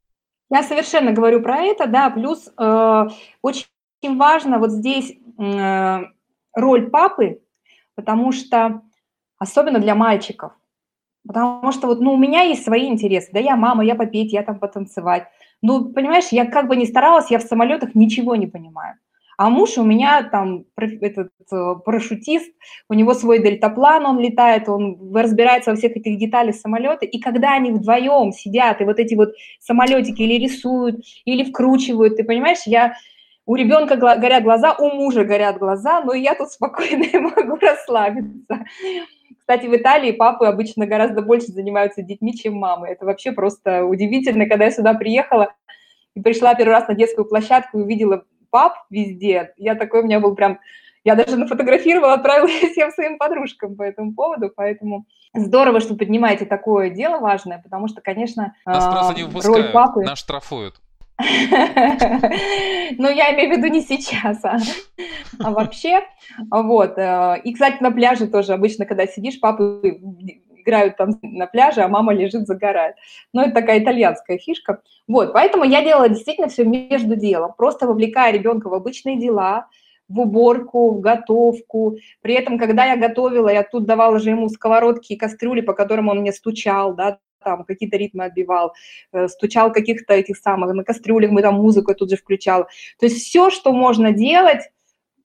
Я 0.50 0.64
совершенно 0.64 1.12
говорю 1.12 1.42
про 1.42 1.58
это, 1.58 1.86
да, 1.86 2.10
плюс 2.10 2.48
э, 2.58 3.08
очень 3.40 3.66
важно 4.16 4.58
вот 4.58 4.72
здесь 4.72 5.12
э, 5.38 5.98
роль 6.54 6.90
папы, 6.90 7.40
потому 7.94 8.32
что 8.32 8.82
особенно 9.38 9.78
для 9.78 9.94
мальчиков. 9.94 10.52
Потому 11.26 11.70
что 11.70 11.86
вот, 11.86 12.00
ну, 12.00 12.14
у 12.14 12.16
меня 12.16 12.42
есть 12.42 12.64
свои 12.64 12.88
интересы, 12.88 13.30
да, 13.32 13.38
я 13.40 13.54
мама, 13.54 13.84
я 13.84 13.94
попеть, 13.94 14.32
я 14.32 14.42
там 14.42 14.58
потанцевать. 14.58 15.28
Ну, 15.62 15.92
понимаешь, 15.92 16.28
я 16.30 16.46
как 16.46 16.68
бы 16.68 16.76
не 16.76 16.86
старалась, 16.86 17.30
я 17.30 17.38
в 17.38 17.42
самолетах 17.42 17.94
ничего 17.94 18.36
не 18.36 18.46
понимаю. 18.46 18.96
А 19.36 19.48
муж 19.48 19.78
у 19.78 19.84
меня 19.84 20.22
там 20.22 20.66
этот 20.76 21.30
э, 21.50 21.74
парашютист, 21.82 22.52
у 22.90 22.94
него 22.94 23.14
свой 23.14 23.38
дельтаплан, 23.38 24.04
он 24.04 24.20
летает, 24.20 24.68
он 24.68 25.14
разбирается 25.14 25.70
во 25.70 25.76
всех 25.76 25.96
этих 25.96 26.18
деталях 26.18 26.56
самолета. 26.56 27.06
И 27.06 27.18
когда 27.18 27.54
они 27.54 27.72
вдвоем 27.72 28.32
сидят 28.32 28.82
и 28.82 28.84
вот 28.84 28.98
эти 28.98 29.14
вот 29.14 29.30
самолетики 29.58 30.20
или 30.20 30.44
рисуют, 30.44 31.00
или 31.24 31.44
вкручивают, 31.44 32.18
ты 32.18 32.24
понимаешь, 32.24 32.66
я 32.66 32.92
у 33.46 33.54
ребенка 33.54 33.96
горят 33.96 34.44
глаза, 34.44 34.74
у 34.74 34.90
мужа 34.90 35.24
горят 35.24 35.58
глаза, 35.58 36.02
но 36.02 36.12
я 36.12 36.34
тут 36.34 36.50
спокойно 36.50 37.06
могу 37.34 37.56
расслабиться. 37.56 38.66
Кстати, 39.50 39.66
в 39.66 39.74
Италии 39.74 40.12
папы 40.12 40.46
обычно 40.46 40.86
гораздо 40.86 41.22
больше 41.22 41.48
занимаются 41.48 42.02
детьми, 42.02 42.36
чем 42.36 42.54
мамы. 42.54 42.86
Это 42.86 43.04
вообще 43.04 43.32
просто 43.32 43.84
удивительно. 43.84 44.46
Когда 44.46 44.66
я 44.66 44.70
сюда 44.70 44.94
приехала 44.94 45.52
и 46.14 46.20
пришла 46.20 46.54
первый 46.54 46.70
раз 46.70 46.86
на 46.86 46.94
детскую 46.94 47.24
площадку 47.24 47.80
и 47.80 47.82
увидела 47.82 48.22
пап 48.50 48.74
везде, 48.90 49.52
я 49.56 49.74
такой, 49.74 50.02
у 50.02 50.04
меня 50.04 50.20
был 50.20 50.36
прям... 50.36 50.60
Я 51.02 51.16
даже 51.16 51.36
нафотографировала, 51.36 52.12
отправила 52.12 52.46
всем 52.70 52.92
своим 52.92 53.18
подружкам 53.18 53.74
по 53.74 53.82
этому 53.82 54.14
поводу, 54.14 54.52
поэтому 54.54 55.06
здорово, 55.34 55.80
что 55.80 55.96
поднимаете 55.96 56.44
такое 56.44 56.90
дело 56.90 57.18
важное, 57.18 57.60
потому 57.60 57.88
что, 57.88 58.00
конечно, 58.02 58.54
Нас 58.64 58.86
просто 58.86 59.14
не 59.16 59.24
выпускают, 59.24 59.64
роль 59.64 59.72
папы... 59.72 60.04
нас 60.04 60.20
штрафуют. 60.20 60.80
Ну, 62.98 63.08
я 63.08 63.34
имею 63.34 63.54
в 63.54 63.56
виду 63.56 63.68
не 63.68 63.82
сейчас, 63.82 64.44
а, 64.44 64.58
а 65.38 65.50
вообще. 65.50 66.00
Вот. 66.50 66.98
Э, 66.98 67.40
и, 67.44 67.52
кстати, 67.52 67.82
на 67.82 67.90
пляже 67.90 68.26
тоже 68.26 68.52
обычно, 68.52 68.84
когда 68.84 69.06
сидишь, 69.06 69.38
папы 69.38 70.00
играют 70.56 70.96
там 70.96 71.10
на 71.22 71.46
пляже, 71.46 71.82
а 71.82 71.88
мама 71.88 72.12
лежит, 72.12 72.46
загорает. 72.46 72.96
Но 73.32 73.42
это 73.42 73.52
такая 73.52 73.80
итальянская 73.80 74.38
фишка. 74.38 74.80
Вот, 75.08 75.32
поэтому 75.32 75.64
я 75.64 75.82
делала 75.82 76.08
действительно 76.08 76.48
все 76.48 76.64
между 76.64 77.16
делом, 77.16 77.54
просто 77.56 77.86
вовлекая 77.86 78.32
ребенка 78.32 78.68
в 78.68 78.74
обычные 78.74 79.18
дела, 79.18 79.66
в 80.08 80.20
уборку, 80.20 80.90
в 80.90 81.00
готовку. 81.00 81.96
При 82.20 82.34
этом, 82.34 82.58
когда 82.58 82.84
я 82.86 82.96
готовила, 82.96 83.48
я 83.48 83.62
тут 83.62 83.84
давала 83.84 84.18
же 84.18 84.30
ему 84.30 84.48
сковородки 84.48 85.12
и 85.12 85.16
кастрюли, 85.16 85.60
по 85.60 85.72
которым 85.72 86.08
он 86.08 86.18
мне 86.18 86.32
стучал, 86.32 86.94
да, 86.94 87.18
там 87.42 87.64
какие-то 87.64 87.96
ритмы 87.96 88.24
отбивал, 88.24 88.72
э, 89.12 89.28
стучал 89.28 89.72
каких-то 89.72 90.14
этих 90.14 90.36
самых, 90.36 90.74
на 90.74 90.84
кастрюлях 90.84 91.30
мы 91.30 91.42
там 91.42 91.54
музыку 91.54 91.94
тут 91.94 92.10
же 92.10 92.16
включал. 92.16 92.64
То 92.98 93.06
есть 93.06 93.18
все, 93.18 93.50
что 93.50 93.72
можно 93.72 94.12
делать, 94.12 94.62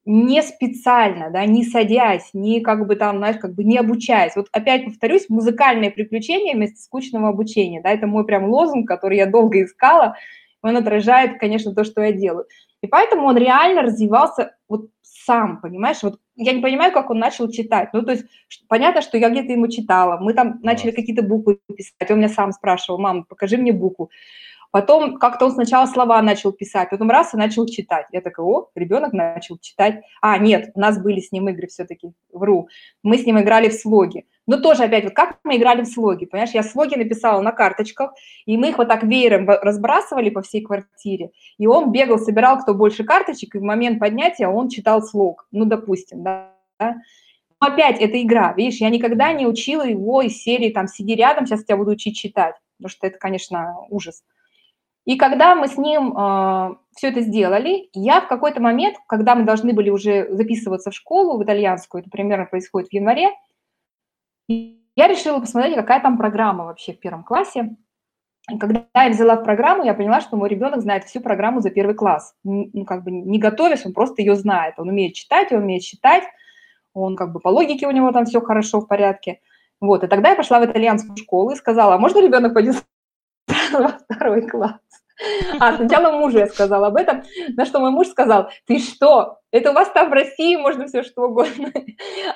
не 0.06 0.44
специально, 0.44 1.32
да, 1.32 1.46
не 1.46 1.66
садясь, 1.66 2.30
не 2.34 2.62
как 2.62 2.86
бы 2.86 2.96
там, 2.96 3.18
знаешь, 3.18 3.38
как 3.38 3.56
бы 3.56 3.64
не 3.64 3.78
обучаясь. 3.78 4.36
Вот 4.36 4.48
опять 4.52 4.86
повторюсь, 4.86 5.30
музыкальное 5.30 5.90
приключение 5.90 6.56
вместо 6.56 6.80
скучного 6.80 7.30
обучения, 7.30 7.82
да, 7.82 7.90
это 7.92 8.06
мой 8.06 8.26
прям 8.26 8.46
лозунг, 8.50 8.88
который 8.88 9.18
я 9.18 9.26
долго 9.26 9.64
искала, 9.64 10.16
он 10.62 10.78
отражает, 10.78 11.40
конечно, 11.40 11.74
то, 11.74 11.84
что 11.84 12.02
я 12.02 12.12
делаю. 12.12 12.46
И 12.82 12.88
поэтому 12.88 13.28
он 13.28 13.38
реально 13.38 13.82
развивался 13.82 14.56
вот 14.70 14.90
сам, 15.26 15.60
понимаешь? 15.62 16.04
Вот 16.04 16.20
я 16.36 16.54
не 16.54 16.62
понимаю, 16.62 16.92
как 16.94 17.10
он 17.10 17.20
начал 17.20 17.50
читать. 17.50 17.90
Ну, 17.94 18.04
то 18.04 18.12
есть 18.12 18.26
понятно, 18.68 19.02
что 19.02 19.18
я 19.18 19.30
где-то 19.30 19.52
ему 19.52 19.68
читала. 19.68 20.18
Мы 20.20 20.34
там 20.34 20.60
начали 20.62 20.92
какие-то 20.92 21.24
буквы 21.24 21.60
писать. 21.76 22.10
Он 22.10 22.18
меня 22.18 22.30
сам 22.30 22.52
спрашивал, 22.52 23.00
мам, 23.00 23.24
покажи 23.24 23.58
мне 23.58 23.72
букву. 23.72 24.10
Потом 24.76 25.20
как-то 25.20 25.46
он 25.46 25.54
сначала 25.54 25.86
слова 25.86 26.22
начал 26.22 26.52
писать, 26.52 26.90
потом 26.90 27.10
раз 27.10 27.34
и 27.34 27.38
начал 27.38 27.66
читать. 27.66 28.08
Я 28.12 28.20
такая, 28.20 28.46
о, 28.46 28.68
ребенок 28.76 29.14
начал 29.14 29.58
читать. 29.58 30.02
А, 30.22 30.38
нет, 30.38 30.72
у 30.74 30.80
нас 30.82 31.02
были 31.02 31.22
с 31.22 31.32
ним 31.32 31.48
игры 31.48 31.68
все-таки, 31.68 32.12
вру. 32.34 32.68
Мы 33.02 33.18
с 33.18 33.26
ним 33.26 33.40
играли 33.40 33.70
в 33.70 33.74
слоги. 33.74 34.26
Но 34.46 34.58
тоже 34.58 34.84
опять, 34.84 35.06
вот 35.06 35.14
как 35.14 35.40
мы 35.46 35.56
играли 35.56 35.84
в 35.84 35.88
слоги, 35.88 36.26
понимаешь, 36.26 36.54
я 36.54 36.62
слоги 36.62 36.98
написала 36.98 37.40
на 37.40 37.54
карточках, 37.54 38.12
и 38.46 38.58
мы 38.58 38.72
их 38.72 38.78
вот 38.78 38.90
так 38.90 39.04
веером 39.04 39.48
разбрасывали 39.48 40.30
по 40.30 40.42
всей 40.42 40.62
квартире, 40.62 41.30
и 41.58 41.68
он 41.68 41.94
бегал, 41.94 42.20
собирал 42.20 42.60
кто 42.60 42.74
больше 42.74 43.06
карточек, 43.06 43.56
и 43.56 43.60
в 43.60 43.64
момент 43.64 43.98
поднятия 43.98 44.50
он 44.50 44.68
читал 44.68 45.02
слог, 45.02 45.48
ну, 45.52 45.64
допустим, 45.64 46.22
да. 46.22 46.52
Но 46.82 46.96
опять, 47.62 48.02
это 48.02 48.22
игра, 48.22 48.52
видишь, 48.52 48.82
я 48.82 48.90
никогда 48.90 49.32
не 49.32 49.48
учила 49.48 49.84
его 49.84 50.22
из 50.22 50.36
серии, 50.44 50.70
там, 50.72 50.90
сиди 50.90 51.16
рядом, 51.16 51.46
сейчас 51.46 51.64
тебя 51.64 51.78
буду 51.78 51.92
учить 51.92 52.18
читать, 52.18 52.56
потому 52.78 52.90
что 52.90 53.08
это, 53.08 53.18
конечно, 53.18 53.78
ужас. 53.90 54.22
И 55.06 55.18
когда 55.18 55.54
мы 55.54 55.68
с 55.68 55.78
ним 55.78 56.10
э, 56.10 56.14
а, 56.18 56.78
все 56.96 57.10
это 57.10 57.22
сделали, 57.22 57.90
я 57.94 58.22
в 58.22 58.28
какой-то 58.28 58.60
момент, 58.60 58.98
когда 59.08 59.36
мы 59.36 59.44
должны 59.44 59.72
были 59.74 59.92
уже 59.92 60.28
записываться 60.36 60.90
в 60.90 60.96
школу, 60.96 61.38
в 61.38 61.44
итальянскую, 61.44 62.02
это 62.02 62.10
примерно 62.10 62.46
происходит 62.46 62.90
в 62.90 62.94
январе, 62.94 63.30
я 64.48 65.08
решила 65.08 65.40
посмотреть, 65.40 65.76
какая 65.76 66.02
там 66.02 66.18
программа 66.18 66.66
вообще 66.66 66.94
в 66.94 67.00
первом 67.00 67.24
классе. 67.24 67.76
И 68.50 68.58
когда 68.58 68.86
я 68.94 69.10
взяла 69.10 69.36
в 69.36 69.44
программу, 69.44 69.84
я 69.84 69.94
поняла, 69.94 70.22
что 70.22 70.38
мой 70.38 70.50
ребенок 70.50 70.82
знает 70.82 71.04
всю 71.06 71.20
программу 71.20 71.62
за 71.62 71.70
первый 71.72 71.96
класс. 71.96 72.36
Ну, 72.44 72.86
как 72.86 73.04
бы 73.04 73.12
не 73.12 73.40
готовясь, 73.40 73.86
он 73.86 73.94
просто 73.94 74.22
ее 74.22 74.36
знает. 74.36 74.76
Он 74.78 74.90
умеет 74.90 75.14
читать, 75.14 75.52
он 75.52 75.64
умеет 75.64 75.84
считать, 75.84 76.24
он 76.94 77.16
как 77.16 77.32
бы 77.32 77.40
по 77.40 77.50
логике 77.50 77.88
у 77.88 77.92
него 77.92 78.12
там 78.12 78.26
все 78.26 78.42
хорошо, 78.42 78.82
в 78.82 78.88
порядке. 78.88 79.42
Вот, 79.82 80.04
и 80.04 80.08
тогда 80.08 80.30
я 80.30 80.36
пошла 80.36 80.60
в 80.60 80.66
итальянскую 80.66 81.18
школу 81.18 81.52
и 81.52 81.56
сказала, 81.56 81.96
а 81.96 81.98
можно 81.98 82.22
ребенок 82.22 82.54
пойдет 82.54 82.78
во 83.82 83.90
второй 83.90 84.48
класс? 84.48 84.80
А, 85.60 85.78
сначала 85.78 86.18
мужу 86.18 86.40
я 86.40 86.48
сказала 86.48 86.88
об 86.88 86.98
этом, 86.98 87.24
на 87.56 87.66
что 87.66 87.80
мой 87.80 87.92
муж 87.92 88.08
сказал, 88.08 88.50
ты 88.68 88.80
что, 88.80 89.38
это 89.52 89.72
у 89.72 89.74
вас 89.74 89.90
там 89.92 90.10
в 90.10 90.14
России 90.14 90.58
можно 90.58 90.88
все 90.88 91.04
что 91.04 91.24
угодно, 91.24 91.72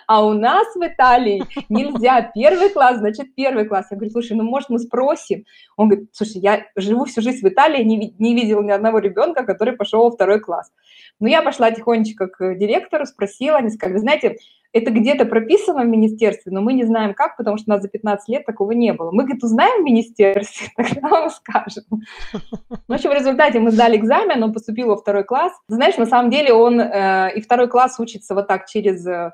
а 0.08 0.26
у 0.26 0.34
нас 0.34 0.74
в 0.76 0.82
Италии 0.82 1.44
нельзя, 1.68 2.32
первый 2.34 2.70
класс, 2.70 3.00
значит, 3.00 3.36
первый 3.36 3.66
класс. 3.66 3.88
Я 3.92 3.98
говорю, 3.98 4.12
слушай, 4.12 4.38
ну, 4.38 4.44
может, 4.44 4.70
мы 4.70 4.80
спросим? 4.80 5.44
Он 5.76 5.90
говорит, 5.90 6.10
слушай, 6.14 6.40
я 6.40 6.68
живу 6.78 7.04
всю 7.04 7.22
жизнь 7.22 7.46
в 7.46 7.50
Италии, 7.50 7.84
не, 7.84 8.16
не 8.18 8.34
видела 8.34 8.62
ни 8.62 8.72
одного 8.72 9.00
ребенка, 9.00 9.44
который 9.44 9.76
пошел 9.76 10.04
во 10.04 10.12
второй 10.12 10.40
класс. 10.40 10.72
Но 11.20 11.28
я 11.28 11.42
пошла 11.42 11.72
тихонечко 11.72 12.28
к 12.28 12.56
директору, 12.56 13.06
спросила, 13.06 13.58
они 13.58 13.72
сказали, 13.72 13.98
знаете, 13.98 14.38
это 14.72 14.92
где-то 14.92 15.26
прописано 15.26 15.84
в 15.84 15.88
министерстве, 15.88 16.52
но 16.52 16.62
мы 16.62 16.74
не 16.74 16.84
знаем 16.84 17.14
как, 17.14 17.38
потому 17.38 17.58
что 17.58 17.72
у 17.72 17.74
нас 17.74 17.82
за 17.82 17.90
15 17.90 18.30
лет 18.30 18.46
такого 18.46 18.72
не 18.72 18.94
было. 18.94 19.12
Мы, 19.12 19.24
говорит, 19.24 19.44
узнаем 19.44 19.82
в 19.82 19.86
министерстве, 19.86 20.68
тогда 20.76 21.08
вам 21.08 21.30
скажем. 21.30 21.84
В 22.88 22.94
общем, 22.94 23.10
в 23.10 23.14
результате 23.14 23.60
мы 23.60 23.72
сдали 23.72 23.98
экзамен, 23.98 24.44
он 24.44 24.54
поступил 24.54 24.88
во 24.88 24.98
второй 24.98 25.24
класс. 25.24 25.54
Знаешь, 25.68 25.98
на 25.98 26.06
самом 26.06 26.30
деле 26.30 26.54
он 26.54 26.80
э, 26.80 27.34
и 27.36 27.42
второй 27.42 27.68
класс 27.68 28.00
учится 28.00 28.36
вот 28.36 28.48
так 28.48 28.68
через... 28.68 29.06
Э, 29.06 29.32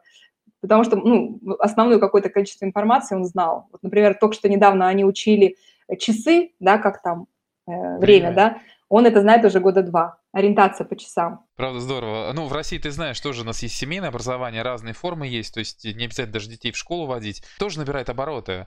потому 0.61 0.83
что 0.83 0.95
ну, 0.95 1.39
основное 1.59 1.99
какое-то 1.99 2.29
количество 2.29 2.65
информации 2.65 3.15
он 3.15 3.25
знал. 3.25 3.67
Вот, 3.71 3.83
например, 3.83 4.15
только 4.19 4.35
что 4.35 4.49
недавно 4.49 4.87
они 4.87 5.03
учили 5.05 5.57
часы, 5.99 6.51
да, 6.59 6.77
как 6.77 7.01
там 7.01 7.27
э, 7.67 7.97
время, 7.97 8.33
да, 8.33 8.57
он 8.89 9.05
это 9.05 9.21
знает 9.21 9.43
уже 9.45 9.59
года 9.59 9.81
два. 9.83 10.17
Ориентация 10.35 10.85
по 10.85 10.97
часам. 10.97 11.45
Правда, 11.55 11.79
здорово. 11.79 12.33
Ну, 12.33 12.47
в 12.47 12.51
России, 12.51 12.77
ты 12.77 12.91
знаешь, 12.91 13.17
тоже 13.21 13.43
у 13.43 13.45
нас 13.45 13.63
есть 13.63 13.77
семейное 13.77 14.09
образование, 14.09 14.63
разные 14.63 14.93
формы 14.93 15.27
есть, 15.27 15.53
то 15.53 15.61
есть 15.61 15.85
не 15.85 16.03
обязательно 16.03 16.33
даже 16.33 16.49
детей 16.49 16.73
в 16.73 16.77
школу 16.77 17.05
водить. 17.05 17.41
Тоже 17.57 17.79
набирает 17.79 18.09
обороты. 18.09 18.65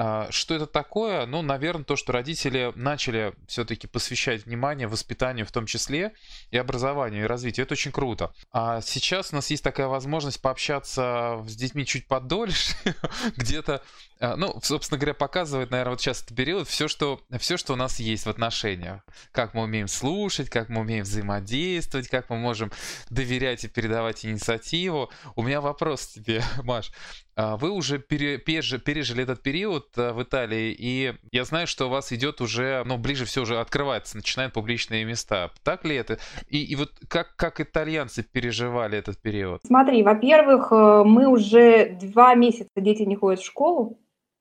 А, 0.00 0.28
что 0.30 0.54
это 0.54 0.66
такое? 0.66 1.26
Ну, 1.26 1.42
наверное, 1.42 1.82
то, 1.82 1.96
что 1.96 2.12
родители 2.12 2.72
начали 2.76 3.34
все-таки 3.48 3.88
посвящать 3.88 4.46
внимание 4.46 4.86
воспитанию 4.86 5.44
в 5.44 5.50
том 5.50 5.66
числе 5.66 6.12
и 6.52 6.56
образованию, 6.56 7.24
и 7.24 7.26
развитию. 7.26 7.66
Это 7.66 7.74
очень 7.74 7.90
круто. 7.90 8.32
А 8.52 8.80
сейчас 8.80 9.32
у 9.32 9.34
нас 9.34 9.50
есть 9.50 9.64
такая 9.64 9.88
возможность 9.88 10.40
пообщаться 10.40 11.44
с 11.48 11.56
детьми 11.56 11.84
чуть 11.84 12.06
подольше, 12.06 12.76
где-то, 13.36 13.82
а, 14.20 14.36
ну, 14.36 14.60
собственно 14.62 15.00
говоря, 15.00 15.14
показывает, 15.14 15.72
наверное, 15.72 15.90
вот 15.90 16.00
сейчас 16.00 16.22
этот 16.22 16.36
период 16.36 16.68
все, 16.68 16.86
что, 16.86 17.20
все, 17.40 17.56
что 17.56 17.72
у 17.72 17.76
нас 17.76 17.98
есть 17.98 18.24
в 18.24 18.30
отношениях. 18.30 19.02
Как 19.32 19.52
мы 19.52 19.64
умеем 19.64 19.88
слушать, 19.88 20.48
как 20.48 20.68
мы 20.68 20.82
умеем 20.82 21.02
взаимодействовать, 21.02 22.06
как 22.06 22.30
мы 22.30 22.36
можем 22.36 22.70
доверять 23.10 23.64
и 23.64 23.68
передавать 23.68 24.24
инициативу. 24.24 25.10
У 25.34 25.42
меня 25.42 25.60
вопрос 25.60 26.06
тебе, 26.06 26.44
Маш. 26.62 26.92
А, 27.38 27.56
вы 27.56 27.70
уже 27.70 28.00
пере, 28.00 28.36
пережили 28.38 29.22
этот 29.22 29.40
период 29.42 29.96
э, 29.96 30.12
в 30.12 30.20
Италии, 30.20 30.74
и 30.76 31.14
я 31.30 31.44
знаю, 31.44 31.68
что 31.68 31.86
у 31.86 31.88
вас 31.88 32.12
идет 32.12 32.40
уже, 32.40 32.82
ну, 32.84 32.98
ближе 32.98 33.26
все 33.26 33.42
уже 33.42 33.60
открывается, 33.60 34.16
начинают 34.16 34.52
публичные 34.54 35.04
места. 35.04 35.52
Так 35.62 35.84
ли 35.84 35.94
это? 35.94 36.18
И, 36.48 36.64
и 36.64 36.74
вот 36.74 36.90
как, 37.06 37.36
как 37.36 37.60
итальянцы 37.60 38.24
переживали 38.24 38.98
этот 38.98 39.22
период? 39.22 39.60
Смотри, 39.64 40.02
во-первых, 40.02 40.72
э, 40.72 41.04
мы 41.06 41.28
уже 41.28 41.96
два 42.02 42.34
месяца 42.34 42.70
дети 42.74 43.02
не 43.02 43.14
ходят 43.14 43.38
в 43.38 43.46
школу. 43.46 44.00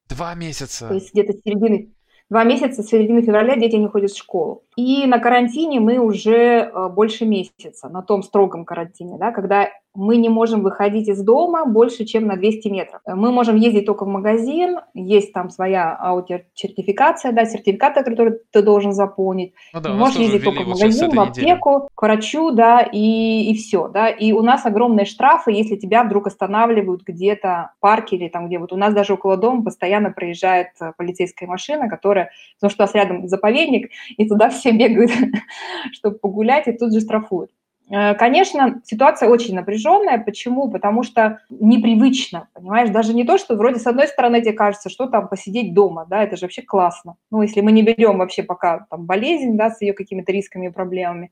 Два 0.10 0.34
месяца? 0.34 0.88
То 0.88 0.96
есть 0.96 1.14
где-то 1.14 1.34
с 1.34 1.42
середины, 1.44 1.94
два 2.32 2.46
месяца 2.46 2.82
с 2.82 2.88
середины 2.88 3.22
февраля 3.22 3.58
дети 3.58 3.76
не 3.76 3.90
ходят 3.90 4.10
в 4.10 4.18
школу. 4.18 4.64
И 4.76 5.06
на 5.06 5.20
карантине 5.20 5.80
мы 5.80 6.00
уже 6.00 6.34
э, 6.34 6.90
больше 6.90 7.28
месяца, 7.28 7.90
на 7.90 8.02
том 8.02 8.24
строгом 8.24 8.66
карантине, 8.66 9.20
да, 9.20 9.32
когда 9.32 9.70
мы 9.98 10.18
не 10.18 10.30
можем 10.30 10.62
выходить 10.62 11.08
из 11.08 11.24
дома 11.24 11.66
больше, 11.66 12.06
чем 12.06 12.28
на 12.28 12.36
200 12.36 12.68
метров. 12.68 13.02
Мы 13.08 13.32
можем 13.32 13.56
ездить 13.56 13.88
только 13.88 14.06
в 14.06 14.08
магазин, 14.08 14.80
есть 14.94 15.34
там 15.34 15.50
своя 15.50 15.98
аутер-сертификация, 16.00 17.32
да, 17.32 17.46
сертификат, 17.46 17.96
который 17.96 18.38
ты 18.52 18.62
должен 18.62 18.94
заполнить. 18.94 19.54
Ну 19.74 19.82
да, 19.82 19.94
Можешь 19.94 20.18
ездить 20.18 20.44
только 20.44 20.64
в 20.64 20.68
магазин, 20.68 21.10
в 21.10 21.20
аптеку, 21.20 21.70
недели. 21.72 21.90
к 21.96 22.02
врачу, 22.04 22.52
да, 22.52 22.82
и, 22.82 23.52
и 23.52 23.58
все, 23.58 23.88
да. 23.88 24.10
И 24.10 24.32
у 24.34 24.44
нас 24.44 24.68
огромные 24.68 25.08
штрафы, 25.08 25.52
если 25.52 25.76
тебя 25.76 26.04
вдруг 26.04 26.28
останавливают 26.28 27.02
где-то 27.04 27.72
в 27.78 27.82
парке 27.82 28.18
или 28.18 28.30
там 28.30 28.48
где 28.48 28.60
вот 28.60 28.72
у 28.72 28.78
нас 28.78 28.94
даже 28.94 29.14
около 29.14 29.36
дома 29.36 29.64
постоянно 29.64 30.12
проезжает 30.12 30.70
э, 30.80 30.92
полицейская 30.96 31.50
машина, 31.50 31.90
которая, 31.90 32.30
потому 32.60 32.70
что 32.70 32.84
у 32.84 32.86
нас 32.86 32.94
рядом 32.94 33.28
заповедник, 33.28 33.90
и 34.16 34.28
туда 34.28 34.50
все 34.52 34.72
бегают, 34.72 35.10
чтобы 35.94 36.20
погулять, 36.20 36.68
и 36.68 36.72
тут 36.72 36.94
же 36.94 37.02
штрафуют. 37.02 37.50
Э, 37.90 38.16
конечно, 38.16 38.82
ситуация 38.84 39.30
очень 39.30 39.56
напряженная. 39.56 40.18
Почему? 40.18 40.70
Потому 40.70 41.04
что 41.04 41.40
непривычно, 41.50 42.50
понимаешь? 42.54 42.90
Даже 42.90 43.14
не 43.14 43.24
то, 43.24 43.38
что 43.38 43.56
вроде 43.56 43.80
с 43.80 43.88
одной 43.88 44.08
стороны 44.08 44.42
тебе 44.42 44.54
кажется, 44.54 44.90
что 44.90 45.08
там 45.08 45.28
посидеть 45.30 45.74
дома, 45.74 46.06
да, 46.10 46.24
это 46.24 46.36
же 46.36 46.46
вообще 46.46 46.62
классно. 46.62 47.16
Ну, 47.32 47.42
если 47.42 47.62
мы 47.62 47.72
не 47.72 47.84
берем 47.84 48.18
вообще 48.18 48.44
пока 48.44 48.86
там 48.90 49.06
болезнь, 49.06 49.56
да, 49.58 49.70
с 49.72 49.82
ее 49.82 49.94
какими-то 49.94 50.32
рисками 50.32 50.68
и 50.68 50.72
проблемами. 50.72 51.32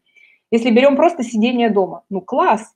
Если 0.51 0.71
берем 0.71 0.95
просто 0.95 1.23
сидение 1.23 1.69
дома, 1.69 2.03
ну, 2.09 2.21
класс. 2.21 2.73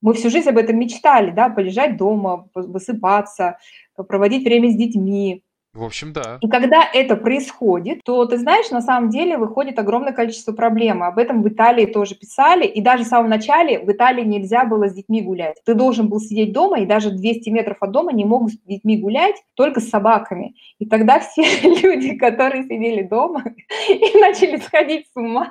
Мы 0.00 0.14
всю 0.14 0.30
жизнь 0.30 0.48
об 0.48 0.58
этом 0.58 0.78
мечтали, 0.78 1.30
да, 1.30 1.48
полежать 1.48 1.96
дома, 1.96 2.48
высыпаться, 2.54 3.58
проводить 3.94 4.44
время 4.44 4.68
с 4.70 4.74
детьми, 4.74 5.44
в 5.74 5.84
общем, 5.84 6.12
да. 6.12 6.38
И 6.42 6.48
когда 6.48 6.86
это 6.92 7.16
происходит, 7.16 8.02
то, 8.04 8.26
ты 8.26 8.36
знаешь, 8.36 8.70
на 8.70 8.82
самом 8.82 9.08
деле 9.08 9.38
выходит 9.38 9.78
огромное 9.78 10.12
количество 10.12 10.52
проблем. 10.52 11.02
Об 11.02 11.18
этом 11.18 11.42
в 11.42 11.48
Италии 11.48 11.86
тоже 11.86 12.14
писали. 12.14 12.66
И 12.66 12.82
даже 12.82 13.04
в 13.04 13.06
самом 13.06 13.30
начале 13.30 13.78
в 13.78 13.90
Италии 13.90 14.22
нельзя 14.22 14.66
было 14.66 14.88
с 14.88 14.92
детьми 14.92 15.22
гулять. 15.22 15.56
Ты 15.64 15.72
должен 15.72 16.08
был 16.08 16.20
сидеть 16.20 16.52
дома, 16.52 16.80
и 16.80 16.86
даже 16.86 17.10
200 17.10 17.48
метров 17.48 17.78
от 17.80 17.90
дома 17.90 18.12
не 18.12 18.26
могут 18.26 18.52
с 18.52 18.58
детьми 18.58 18.98
гулять, 18.98 19.36
только 19.54 19.80
с 19.80 19.88
собаками. 19.88 20.54
И 20.78 20.84
тогда 20.84 21.20
все 21.20 21.42
люди, 21.62 22.16
которые 22.16 22.64
сидели 22.64 23.02
дома 23.02 23.42
и 23.88 24.18
начали 24.18 24.58
сходить 24.58 25.06
с 25.06 25.16
ума, 25.16 25.48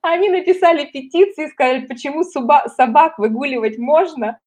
они 0.00 0.28
написали 0.28 0.84
петиции 0.84 1.48
сказали, 1.48 1.86
почему 1.86 2.22
собак 2.22 3.18
выгуливать 3.18 3.78
можно, 3.78 4.38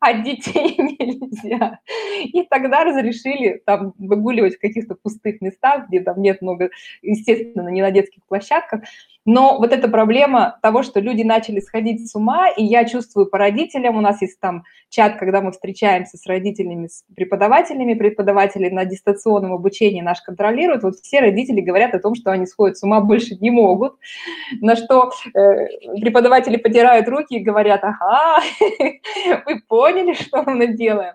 а 0.00 0.12
детей 0.14 0.76
нельзя. 0.78 1.80
И 2.22 2.42
тогда 2.44 2.84
разрешили 2.84 3.62
там 3.64 3.94
выгуливать 3.98 4.56
в 4.56 4.60
каких-то 4.60 4.94
пустых 4.94 5.40
местах, 5.40 5.88
где 5.88 6.00
там 6.00 6.20
нет 6.20 6.42
много, 6.42 6.70
естественно, 7.02 7.68
не 7.68 7.82
на 7.82 7.90
детских 7.90 8.22
площадках, 8.24 8.82
но 9.24 9.58
вот 9.58 9.72
эта 9.72 9.88
проблема 9.88 10.58
того, 10.60 10.82
что 10.82 11.00
люди 11.00 11.22
начали 11.22 11.60
сходить 11.60 12.10
с 12.10 12.14
ума, 12.14 12.48
и 12.48 12.62
я 12.62 12.84
чувствую 12.84 13.26
по 13.26 13.38
родителям, 13.38 13.96
у 13.96 14.00
нас 14.02 14.20
есть 14.20 14.38
там 14.38 14.64
чат, 14.90 15.16
когда 15.16 15.40
мы 15.40 15.52
встречаемся 15.52 16.18
с 16.18 16.26
родителями, 16.26 16.88
с 16.88 17.04
преподавателями, 17.16 17.94
преподаватели 17.94 18.68
на 18.68 18.84
дистанционном 18.84 19.54
обучении 19.54 20.02
наш 20.02 20.20
контролируют, 20.20 20.82
вот 20.82 20.96
все 20.96 21.20
родители 21.20 21.60
говорят 21.60 21.94
о 21.94 22.00
том, 22.00 22.14
что 22.14 22.32
они 22.32 22.46
сходят 22.46 22.76
с 22.76 22.82
ума 22.82 23.00
больше 23.02 23.36
не 23.36 23.50
могут, 23.50 23.96
на 24.60 24.76
что 24.76 25.10
э, 25.34 25.68
преподаватели 26.00 26.56
потирают 26.56 27.08
руки 27.08 27.36
и 27.36 27.42
говорят, 27.42 27.82
ага, 27.82 28.42
вы 29.46 29.60
поняли, 29.66 30.12
что 30.12 30.42
мы 30.42 30.68
делаем. 30.68 31.14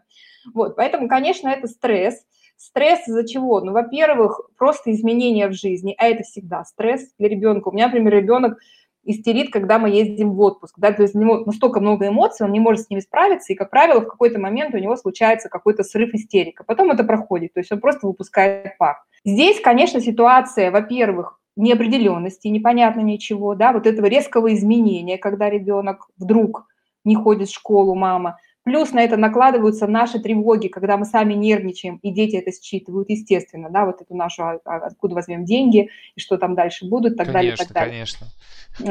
Вот, 0.53 0.75
поэтому, 0.75 1.07
конечно, 1.07 1.47
это 1.47 1.67
стресс, 1.67 2.25
Стресс 2.59 3.07
из-за 3.07 3.25
чего? 3.25 3.61
Ну, 3.61 3.71
во-первых, 3.71 4.41
просто 4.57 4.91
изменения 4.91 5.47
в 5.47 5.53
жизни, 5.53 5.95
а 5.97 6.07
это 6.07 6.23
всегда 6.23 6.65
стресс 6.65 7.07
для 7.17 7.29
ребенка. 7.29 7.69
У 7.69 7.71
меня, 7.71 7.85
например, 7.85 8.13
ребенок 8.13 8.59
истерит, 9.05 9.49
когда 9.49 9.79
мы 9.79 9.89
ездим 9.89 10.33
в 10.33 10.41
отпуск, 10.41 10.75
да, 10.77 10.91
то 10.91 11.03
есть 11.03 11.15
у 11.15 11.19
него 11.21 11.39
настолько 11.45 11.79
много 11.79 12.09
эмоций, 12.09 12.45
он 12.45 12.51
не 12.51 12.59
может 12.59 12.85
с 12.85 12.89
ними 12.89 12.99
справиться, 12.99 13.53
и, 13.53 13.55
как 13.55 13.69
правило, 13.69 14.01
в 14.01 14.07
какой-то 14.07 14.39
момент 14.39 14.75
у 14.75 14.77
него 14.77 14.97
случается 14.97 15.47
какой-то 15.47 15.83
срыв 15.83 16.13
истерика. 16.13 16.65
Потом 16.65 16.91
это 16.91 17.05
проходит, 17.05 17.53
то 17.53 17.61
есть 17.61 17.71
он 17.71 17.79
просто 17.79 18.05
выпускает 18.05 18.77
пар. 18.77 18.97
Здесь, 19.23 19.61
конечно, 19.61 20.01
ситуация, 20.01 20.69
во-первых, 20.69 21.39
неопределенности, 21.55 22.49
непонятно 22.49 22.99
ничего, 22.99 23.55
да, 23.55 23.71
вот 23.71 23.87
этого 23.87 24.07
резкого 24.07 24.53
изменения, 24.53 25.17
когда 25.17 25.49
ребенок 25.49 26.09
вдруг 26.17 26.67
не 27.05 27.15
ходит 27.15 27.47
в 27.47 27.53
школу, 27.53 27.95
мама. 27.95 28.37
Плюс 28.69 28.91
на 28.91 28.99
это 28.99 29.17
накладываются 29.17 29.87
наши 29.87 30.19
тревоги, 30.19 30.67
когда 30.67 30.95
мы 30.95 31.05
сами 31.05 31.33
нервничаем, 31.33 31.97
и 32.03 32.11
дети 32.11 32.35
это 32.35 32.51
считывают, 32.51 33.09
естественно, 33.09 33.67
да, 33.71 33.83
вот 33.83 33.99
эту 33.99 34.13
нашу, 34.15 34.43
а, 34.43 34.59
а, 34.63 34.75
откуда 34.75 35.15
возьмем 35.15 35.43
деньги, 35.43 35.89
и 36.15 36.19
что 36.19 36.37
там 36.37 36.53
дальше 36.53 36.87
будут, 36.87 37.17
так 37.17 37.31
конечно, 37.31 37.33
далее, 37.33 37.57
так 37.57 37.71
далее. 37.73 37.91
Конечно, 37.93 38.27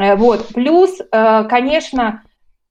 э, 0.03 0.17
Вот, 0.17 0.49
плюс, 0.49 1.01
э, 1.01 1.45
конечно, 1.45 2.25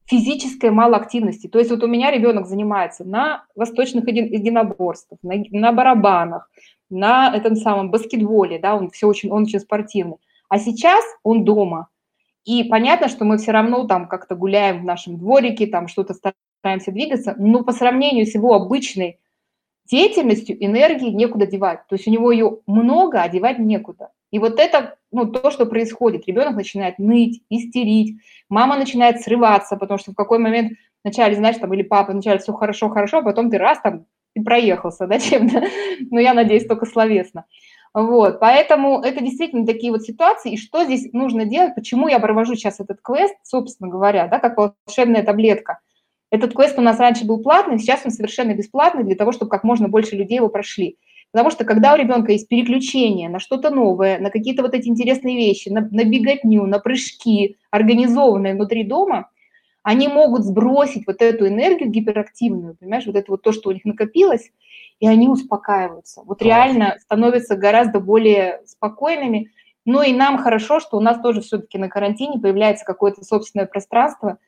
физической 0.03 0.69
малоактивности. 0.69 1.47
То 1.47 1.59
есть 1.59 1.71
вот 1.71 1.81
у 1.81 1.87
меня 1.87 2.11
ребенок 2.11 2.45
занимается 2.45 3.05
на 3.05 3.45
восточных 3.55 4.05
единоборствах, 4.05 5.17
на, 5.23 5.35
на 5.51 5.71
барабанах, 5.71 6.49
на 6.89 7.33
этом 7.33 7.55
самом 7.55 7.89
баскетболе, 7.89 8.59
да, 8.59 8.75
он 8.75 8.89
все 8.89 9.07
очень, 9.07 9.31
он 9.31 9.43
очень 9.43 9.61
спортивный. 9.61 10.17
А 10.49 10.59
сейчас 10.59 11.05
он 11.23 11.45
дома. 11.45 11.87
И 12.43 12.65
понятно, 12.65 13.07
что 13.07 13.23
мы 13.23 13.37
все 13.37 13.51
равно 13.51 13.87
там 13.87 14.09
как-то 14.09 14.35
гуляем 14.35 14.81
в 14.81 14.83
нашем 14.83 15.17
дворике, 15.17 15.67
там 15.67 15.87
что-то 15.87 16.13
стараемся 16.59 16.91
двигаться, 16.91 17.35
но 17.37 17.63
по 17.63 17.71
сравнению 17.71 18.25
с 18.25 18.35
его 18.35 18.53
обычной 18.53 19.19
деятельностью 19.89 20.55
энергии 20.63 21.09
некуда 21.09 21.47
девать. 21.47 21.87
То 21.87 21.95
есть 21.95 22.07
у 22.07 22.11
него 22.11 22.31
ее 22.31 22.59
много, 22.67 23.21
а 23.21 23.29
девать 23.29 23.59
некуда. 23.59 24.09
И 24.31 24.39
вот 24.39 24.59
это 24.59 24.95
ну, 25.11 25.25
то, 25.25 25.51
что 25.51 25.65
происходит. 25.65 26.27
Ребенок 26.27 26.55
начинает 26.55 26.99
ныть, 26.99 27.43
истерить, 27.49 28.19
мама 28.49 28.77
начинает 28.77 29.21
срываться, 29.21 29.77
потому 29.77 29.97
что 29.97 30.11
в 30.11 30.15
какой 30.15 30.39
момент 30.39 30.73
вначале, 31.03 31.35
знаешь, 31.35 31.57
там, 31.57 31.73
или 31.73 31.83
папа, 31.83 32.11
вначале 32.11 32.39
все 32.39 32.53
хорошо, 32.53 32.89
хорошо, 32.89 33.19
а 33.19 33.23
потом 33.23 33.49
ты 33.49 33.57
раз 33.57 33.79
там 33.79 34.05
и 34.35 34.41
проехался, 34.41 35.07
да, 35.07 35.19
чем-то, 35.19 35.63
но 36.11 36.19
я 36.19 36.33
надеюсь, 36.33 36.67
только 36.67 36.85
словесно. 36.85 37.45
Вот, 37.93 38.39
поэтому 38.39 39.01
это 39.01 39.23
действительно 39.23 39.65
такие 39.65 39.91
вот 39.91 40.03
ситуации, 40.03 40.53
и 40.53 40.57
что 40.57 40.83
здесь 40.83 41.11
нужно 41.13 41.45
делать, 41.45 41.73
почему 41.73 42.07
я 42.07 42.19
провожу 42.19 42.55
сейчас 42.55 42.79
этот 42.79 42.99
квест, 43.01 43.33
собственно 43.43 43.89
говоря, 43.89 44.27
да, 44.27 44.39
как 44.39 44.57
волшебная 44.57 45.23
таблетка. 45.23 45.79
Этот 46.29 46.53
квест 46.53 46.77
у 46.77 46.81
нас 46.81 46.99
раньше 46.99 47.25
был 47.25 47.41
платный, 47.41 47.79
сейчас 47.79 48.01
он 48.05 48.11
совершенно 48.11 48.53
бесплатный 48.53 49.03
для 49.03 49.15
того, 49.15 49.31
чтобы 49.31 49.49
как 49.49 49.63
можно 49.63 49.87
больше 49.87 50.15
людей 50.15 50.37
его 50.37 50.49
прошли. 50.49 50.97
Потому 51.31 51.51
что 51.51 51.65
когда 51.65 51.93
у 51.93 51.97
ребенка 51.97 52.31
есть 52.31 52.47
переключение 52.47 53.29
на 53.29 53.39
что-то 53.39 53.69
новое, 53.69 54.19
на 54.19 54.29
какие-то 54.29 54.61
вот 54.61 54.73
эти 54.73 54.87
интересные 54.87 55.35
вещи, 55.35 55.69
на, 55.69 55.81
на 55.81 56.03
беготню, 56.03 56.65
на 56.65 56.79
прыжки, 56.79 57.57
организованные 57.69 58.55
внутри 58.55 58.83
дома, 58.83 59.29
они 59.83 60.09
могут 60.09 60.43
сбросить 60.43 61.07
вот 61.07 61.21
эту 61.21 61.47
энергию 61.47 61.89
гиперактивную, 61.89 62.75
понимаешь, 62.75 63.05
вот 63.05 63.15
это 63.15 63.31
вот 63.31 63.41
то, 63.41 63.53
что 63.53 63.69
у 63.69 63.71
них 63.71 63.85
накопилось, 63.85 64.51
и 64.99 65.07
они 65.07 65.29
успокаиваются. 65.29 66.23
Вот 66.25 66.41
реально 66.41 66.97
становятся 66.99 67.55
гораздо 67.55 67.99
более 67.99 68.61
спокойными. 68.65 69.51
Ну 69.85 70.01
и 70.01 70.11
нам 70.11 70.39
хорошо, 70.39 70.81
что 70.81 70.97
у 70.97 70.99
нас 70.99 71.21
тоже 71.21 71.39
все-таки 71.39 71.77
на 71.77 71.87
карантине 71.87 72.39
появляется 72.39 72.83
какое-то 72.83 73.23
собственное 73.23 73.65
пространство, 73.65 74.39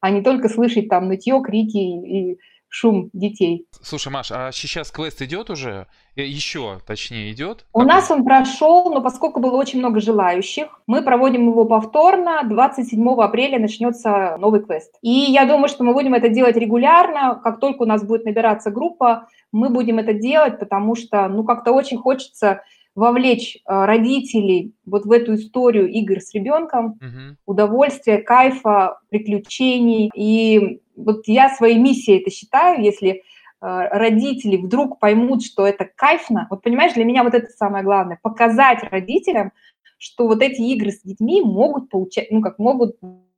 а 0.00 0.10
не 0.10 0.22
только 0.22 0.48
слышать 0.48 0.88
там 0.88 1.08
нытье, 1.08 1.40
крики 1.44 1.76
и 1.76 2.38
шум 2.68 3.10
детей. 3.12 3.66
Слушай, 3.82 4.12
Маш, 4.12 4.30
а 4.30 4.52
сейчас 4.52 4.90
квест 4.90 5.22
идет 5.22 5.50
уже? 5.50 5.86
Э, 6.16 6.22
Еще, 6.22 6.80
точнее, 6.86 7.32
идет? 7.32 7.64
У 7.72 7.80
как 7.80 7.88
нас 7.88 8.10
он 8.10 8.24
прошел, 8.24 8.92
но 8.92 9.00
поскольку 9.00 9.40
было 9.40 9.56
очень 9.56 9.78
много 9.78 10.00
желающих, 10.00 10.80
мы 10.86 11.02
проводим 11.02 11.48
его 11.48 11.64
повторно. 11.64 12.42
27 12.44 13.08
апреля 13.20 13.58
начнется 13.58 14.36
новый 14.38 14.62
квест. 14.62 14.94
И 15.02 15.10
я 15.10 15.46
думаю, 15.46 15.68
что 15.68 15.82
мы 15.82 15.94
будем 15.94 16.14
это 16.14 16.28
делать 16.28 16.56
регулярно. 16.56 17.40
Как 17.42 17.58
только 17.58 17.82
у 17.82 17.86
нас 17.86 18.04
будет 18.04 18.24
набираться 18.24 18.70
группа, 18.70 19.28
мы 19.50 19.70
будем 19.70 19.98
это 19.98 20.12
делать, 20.12 20.58
потому 20.58 20.94
что, 20.94 21.26
ну, 21.28 21.44
как-то 21.44 21.72
очень 21.72 21.96
хочется 21.96 22.62
вовлечь 22.98 23.56
э, 23.56 23.60
родителей 23.66 24.74
вот 24.84 25.06
в 25.06 25.12
эту 25.12 25.36
историю 25.36 25.88
игр 25.88 26.20
с 26.20 26.34
ребенком, 26.34 26.98
угу. 27.00 27.36
удовольствия, 27.46 28.18
кайфа, 28.18 28.98
приключений. 29.08 30.10
И 30.16 30.80
вот 30.96 31.28
я 31.28 31.48
своей 31.48 31.78
миссией 31.78 32.20
это 32.20 32.30
считаю, 32.30 32.82
если 32.82 33.10
э, 33.10 33.18
родители 33.60 34.56
вдруг 34.56 34.98
поймут, 34.98 35.44
что 35.44 35.64
это 35.64 35.84
кайфно, 35.84 36.48
вот 36.50 36.62
понимаешь, 36.62 36.94
для 36.94 37.04
меня 37.04 37.22
вот 37.22 37.34
это 37.34 37.46
самое 37.50 37.84
главное, 37.84 38.18
показать 38.20 38.82
родителям, 38.90 39.52
что 39.96 40.26
вот 40.26 40.42
эти 40.42 40.60
игры 40.62 40.90
с 40.90 41.02
детьми 41.02 41.40
могут 41.40 41.90
получать, 41.90 42.32
ну 42.32 42.40
как 42.42 42.58
могут 42.58 42.96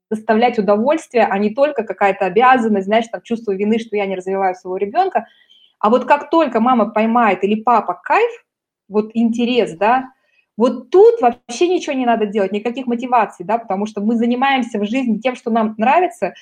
доставлять 0.09 0.59
удовольствие, 0.59 1.27
а 1.27 1.37
не 1.39 1.51
только 1.55 1.85
какая-то 1.85 2.25
обязанность, 2.25 2.87
знаешь, 2.87 3.09
там 3.13 3.21
чувство 3.21 3.53
вины, 3.53 3.79
что 3.79 3.95
я 3.95 4.07
не 4.07 4.17
развиваю 4.17 4.55
своего 4.55 4.79
ребенка. 4.79 5.27
А 5.79 5.91
вот 5.91 6.07
как 6.07 6.31
только 6.31 6.61
мама 6.61 6.91
поймает 6.91 7.45
или 7.45 7.61
папа 7.61 8.01
кайф, 8.03 8.31
вот 8.91 9.11
интерес, 9.15 9.77
да, 9.77 10.11
вот 10.57 10.91
тут 10.91 11.23
вообще 11.23 11.69
ничего 11.69 11.95
не 11.95 12.05
надо 12.05 12.27
делать, 12.27 12.53
никаких 12.53 12.87
мотиваций, 12.87 13.47
да, 13.47 13.57
потому 13.57 13.87
что 13.87 14.03
мы 14.03 14.17
занимаемся 14.17 14.79
в 14.79 14.85
жизни 14.85 15.19
тем, 15.19 15.35
что 15.37 15.51
нам 15.51 15.75
нравится, 15.79 16.35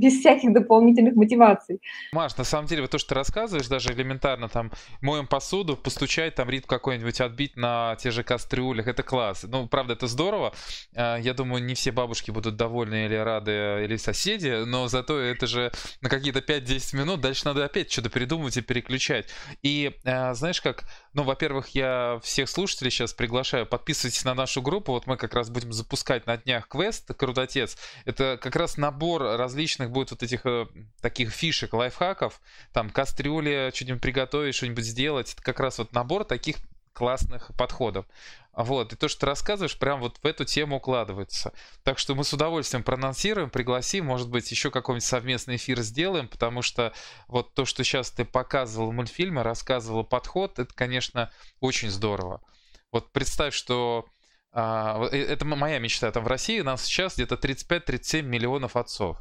без 0.00 0.18
всяких 0.18 0.52
дополнительных 0.52 1.14
мотиваций. 1.14 1.80
Маш, 2.12 2.36
на 2.36 2.44
самом 2.44 2.66
деле, 2.66 2.82
вот 2.82 2.90
то, 2.90 2.98
что 2.98 3.10
ты 3.10 3.14
рассказываешь, 3.14 3.68
даже 3.68 3.92
элементарно 3.92 4.48
там 4.48 4.72
моем 5.02 5.26
посуду, 5.26 5.76
постучать, 5.76 6.34
там 6.34 6.48
ритм 6.48 6.66
какой-нибудь 6.66 7.20
отбить 7.20 7.56
на 7.56 7.96
те 7.96 8.10
же 8.10 8.22
кастрюлях, 8.22 8.88
это 8.88 9.02
класс. 9.02 9.44
Ну, 9.46 9.68
правда, 9.68 9.92
это 9.92 10.06
здорово. 10.06 10.54
А, 10.96 11.18
я 11.18 11.34
думаю, 11.34 11.62
не 11.62 11.74
все 11.74 11.92
бабушки 11.92 12.30
будут 12.30 12.56
довольны 12.56 13.04
или 13.04 13.14
рады, 13.14 13.84
или 13.84 13.96
соседи, 13.96 14.64
но 14.64 14.88
зато 14.88 15.18
это 15.18 15.46
же 15.46 15.70
на 16.00 16.08
какие-то 16.08 16.40
5-10 16.40 16.96
минут, 16.96 17.20
дальше 17.20 17.42
надо 17.44 17.64
опять 17.64 17.92
что-то 17.92 18.08
придумывать 18.08 18.56
и 18.56 18.62
переключать. 18.62 19.28
И 19.62 19.94
а, 20.04 20.32
знаешь 20.32 20.62
как, 20.62 20.84
ну, 21.12 21.24
во-первых, 21.24 21.68
я 21.74 22.20
всех 22.22 22.48
слушателей 22.48 22.90
сейчас 22.90 23.12
приглашаю, 23.12 23.66
подписывайтесь 23.66 24.24
на 24.24 24.34
нашу 24.34 24.62
группу, 24.62 24.92
вот 24.92 25.06
мы 25.06 25.18
как 25.18 25.34
раз 25.34 25.50
будем 25.50 25.72
запускать 25.72 26.26
на 26.26 26.38
днях 26.38 26.68
квест 26.68 27.12
«Крутотец». 27.14 27.76
Это 28.06 28.38
как 28.40 28.56
раз 28.56 28.78
набор 28.78 29.22
различных 29.22 29.89
будет 29.90 30.10
вот 30.10 30.22
этих 30.22 30.46
э, 30.46 30.66
таких 31.00 31.30
фишек, 31.30 31.72
лайфхаков, 31.72 32.40
там 32.72 32.90
кастрюли, 32.90 33.70
что-нибудь 33.74 34.02
приготовить, 34.02 34.54
что-нибудь 34.54 34.84
сделать. 34.84 35.32
Это 35.32 35.42
как 35.42 35.60
раз 35.60 35.78
вот 35.78 35.92
набор 35.92 36.24
таких 36.24 36.56
классных 36.92 37.50
подходов. 37.56 38.06
Вот, 38.52 38.92
и 38.92 38.96
то, 38.96 39.08
что 39.08 39.20
ты 39.20 39.26
рассказываешь, 39.26 39.78
прям 39.78 40.00
вот 40.00 40.18
в 40.22 40.26
эту 40.26 40.44
тему 40.44 40.76
укладывается. 40.76 41.52
Так 41.84 41.98
что 41.98 42.14
мы 42.14 42.24
с 42.24 42.32
удовольствием 42.32 42.82
проанонсируем, 42.82 43.48
пригласим, 43.48 44.06
может 44.06 44.28
быть, 44.28 44.50
еще 44.50 44.70
какой-нибудь 44.70 45.04
совместный 45.04 45.56
эфир 45.56 45.80
сделаем, 45.82 46.26
потому 46.26 46.60
что 46.60 46.92
вот 47.28 47.54
то, 47.54 47.64
что 47.64 47.84
сейчас 47.84 48.10
ты 48.10 48.24
показывал 48.24 48.90
в 48.90 48.94
мультфильме, 48.94 49.42
рассказывал 49.42 50.04
подход, 50.04 50.58
это, 50.58 50.74
конечно, 50.74 51.30
очень 51.60 51.90
здорово. 51.90 52.42
Вот 52.90 53.12
представь, 53.12 53.54
что 53.54 54.06
а, 54.52 55.08
э, 55.12 55.16
это 55.16 55.44
моя 55.44 55.78
мечта. 55.78 56.10
Там 56.10 56.24
в 56.24 56.26
России 56.26 56.60
нас 56.60 56.84
сейчас 56.84 57.14
где-то 57.14 57.36
35-37 57.36 58.22
миллионов 58.22 58.76
отцов 58.76 59.18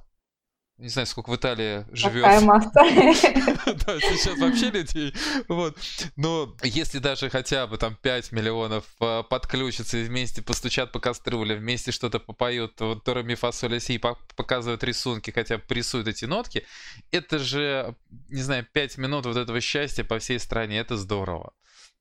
не 0.80 0.88
знаю, 0.88 1.06
сколько 1.08 1.30
в 1.30 1.36
Италии 1.36 1.86
живет. 1.92 2.24
Какая 2.24 2.42
масса. 2.46 2.72
Да, 2.74 4.00
сейчас 4.00 4.38
вообще 4.38 4.72
людей. 4.72 5.14
Вот. 5.50 5.78
Но 6.16 6.56
если 6.64 7.00
даже 7.00 7.30
хотя 7.30 7.68
бы 7.68 7.78
там 7.78 7.98
5 8.02 8.32
миллионов 8.32 8.86
а, 9.02 9.24
подключатся 9.24 9.98
и 9.98 10.04
вместе 10.04 10.42
постучат 10.42 10.94
по 10.94 11.00
кастрюле, 11.00 11.58
вместе 11.58 11.92
что-то 11.92 12.20
попоют, 12.20 12.80
вот 12.80 13.04
Тора 13.04 13.24
ми 13.24 13.36
фасоль 13.36 13.80
си, 13.82 14.00
показывают 14.36 14.84
рисунки, 14.84 15.32
хотя 15.32 15.58
бы 15.58 15.64
рисуют 15.70 16.08
эти 16.08 16.24
нотки, 16.24 16.66
это 17.12 17.40
же, 17.40 17.96
не 18.30 18.42
знаю, 18.42 18.66
5 18.72 18.98
минут 18.98 19.26
вот 19.26 19.36
этого 19.36 19.60
счастья 19.60 20.06
по 20.06 20.20
всей 20.20 20.40
стране, 20.40 20.80
это 20.80 20.96
здорово. 20.96 21.54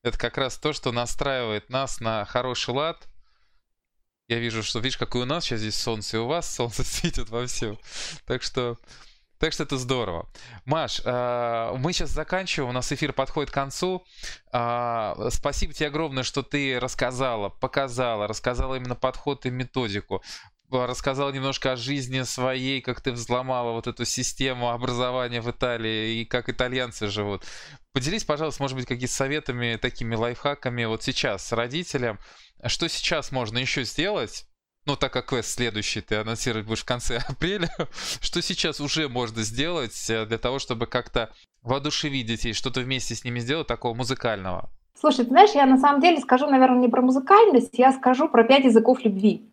Это 0.03 0.17
как 0.17 0.37
раз 0.37 0.57
то, 0.57 0.71
что 0.71 0.93
настраивает 0.93 1.69
нас 1.69 1.99
на 1.99 2.23
хороший 2.23 2.73
лад, 2.73 3.08
я 4.29 4.37
вижу, 4.37 4.61
что, 4.61 4.79
видишь, 4.79 4.97
какое 4.97 5.23
у 5.23 5.25
нас 5.25 5.43
сейчас 5.43 5.59
здесь 5.59 5.75
солнце, 5.75 6.17
и 6.17 6.19
у 6.19 6.27
вас 6.27 6.55
солнце 6.55 6.83
светит 6.85 7.29
во 7.29 7.45
всем. 7.47 7.79
Так 8.25 8.43
что, 8.43 8.77
так 9.39 9.51
что 9.51 9.63
это 9.63 9.77
здорово. 9.77 10.29
Маш, 10.65 11.01
э, 11.03 11.73
мы 11.77 11.91
сейчас 11.93 12.11
заканчиваем, 12.11 12.69
у 12.69 12.73
нас 12.73 12.91
эфир 12.91 13.11
подходит 13.11 13.49
к 13.49 13.55
концу. 13.55 14.05
Э, 14.53 15.15
спасибо 15.31 15.73
тебе 15.73 15.87
огромное, 15.87 16.23
что 16.23 16.43
ты 16.43 16.79
рассказала, 16.79 17.49
показала, 17.49 18.27
рассказала 18.27 18.75
именно 18.75 18.95
подход 18.95 19.47
и 19.47 19.49
методику 19.49 20.21
рассказала 20.71 21.31
немножко 21.31 21.71
о 21.71 21.75
жизни 21.75 22.21
своей, 22.21 22.81
как 22.81 23.01
ты 23.01 23.11
взломала 23.11 23.71
вот 23.71 23.87
эту 23.87 24.05
систему 24.05 24.69
образования 24.69 25.41
в 25.41 25.49
Италии 25.49 26.21
и 26.21 26.25
как 26.25 26.49
итальянцы 26.49 27.07
живут. 27.07 27.43
Поделись, 27.91 28.23
пожалуйста, 28.23 28.61
может 28.61 28.77
быть, 28.77 28.85
какими-то 28.85 29.11
советами, 29.11 29.79
такими 29.81 30.15
лайфхаками 30.15 30.85
вот 30.85 31.01
сейчас 31.01 31.47
с 31.47 31.51
родителям, 31.53 32.19
что 32.67 32.89
сейчас 32.89 33.31
можно 33.31 33.57
еще 33.57 33.83
сделать? 33.83 34.45
Ну, 34.85 34.95
так 34.95 35.13
как 35.13 35.27
квест 35.27 35.49
следующий 35.51 36.01
ты 36.01 36.15
анонсировать 36.15 36.65
будешь 36.65 36.81
в 36.81 36.85
конце 36.85 37.17
апреля, 37.29 37.69
что 38.21 38.41
сейчас 38.41 38.81
уже 38.81 39.07
можно 39.07 39.43
сделать 39.43 40.09
э, 40.09 40.25
для 40.25 40.37
того, 40.37 40.59
чтобы 40.59 40.87
как-то 40.87 41.29
воодушевить 41.61 42.25
детей, 42.25 42.53
что-то 42.53 42.81
вместе 42.81 43.15
с 43.15 43.23
ними 43.23 43.39
сделать 43.39 43.67
такого 43.67 43.93
музыкального? 43.93 44.69
Слушай, 44.99 45.25
ты 45.25 45.31
знаешь, 45.31 45.51
я 45.51 45.65
на 45.65 45.77
самом 45.77 46.01
деле 46.01 46.19
скажу, 46.19 46.47
наверное, 46.47 46.79
не 46.79 46.87
про 46.89 47.01
музыкальность, 47.01 47.77
я 47.77 47.91
скажу 47.93 48.27
про 48.27 48.43
пять 48.43 48.65
языков 48.65 48.99
любви. 49.03 49.49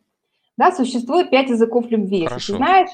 Да, 0.57 0.73
существует 0.73 1.31
пять 1.31 1.51
языков 1.51 1.87
любви. 1.91 2.25
Хорошо. 2.25 2.37
Если 2.39 2.53
ты 2.53 2.57
знаешь, 2.57 2.91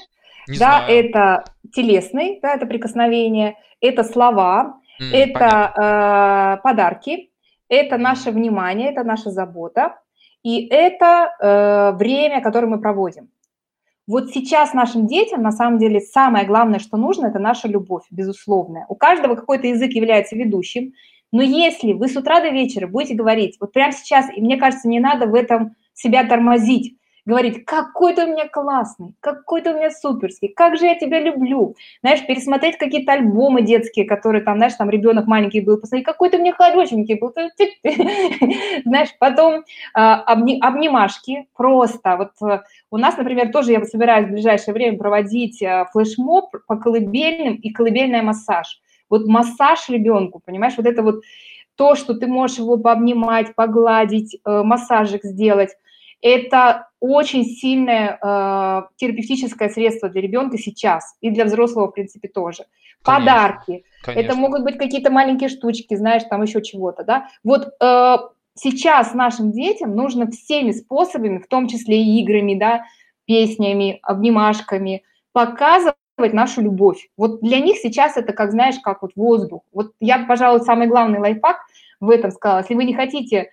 Не 0.47 0.57
да, 0.59 0.85
знаю. 0.85 0.99
это 1.05 1.43
телесный, 1.71 2.39
да, 2.41 2.53
это 2.55 2.65
прикосновение, 2.65 3.55
это 3.79 4.03
слова, 4.03 4.79
М, 4.99 5.11
это 5.13 5.33
понятно. 5.33 6.57
э, 6.59 6.61
подарки, 6.61 7.31
это 7.69 7.97
наше 7.97 8.31
внимание, 8.31 8.91
это 8.91 9.03
наша 9.03 9.31
забота, 9.31 9.99
и 10.43 10.67
это 10.67 11.31
э, 11.39 11.97
время, 11.97 12.41
которое 12.41 12.67
мы 12.67 12.79
проводим. 12.79 13.29
Вот 14.05 14.31
сейчас 14.31 14.73
нашим 14.73 15.07
детям, 15.07 15.41
на 15.41 15.51
самом 15.51 15.79
деле, 15.79 16.01
самое 16.01 16.45
главное, 16.45 16.79
что 16.79 16.97
нужно, 16.97 17.27
это 17.27 17.39
наша 17.39 17.69
любовь, 17.69 18.03
безусловная. 18.11 18.85
У 18.89 18.95
каждого 18.95 19.35
какой-то 19.35 19.67
язык 19.67 19.91
является 19.91 20.35
ведущим, 20.35 20.93
но 21.31 21.41
если 21.41 21.93
вы 21.93 22.09
с 22.09 22.15
утра 22.17 22.41
до 22.41 22.49
вечера 22.49 22.85
будете 22.85 23.15
говорить, 23.15 23.57
вот 23.59 23.71
прямо 23.71 23.93
сейчас, 23.93 24.27
и 24.35 24.41
мне 24.41 24.57
кажется, 24.57 24.89
не 24.89 24.99
надо 24.99 25.25
в 25.25 25.33
этом 25.33 25.75
себя 25.93 26.25
тормозить, 26.25 26.97
говорить, 27.25 27.65
какой 27.65 28.13
ты 28.13 28.25
у 28.25 28.27
меня 28.27 28.47
классный, 28.47 29.13
какой 29.19 29.61
ты 29.61 29.71
у 29.71 29.77
меня 29.77 29.91
суперский, 29.91 30.49
как 30.49 30.77
же 30.77 30.85
я 30.85 30.95
тебя 30.95 31.19
люблю. 31.19 31.75
Знаешь, 32.01 32.25
пересмотреть 32.25 32.77
какие-то 32.77 33.13
альбомы 33.13 33.61
детские, 33.61 34.05
которые 34.05 34.43
там, 34.43 34.57
знаешь, 34.57 34.73
там 34.73 34.89
ребенок 34.89 35.25
маленький 35.25 35.61
был, 35.61 35.77
посмотреть, 35.77 36.05
какой 36.05 36.29
ты 36.29 36.37
мне 36.37 36.53
хорошенький 36.53 37.15
был. 37.15 37.33
Знаешь, 38.85 39.09
потом 39.19 39.63
а, 39.93 40.35
обни- 40.35 40.59
обнимашки 40.59 41.47
просто. 41.55 42.17
Вот 42.17 42.49
э, 42.49 42.61
у 42.91 42.97
нас, 42.97 43.17
например, 43.17 43.51
тоже 43.51 43.71
я 43.71 43.83
собираюсь 43.85 44.27
в 44.27 44.31
ближайшее 44.31 44.73
время 44.73 44.97
проводить 44.97 45.61
э, 45.61 45.85
флешмоб 45.93 46.51
по 46.67 46.75
колыбельным 46.75 47.55
и 47.55 47.71
колыбельный 47.71 48.21
массаж. 48.21 48.81
Вот 49.09 49.27
массаж 49.27 49.89
ребенку, 49.89 50.41
понимаешь, 50.43 50.73
вот 50.75 50.85
это 50.85 51.01
вот 51.03 51.21
то, 51.75 51.95
что 51.95 52.13
ты 52.13 52.27
можешь 52.27 52.57
его 52.57 52.77
пообнимать, 52.77 53.55
погладить, 53.55 54.35
э, 54.45 54.63
массажик 54.63 55.23
сделать, 55.23 55.71
это 56.21 56.87
очень 57.05 57.43
сильное 57.43 58.17
э, 58.17 58.83
терапевтическое 58.95 59.67
средство 59.67 60.07
для 60.07 60.21
ребенка 60.21 60.57
сейчас 60.57 61.17
и 61.19 61.31
для 61.31 61.43
взрослого, 61.43 61.87
в 61.87 61.91
принципе, 61.91 62.29
тоже. 62.29 62.63
Конечно, 63.01 63.25
Подарки. 63.25 63.83
Это 64.03 64.13
Конечно. 64.13 64.35
могут 64.35 64.63
быть 64.63 64.77
какие-то 64.77 65.11
маленькие 65.11 65.49
штучки, 65.49 65.95
знаешь, 65.95 66.23
там 66.29 66.41
еще 66.43 66.61
чего-то, 66.61 67.03
да. 67.03 67.27
Вот 67.43 67.73
э, 67.81 68.17
сейчас 68.55 69.13
нашим 69.13 69.51
детям 69.51 69.97
нужно 69.97 70.31
всеми 70.31 70.71
способами, 70.71 71.39
в 71.39 71.47
том 71.47 71.67
числе 71.67 72.01
и 72.01 72.21
играми, 72.21 72.55
да, 72.57 72.85
песнями, 73.25 73.99
обнимашками, 74.01 75.03
показывать 75.33 75.97
нашу 76.17 76.61
любовь. 76.61 77.09
Вот 77.17 77.41
для 77.41 77.59
них 77.59 77.79
сейчас 77.79 78.15
это, 78.15 78.31
как 78.31 78.51
знаешь, 78.51 78.75
как 78.81 79.01
вот 79.01 79.11
воздух. 79.17 79.63
Вот 79.73 79.91
я, 79.99 80.19
пожалуй, 80.19 80.61
самый 80.61 80.87
главный 80.87 81.19
лайфхак 81.19 81.57
в 81.99 82.09
этом 82.09 82.31
сказала. 82.31 82.59
Если 82.59 82.75
вы 82.75 82.85
не 82.85 82.93
хотите 82.93 83.49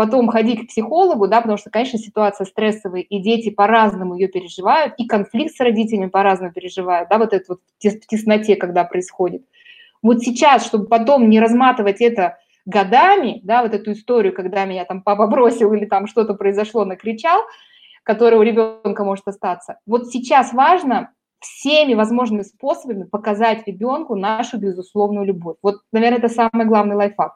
потом 0.00 0.28
ходить 0.28 0.64
к 0.64 0.68
психологу, 0.68 1.28
да, 1.28 1.42
потому 1.42 1.58
что, 1.58 1.68
конечно, 1.68 1.98
ситуация 1.98 2.46
стрессовая, 2.46 3.02
и 3.02 3.18
дети 3.18 3.50
по-разному 3.50 4.14
ее 4.14 4.28
переживают, 4.28 4.94
и 4.96 5.06
конфликт 5.06 5.54
с 5.54 5.60
родителями 5.60 6.08
по-разному 6.08 6.54
переживают, 6.54 7.10
да, 7.10 7.18
вот 7.18 7.34
это 7.34 7.44
вот 7.48 7.60
в 7.76 7.82
тес- 7.86 8.00
в 8.00 8.06
тесноте, 8.06 8.56
когда 8.56 8.84
происходит. 8.84 9.42
Вот 10.00 10.22
сейчас, 10.22 10.64
чтобы 10.64 10.86
потом 10.86 11.28
не 11.28 11.38
разматывать 11.38 12.00
это 12.00 12.38
годами, 12.64 13.40
да, 13.42 13.60
вот 13.60 13.74
эту 13.74 13.92
историю, 13.92 14.32
когда 14.32 14.64
меня 14.64 14.86
там 14.86 15.02
папа 15.02 15.26
бросил 15.26 15.70
или 15.74 15.84
там 15.84 16.06
что-то 16.06 16.32
произошло, 16.32 16.86
накричал, 16.86 17.42
которое 18.02 18.38
у 18.38 18.42
ребенка 18.42 19.04
может 19.04 19.28
остаться. 19.28 19.80
Вот 19.84 20.06
сейчас 20.08 20.54
важно 20.54 21.10
всеми 21.40 21.92
возможными 21.92 22.40
способами 22.40 23.02
показать 23.02 23.66
ребенку 23.66 24.16
нашу 24.16 24.56
безусловную 24.56 25.26
любовь. 25.26 25.56
Вот, 25.62 25.82
наверное, 25.92 26.20
это 26.20 26.30
самый 26.30 26.64
главный 26.64 26.96
лайфхак. 26.96 27.34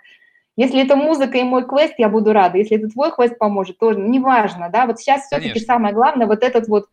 Если 0.56 0.80
это 0.80 0.96
музыка 0.96 1.38
и 1.38 1.42
мой 1.42 1.66
квест, 1.66 1.94
я 1.98 2.08
буду 2.08 2.32
рада. 2.32 2.58
Если 2.58 2.76
это 2.76 2.88
твой 2.88 3.10
квест 3.10 3.38
поможет, 3.38 3.78
тоже 3.78 3.98
неважно, 3.98 4.68
да. 4.70 4.86
Вот 4.86 4.98
сейчас 5.00 5.26
все-таки 5.26 5.58
самое 5.58 5.94
главное 5.94 6.26
вот 6.26 6.42
этот 6.42 6.68
вот 6.68 6.86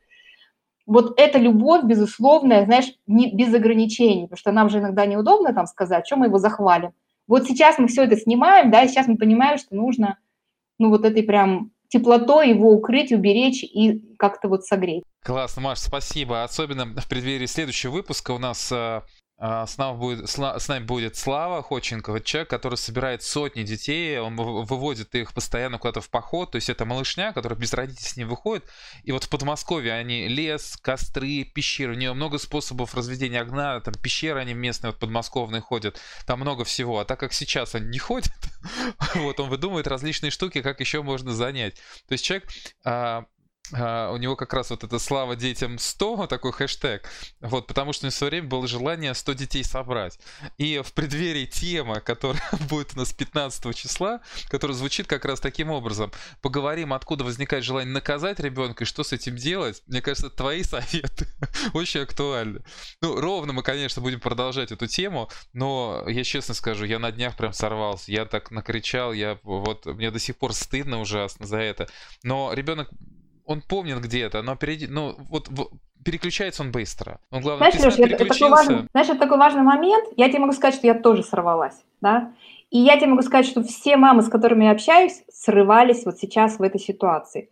вот 0.88 1.14
эта 1.20 1.38
любовь, 1.38 1.84
безусловная, 1.84 2.66
знаешь, 2.66 2.92
не, 3.08 3.34
без 3.34 3.54
ограничений, 3.54 4.24
потому 4.24 4.38
что 4.38 4.52
нам 4.52 4.70
же 4.70 4.80
иногда 4.80 5.06
неудобно 5.06 5.54
там 5.54 5.68
сказать, 5.68 6.06
что 6.06 6.18
мы 6.18 6.26
его 6.26 6.38
захвалим. 6.38 6.92
Вот 7.28 7.46
сейчас 7.48 7.78
мы 7.78 7.88
все 7.88 8.04
это 8.04 8.18
снимаем, 8.18 8.72
да, 8.72 8.84
и 8.84 8.88
сейчас 8.88 9.08
мы 9.08 9.16
понимаем, 9.16 9.58
что 9.58 9.76
нужно, 9.76 10.18
ну, 10.80 10.90
вот 10.90 11.06
этой 11.06 11.24
прям 11.24 11.72
теплотой 11.88 12.50
его 12.50 12.72
укрыть, 12.72 13.12
уберечь 13.12 13.64
и 13.64 14.02
как-то 14.18 14.48
вот 14.48 14.66
согреть. 14.66 15.04
Классно, 15.24 15.62
Маш, 15.62 15.80
спасибо. 15.80 16.44
Особенно 16.44 16.86
в 16.86 17.08
преддверии 17.08 17.46
следующего 17.46 17.92
выпуска 17.92 18.32
у 18.32 18.38
нас 18.38 18.72
э, 18.72 19.02
с, 19.42 19.78
нами 19.78 19.98
будет, 19.98 20.30
с 20.30 20.68
нами 20.68 20.84
будет 20.84 21.16
Слава 21.16 21.64
Ходченко, 21.64 22.12
вот 22.12 22.24
человек, 22.24 22.50
который 22.50 22.76
собирает 22.76 23.24
сотни 23.24 23.64
детей, 23.64 24.20
он 24.20 24.36
вы- 24.36 24.64
выводит 24.64 25.16
их 25.16 25.34
постоянно 25.34 25.80
куда-то 25.80 26.02
в 26.02 26.12
поход, 26.12 26.52
то 26.52 26.58
есть 26.58 26.70
это 26.70 26.86
малышня, 26.86 27.34
которая 27.34 27.58
без 27.58 27.74
родителей 27.74 28.08
с 28.08 28.16
ним 28.16 28.30
выходит, 28.30 28.64
и 29.04 29.12
вот 29.12 29.24
в 29.24 29.30
Подмосковье 29.30 29.94
они 29.94 30.28
лес, 30.28 30.78
костры, 30.80 31.44
пещеры, 31.44 31.94
у 31.94 31.98
нее 31.98 32.14
много 32.14 32.38
способов 32.38 32.94
разведения 32.94 33.42
огня, 33.42 33.80
там 33.80 33.96
пещеры 33.96 34.40
они 34.40 34.54
местные, 34.54 34.92
вот 34.92 35.00
подмосковные 35.00 35.62
ходят, 35.62 36.00
там 36.28 36.40
много 36.40 36.64
всего, 36.64 37.00
а 37.00 37.06
так 37.06 37.20
как 37.20 37.34
сейчас 37.34 37.74
они 37.74 37.88
не 37.88 38.00
ходят, 38.00 38.32
вот 39.16 39.40
он 39.40 39.50
выдумывает 39.50 39.88
различные 39.88 40.30
штуки, 40.30 40.62
как 40.62 40.80
еще 40.80 41.02
можно 41.02 41.34
занять. 41.34 41.76
То 42.08 42.12
есть 42.12 42.24
человек 42.24 42.48
а, 43.74 44.12
у 44.12 44.18
него 44.18 44.36
как 44.36 44.54
раз 44.54 44.70
вот 44.70 44.84
это 44.84 45.00
«Слава 45.00 45.36
детям 45.36 45.76
100», 45.76 46.28
такой 46.28 46.52
хэштег, 46.52 47.08
вот, 47.40 47.68
потому 47.68 47.94
что 47.94 48.06
у 48.06 48.08
него 48.08 48.12
в 48.12 48.16
свое 48.16 48.32
время 48.32 48.48
было 48.48 48.68
желание 48.68 49.14
100 49.14 49.34
детей 49.34 49.64
собрать. 49.64 50.20
И 50.58 50.82
в 50.84 50.94
преддверии 50.94 51.46
тема, 51.46 52.02
которая 52.02 52.44
будет 52.70 52.94
у 52.96 53.00
нас 53.00 53.14
15 53.14 53.76
числа, 53.76 54.22
которая 54.50 54.76
звучит 54.76 55.08
как 55.08 55.26
раз 55.26 55.40
таким 55.40 55.72
образом. 55.72 56.12
Поговорим, 56.42 56.94
откуда 56.94 57.24
возникает 57.24 57.64
желание 57.64 57.94
наказать 57.94 58.40
ребенка 58.40 58.84
и 58.84 58.88
что 58.88 59.04
с 59.04 59.14
этим 59.14 59.36
делать. 59.36 59.82
Мне 59.88 60.02
кажется, 60.02 60.30
твои 60.30 60.64
советы 60.64 61.28
очень 61.74 62.02
актуальны. 62.02 62.64
Ну, 63.02 63.20
ровно 63.20 63.54
мы, 63.54 63.64
конечно, 63.64 64.02
будем 64.02 64.20
продолжать 64.20 64.72
эту 64.72 64.88
тему, 64.88 65.30
но 65.54 66.04
я 66.08 66.24
честно 66.24 66.54
скажу, 66.54 66.86
я 66.86 67.00
на 67.00 67.12
днях 67.12 67.38
прям 67.38 67.54
сорвался. 67.54 68.12
Я 68.12 68.26
так 68.26 68.52
накричал, 68.52 69.14
я 69.14 69.40
вот, 69.44 69.86
мне 69.86 70.12
до 70.12 70.20
сих 70.20 70.38
пор 70.38 70.54
стыдно 70.54 71.00
ужасно 71.00 71.46
за 71.48 71.58
это. 71.58 71.88
Но 72.24 72.52
ребенок 72.54 72.90
он 73.52 73.62
помнит 73.62 74.00
где 74.02 74.22
это, 74.22 74.42
но 74.42 74.56
впереди, 74.56 74.88
ну, 74.88 75.16
вот, 75.30 75.50
переключается 76.04 76.64
он 76.64 76.72
быстро. 76.72 77.20
Он, 77.32 77.42
главное, 77.42 77.72
Знаешь, 77.72 77.98
Леш, 77.98 78.00
это, 78.00 78.24
это 78.24 78.26
такой 78.26 78.50
важный, 78.50 78.88
знаешь, 78.92 79.10
это 79.10 79.20
такой 79.20 79.38
важный 79.38 79.64
момент. 79.64 80.08
Я 80.18 80.30
тебе 80.30 80.40
могу 80.40 80.54
сказать, 80.54 80.76
что 80.76 80.88
я 80.88 80.94
тоже 80.94 81.24
сорвалась, 81.24 81.84
да. 82.02 82.34
И 82.70 82.80
я 82.80 82.98
тебе 82.98 83.08
могу 83.08 83.22
сказать, 83.22 83.46
что 83.46 83.64
все 83.64 83.98
мамы, 83.98 84.24
с 84.24 84.30
которыми 84.30 84.66
я 84.66 84.72
общаюсь, 84.72 85.24
срывались 85.32 86.06
вот 86.06 86.18
сейчас 86.18 86.58
в 86.58 86.62
этой 86.64 86.80
ситуации. 86.80 87.50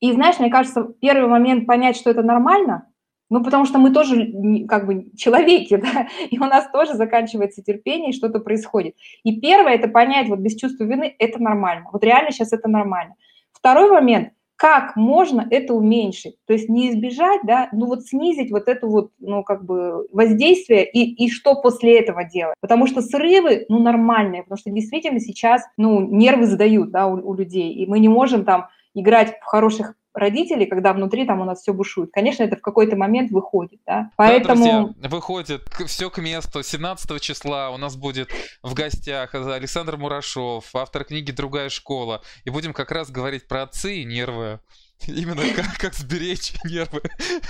И 0.00 0.12
знаешь, 0.12 0.38
мне 0.38 0.50
кажется, 0.50 0.94
первый 1.00 1.28
момент 1.28 1.66
понять, 1.66 1.96
что 1.96 2.10
это 2.10 2.22
нормально, 2.22 2.86
ну, 3.28 3.44
потому 3.44 3.64
что 3.64 3.78
мы 3.78 3.92
тоже 3.92 4.32
как 4.66 4.86
бы 4.86 5.10
человеки, 5.16 5.76
да, 5.94 6.08
и 6.28 6.38
у 6.38 6.44
нас 6.44 6.68
тоже 6.72 6.94
заканчивается 6.94 7.62
терпение, 7.62 8.10
и 8.10 8.14
что-то 8.14 8.40
происходит. 8.40 8.96
И 9.22 9.40
первое– 9.40 9.74
это 9.74 9.88
понять 9.88 10.28
вот 10.28 10.40
без 10.40 10.56
чувства 10.56 10.84
вины– 10.84 11.14
это 11.18 11.40
нормально. 11.40 11.86
Вот 11.92 12.02
реально 12.02 12.32
сейчас 12.32 12.52
это 12.52 12.68
нормально. 12.68 13.14
Второй 13.52 13.90
момент– 13.90 14.32
как 14.60 14.94
можно 14.94 15.46
это 15.50 15.72
уменьшить? 15.72 16.36
То 16.46 16.52
есть 16.52 16.68
не 16.68 16.90
избежать, 16.90 17.40
да, 17.44 17.70
ну 17.72 17.86
вот 17.86 18.04
снизить 18.04 18.50
вот 18.50 18.68
это 18.68 18.86
вот, 18.86 19.10
ну 19.18 19.42
как 19.42 19.64
бы 19.64 20.06
воздействие 20.12 20.84
и, 20.84 21.14
и 21.24 21.30
что 21.30 21.54
после 21.54 21.98
этого 21.98 22.24
делать? 22.24 22.56
Потому 22.60 22.86
что 22.86 23.00
срывы, 23.00 23.64
ну 23.70 23.78
нормальные, 23.78 24.42
потому 24.42 24.58
что 24.58 24.68
действительно 24.70 25.18
сейчас, 25.18 25.62
ну 25.78 26.02
нервы 26.02 26.44
сдают, 26.44 26.90
да, 26.90 27.06
у, 27.06 27.14
у 27.26 27.32
людей, 27.32 27.72
и 27.72 27.86
мы 27.86 28.00
не 28.00 28.10
можем 28.10 28.44
там 28.44 28.68
играть 28.92 29.38
в 29.40 29.44
хороших 29.44 29.94
родителей, 30.20 30.66
когда 30.66 30.92
внутри 30.92 31.26
там 31.26 31.40
у 31.40 31.44
нас 31.44 31.62
все 31.62 31.72
бушует. 31.72 32.10
Конечно, 32.12 32.44
это 32.44 32.56
в 32.56 32.60
какой-то 32.60 32.96
момент 32.96 33.30
выходит, 33.30 33.80
да. 33.86 34.10
Поэтому... 34.16 34.64
Да, 34.64 34.82
друзья, 34.82 35.08
выходит 35.08 35.62
все 35.86 36.10
к 36.10 36.18
месту. 36.18 36.62
17 36.62 37.20
числа 37.20 37.70
у 37.70 37.78
нас 37.78 37.96
будет 37.96 38.30
в 38.62 38.74
гостях 38.74 39.34
Александр 39.34 39.96
Мурашов, 39.96 40.64
автор 40.74 41.04
книги 41.04 41.30
«Другая 41.32 41.70
школа». 41.70 42.22
И 42.44 42.50
будем 42.50 42.72
как 42.72 42.92
раз 42.92 43.10
говорить 43.10 43.48
про 43.48 43.62
отцы 43.62 43.96
и 43.96 44.04
нервы. 44.04 44.60
Именно 45.06 45.42
как, 45.54 45.76
как 45.78 45.94
сберечь 45.94 46.52
нервы 46.64 47.00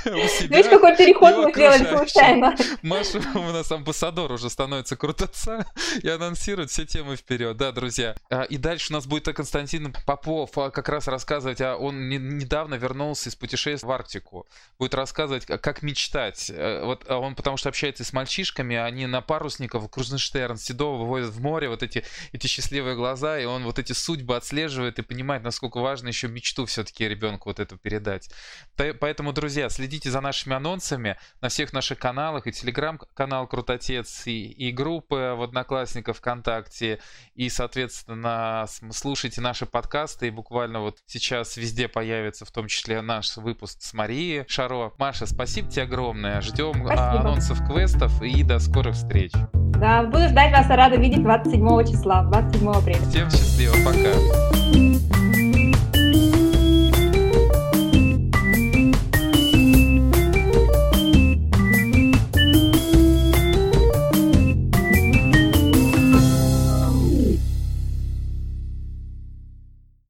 у 0.07 0.09
себя 0.29 0.57
Видишь, 0.57 0.71
какой 0.71 0.97
переход 0.97 1.37
мы 1.37 1.53
сделали 1.53 1.85
случайно. 1.97 2.57
Маша 2.83 3.19
у 3.35 3.53
нас 3.53 3.71
амбассадор 3.73 4.33
уже 4.33 4.49
становится 4.51 4.97
крутоца 4.97 5.67
и 6.03 6.09
анонсирует 6.09 6.71
все 6.71 6.85
темы 6.87 7.17
вперед. 7.17 7.57
Да, 7.57 7.73
друзья. 7.73 8.15
А, 8.31 8.43
И 8.43 8.57
дальше 8.57 8.93
у 8.93 8.95
нас 8.95 9.07
будет 9.07 9.25
Константин 9.35 9.95
Попов 10.07 10.57
а, 10.59 10.71
как 10.71 10.89
раз 10.89 11.09
рассказывать, 11.09 11.61
а 11.61 11.77
он 11.77 12.09
не- 12.09 12.19
недавно 12.19 12.75
вернулся 12.75 13.29
из 13.29 13.37
путешествия 13.37 13.87
в 13.87 13.91
Арктику. 13.91 14.47
Будет 14.79 14.95
рассказывать, 14.95 15.49
а, 15.49 15.59
как 15.59 15.83
мечтать. 15.83 16.51
Э, 16.55 16.85
Вот 16.85 17.09
он 17.11 17.35
потому 17.35 17.57
что 17.57 17.69
общается 17.69 18.05
с 18.05 18.13
мальчишками, 18.13 18.77
они 18.77 19.07
на 19.07 19.21
парусников, 19.23 19.91
Крузенштерн, 19.91 20.57
Седова 20.57 20.99
выводят 20.99 21.31
в 21.31 21.41
море 21.41 21.69
вот 21.69 21.83
эти, 21.83 22.05
эти 22.33 22.47
счастливые 22.47 22.97
глаза, 22.97 23.39
и 23.41 23.45
он 23.45 23.65
вот 23.65 23.79
эти 23.79 23.93
судьбы 23.93 24.37
отслеживает 24.37 24.99
и 24.99 25.03
понимает, 25.03 25.43
насколько 25.43 25.79
важно 25.81 26.09
еще 26.09 26.29
мечту 26.29 26.67
все-таки 26.67 27.09
ребенку 27.09 27.40
ребенку 27.41 27.49
вот 27.49 27.61
это 27.61 27.77
передать. 27.77 28.31
Поэтому, 28.77 29.33
друзья, 29.33 29.69
следите 29.69 30.11
за 30.11 30.21
нашими 30.21 30.55
анонсами 30.55 31.17
на 31.41 31.49
всех 31.49 31.73
наших 31.73 31.99
каналах, 31.99 32.47
и 32.47 32.53
телеграм-канал 32.53 33.47
Крутотец, 33.47 34.27
и, 34.27 34.47
и 34.47 34.73
группы 34.73 35.35
в 35.37 35.43
Одноклассниках 35.43 36.17
ВКонтакте, 36.17 37.01
и, 37.35 37.49
соответственно, 37.49 38.67
слушайте 38.91 39.41
наши 39.41 39.67
подкасты, 39.67 40.29
и 40.29 40.31
буквально 40.31 40.81
вот 40.81 40.99
сейчас 41.07 41.57
везде 41.57 41.89
появится, 41.89 42.45
в 42.45 42.51
том 42.51 42.67
числе 42.67 43.01
наш 43.03 43.37
выпуск 43.37 43.79
с 43.81 43.95
Марией 43.95 44.45
Шаро. 44.49 44.93
Маша, 44.99 45.27
спасибо 45.27 45.71
тебе 45.71 45.85
огромное. 45.85 46.41
Ждем 46.41 46.87
а, 46.87 46.87
спасибо. 46.87 47.21
анонсов 47.21 47.67
квестов 47.67 48.23
и 48.23 48.43
до 48.43 48.59
скорых 48.59 48.95
встреч. 48.95 49.33
Да, 49.81 50.03
буду 50.03 50.29
ждать 50.29 50.53
вас, 50.53 50.69
рада 50.69 50.97
видеть 50.97 51.23
27 51.23 51.85
числа, 51.85 52.23
27 52.25 52.71
апреля. 52.71 53.01
Всем 53.09 53.31
счастливо, 53.31 53.75
пока. 53.85 55.50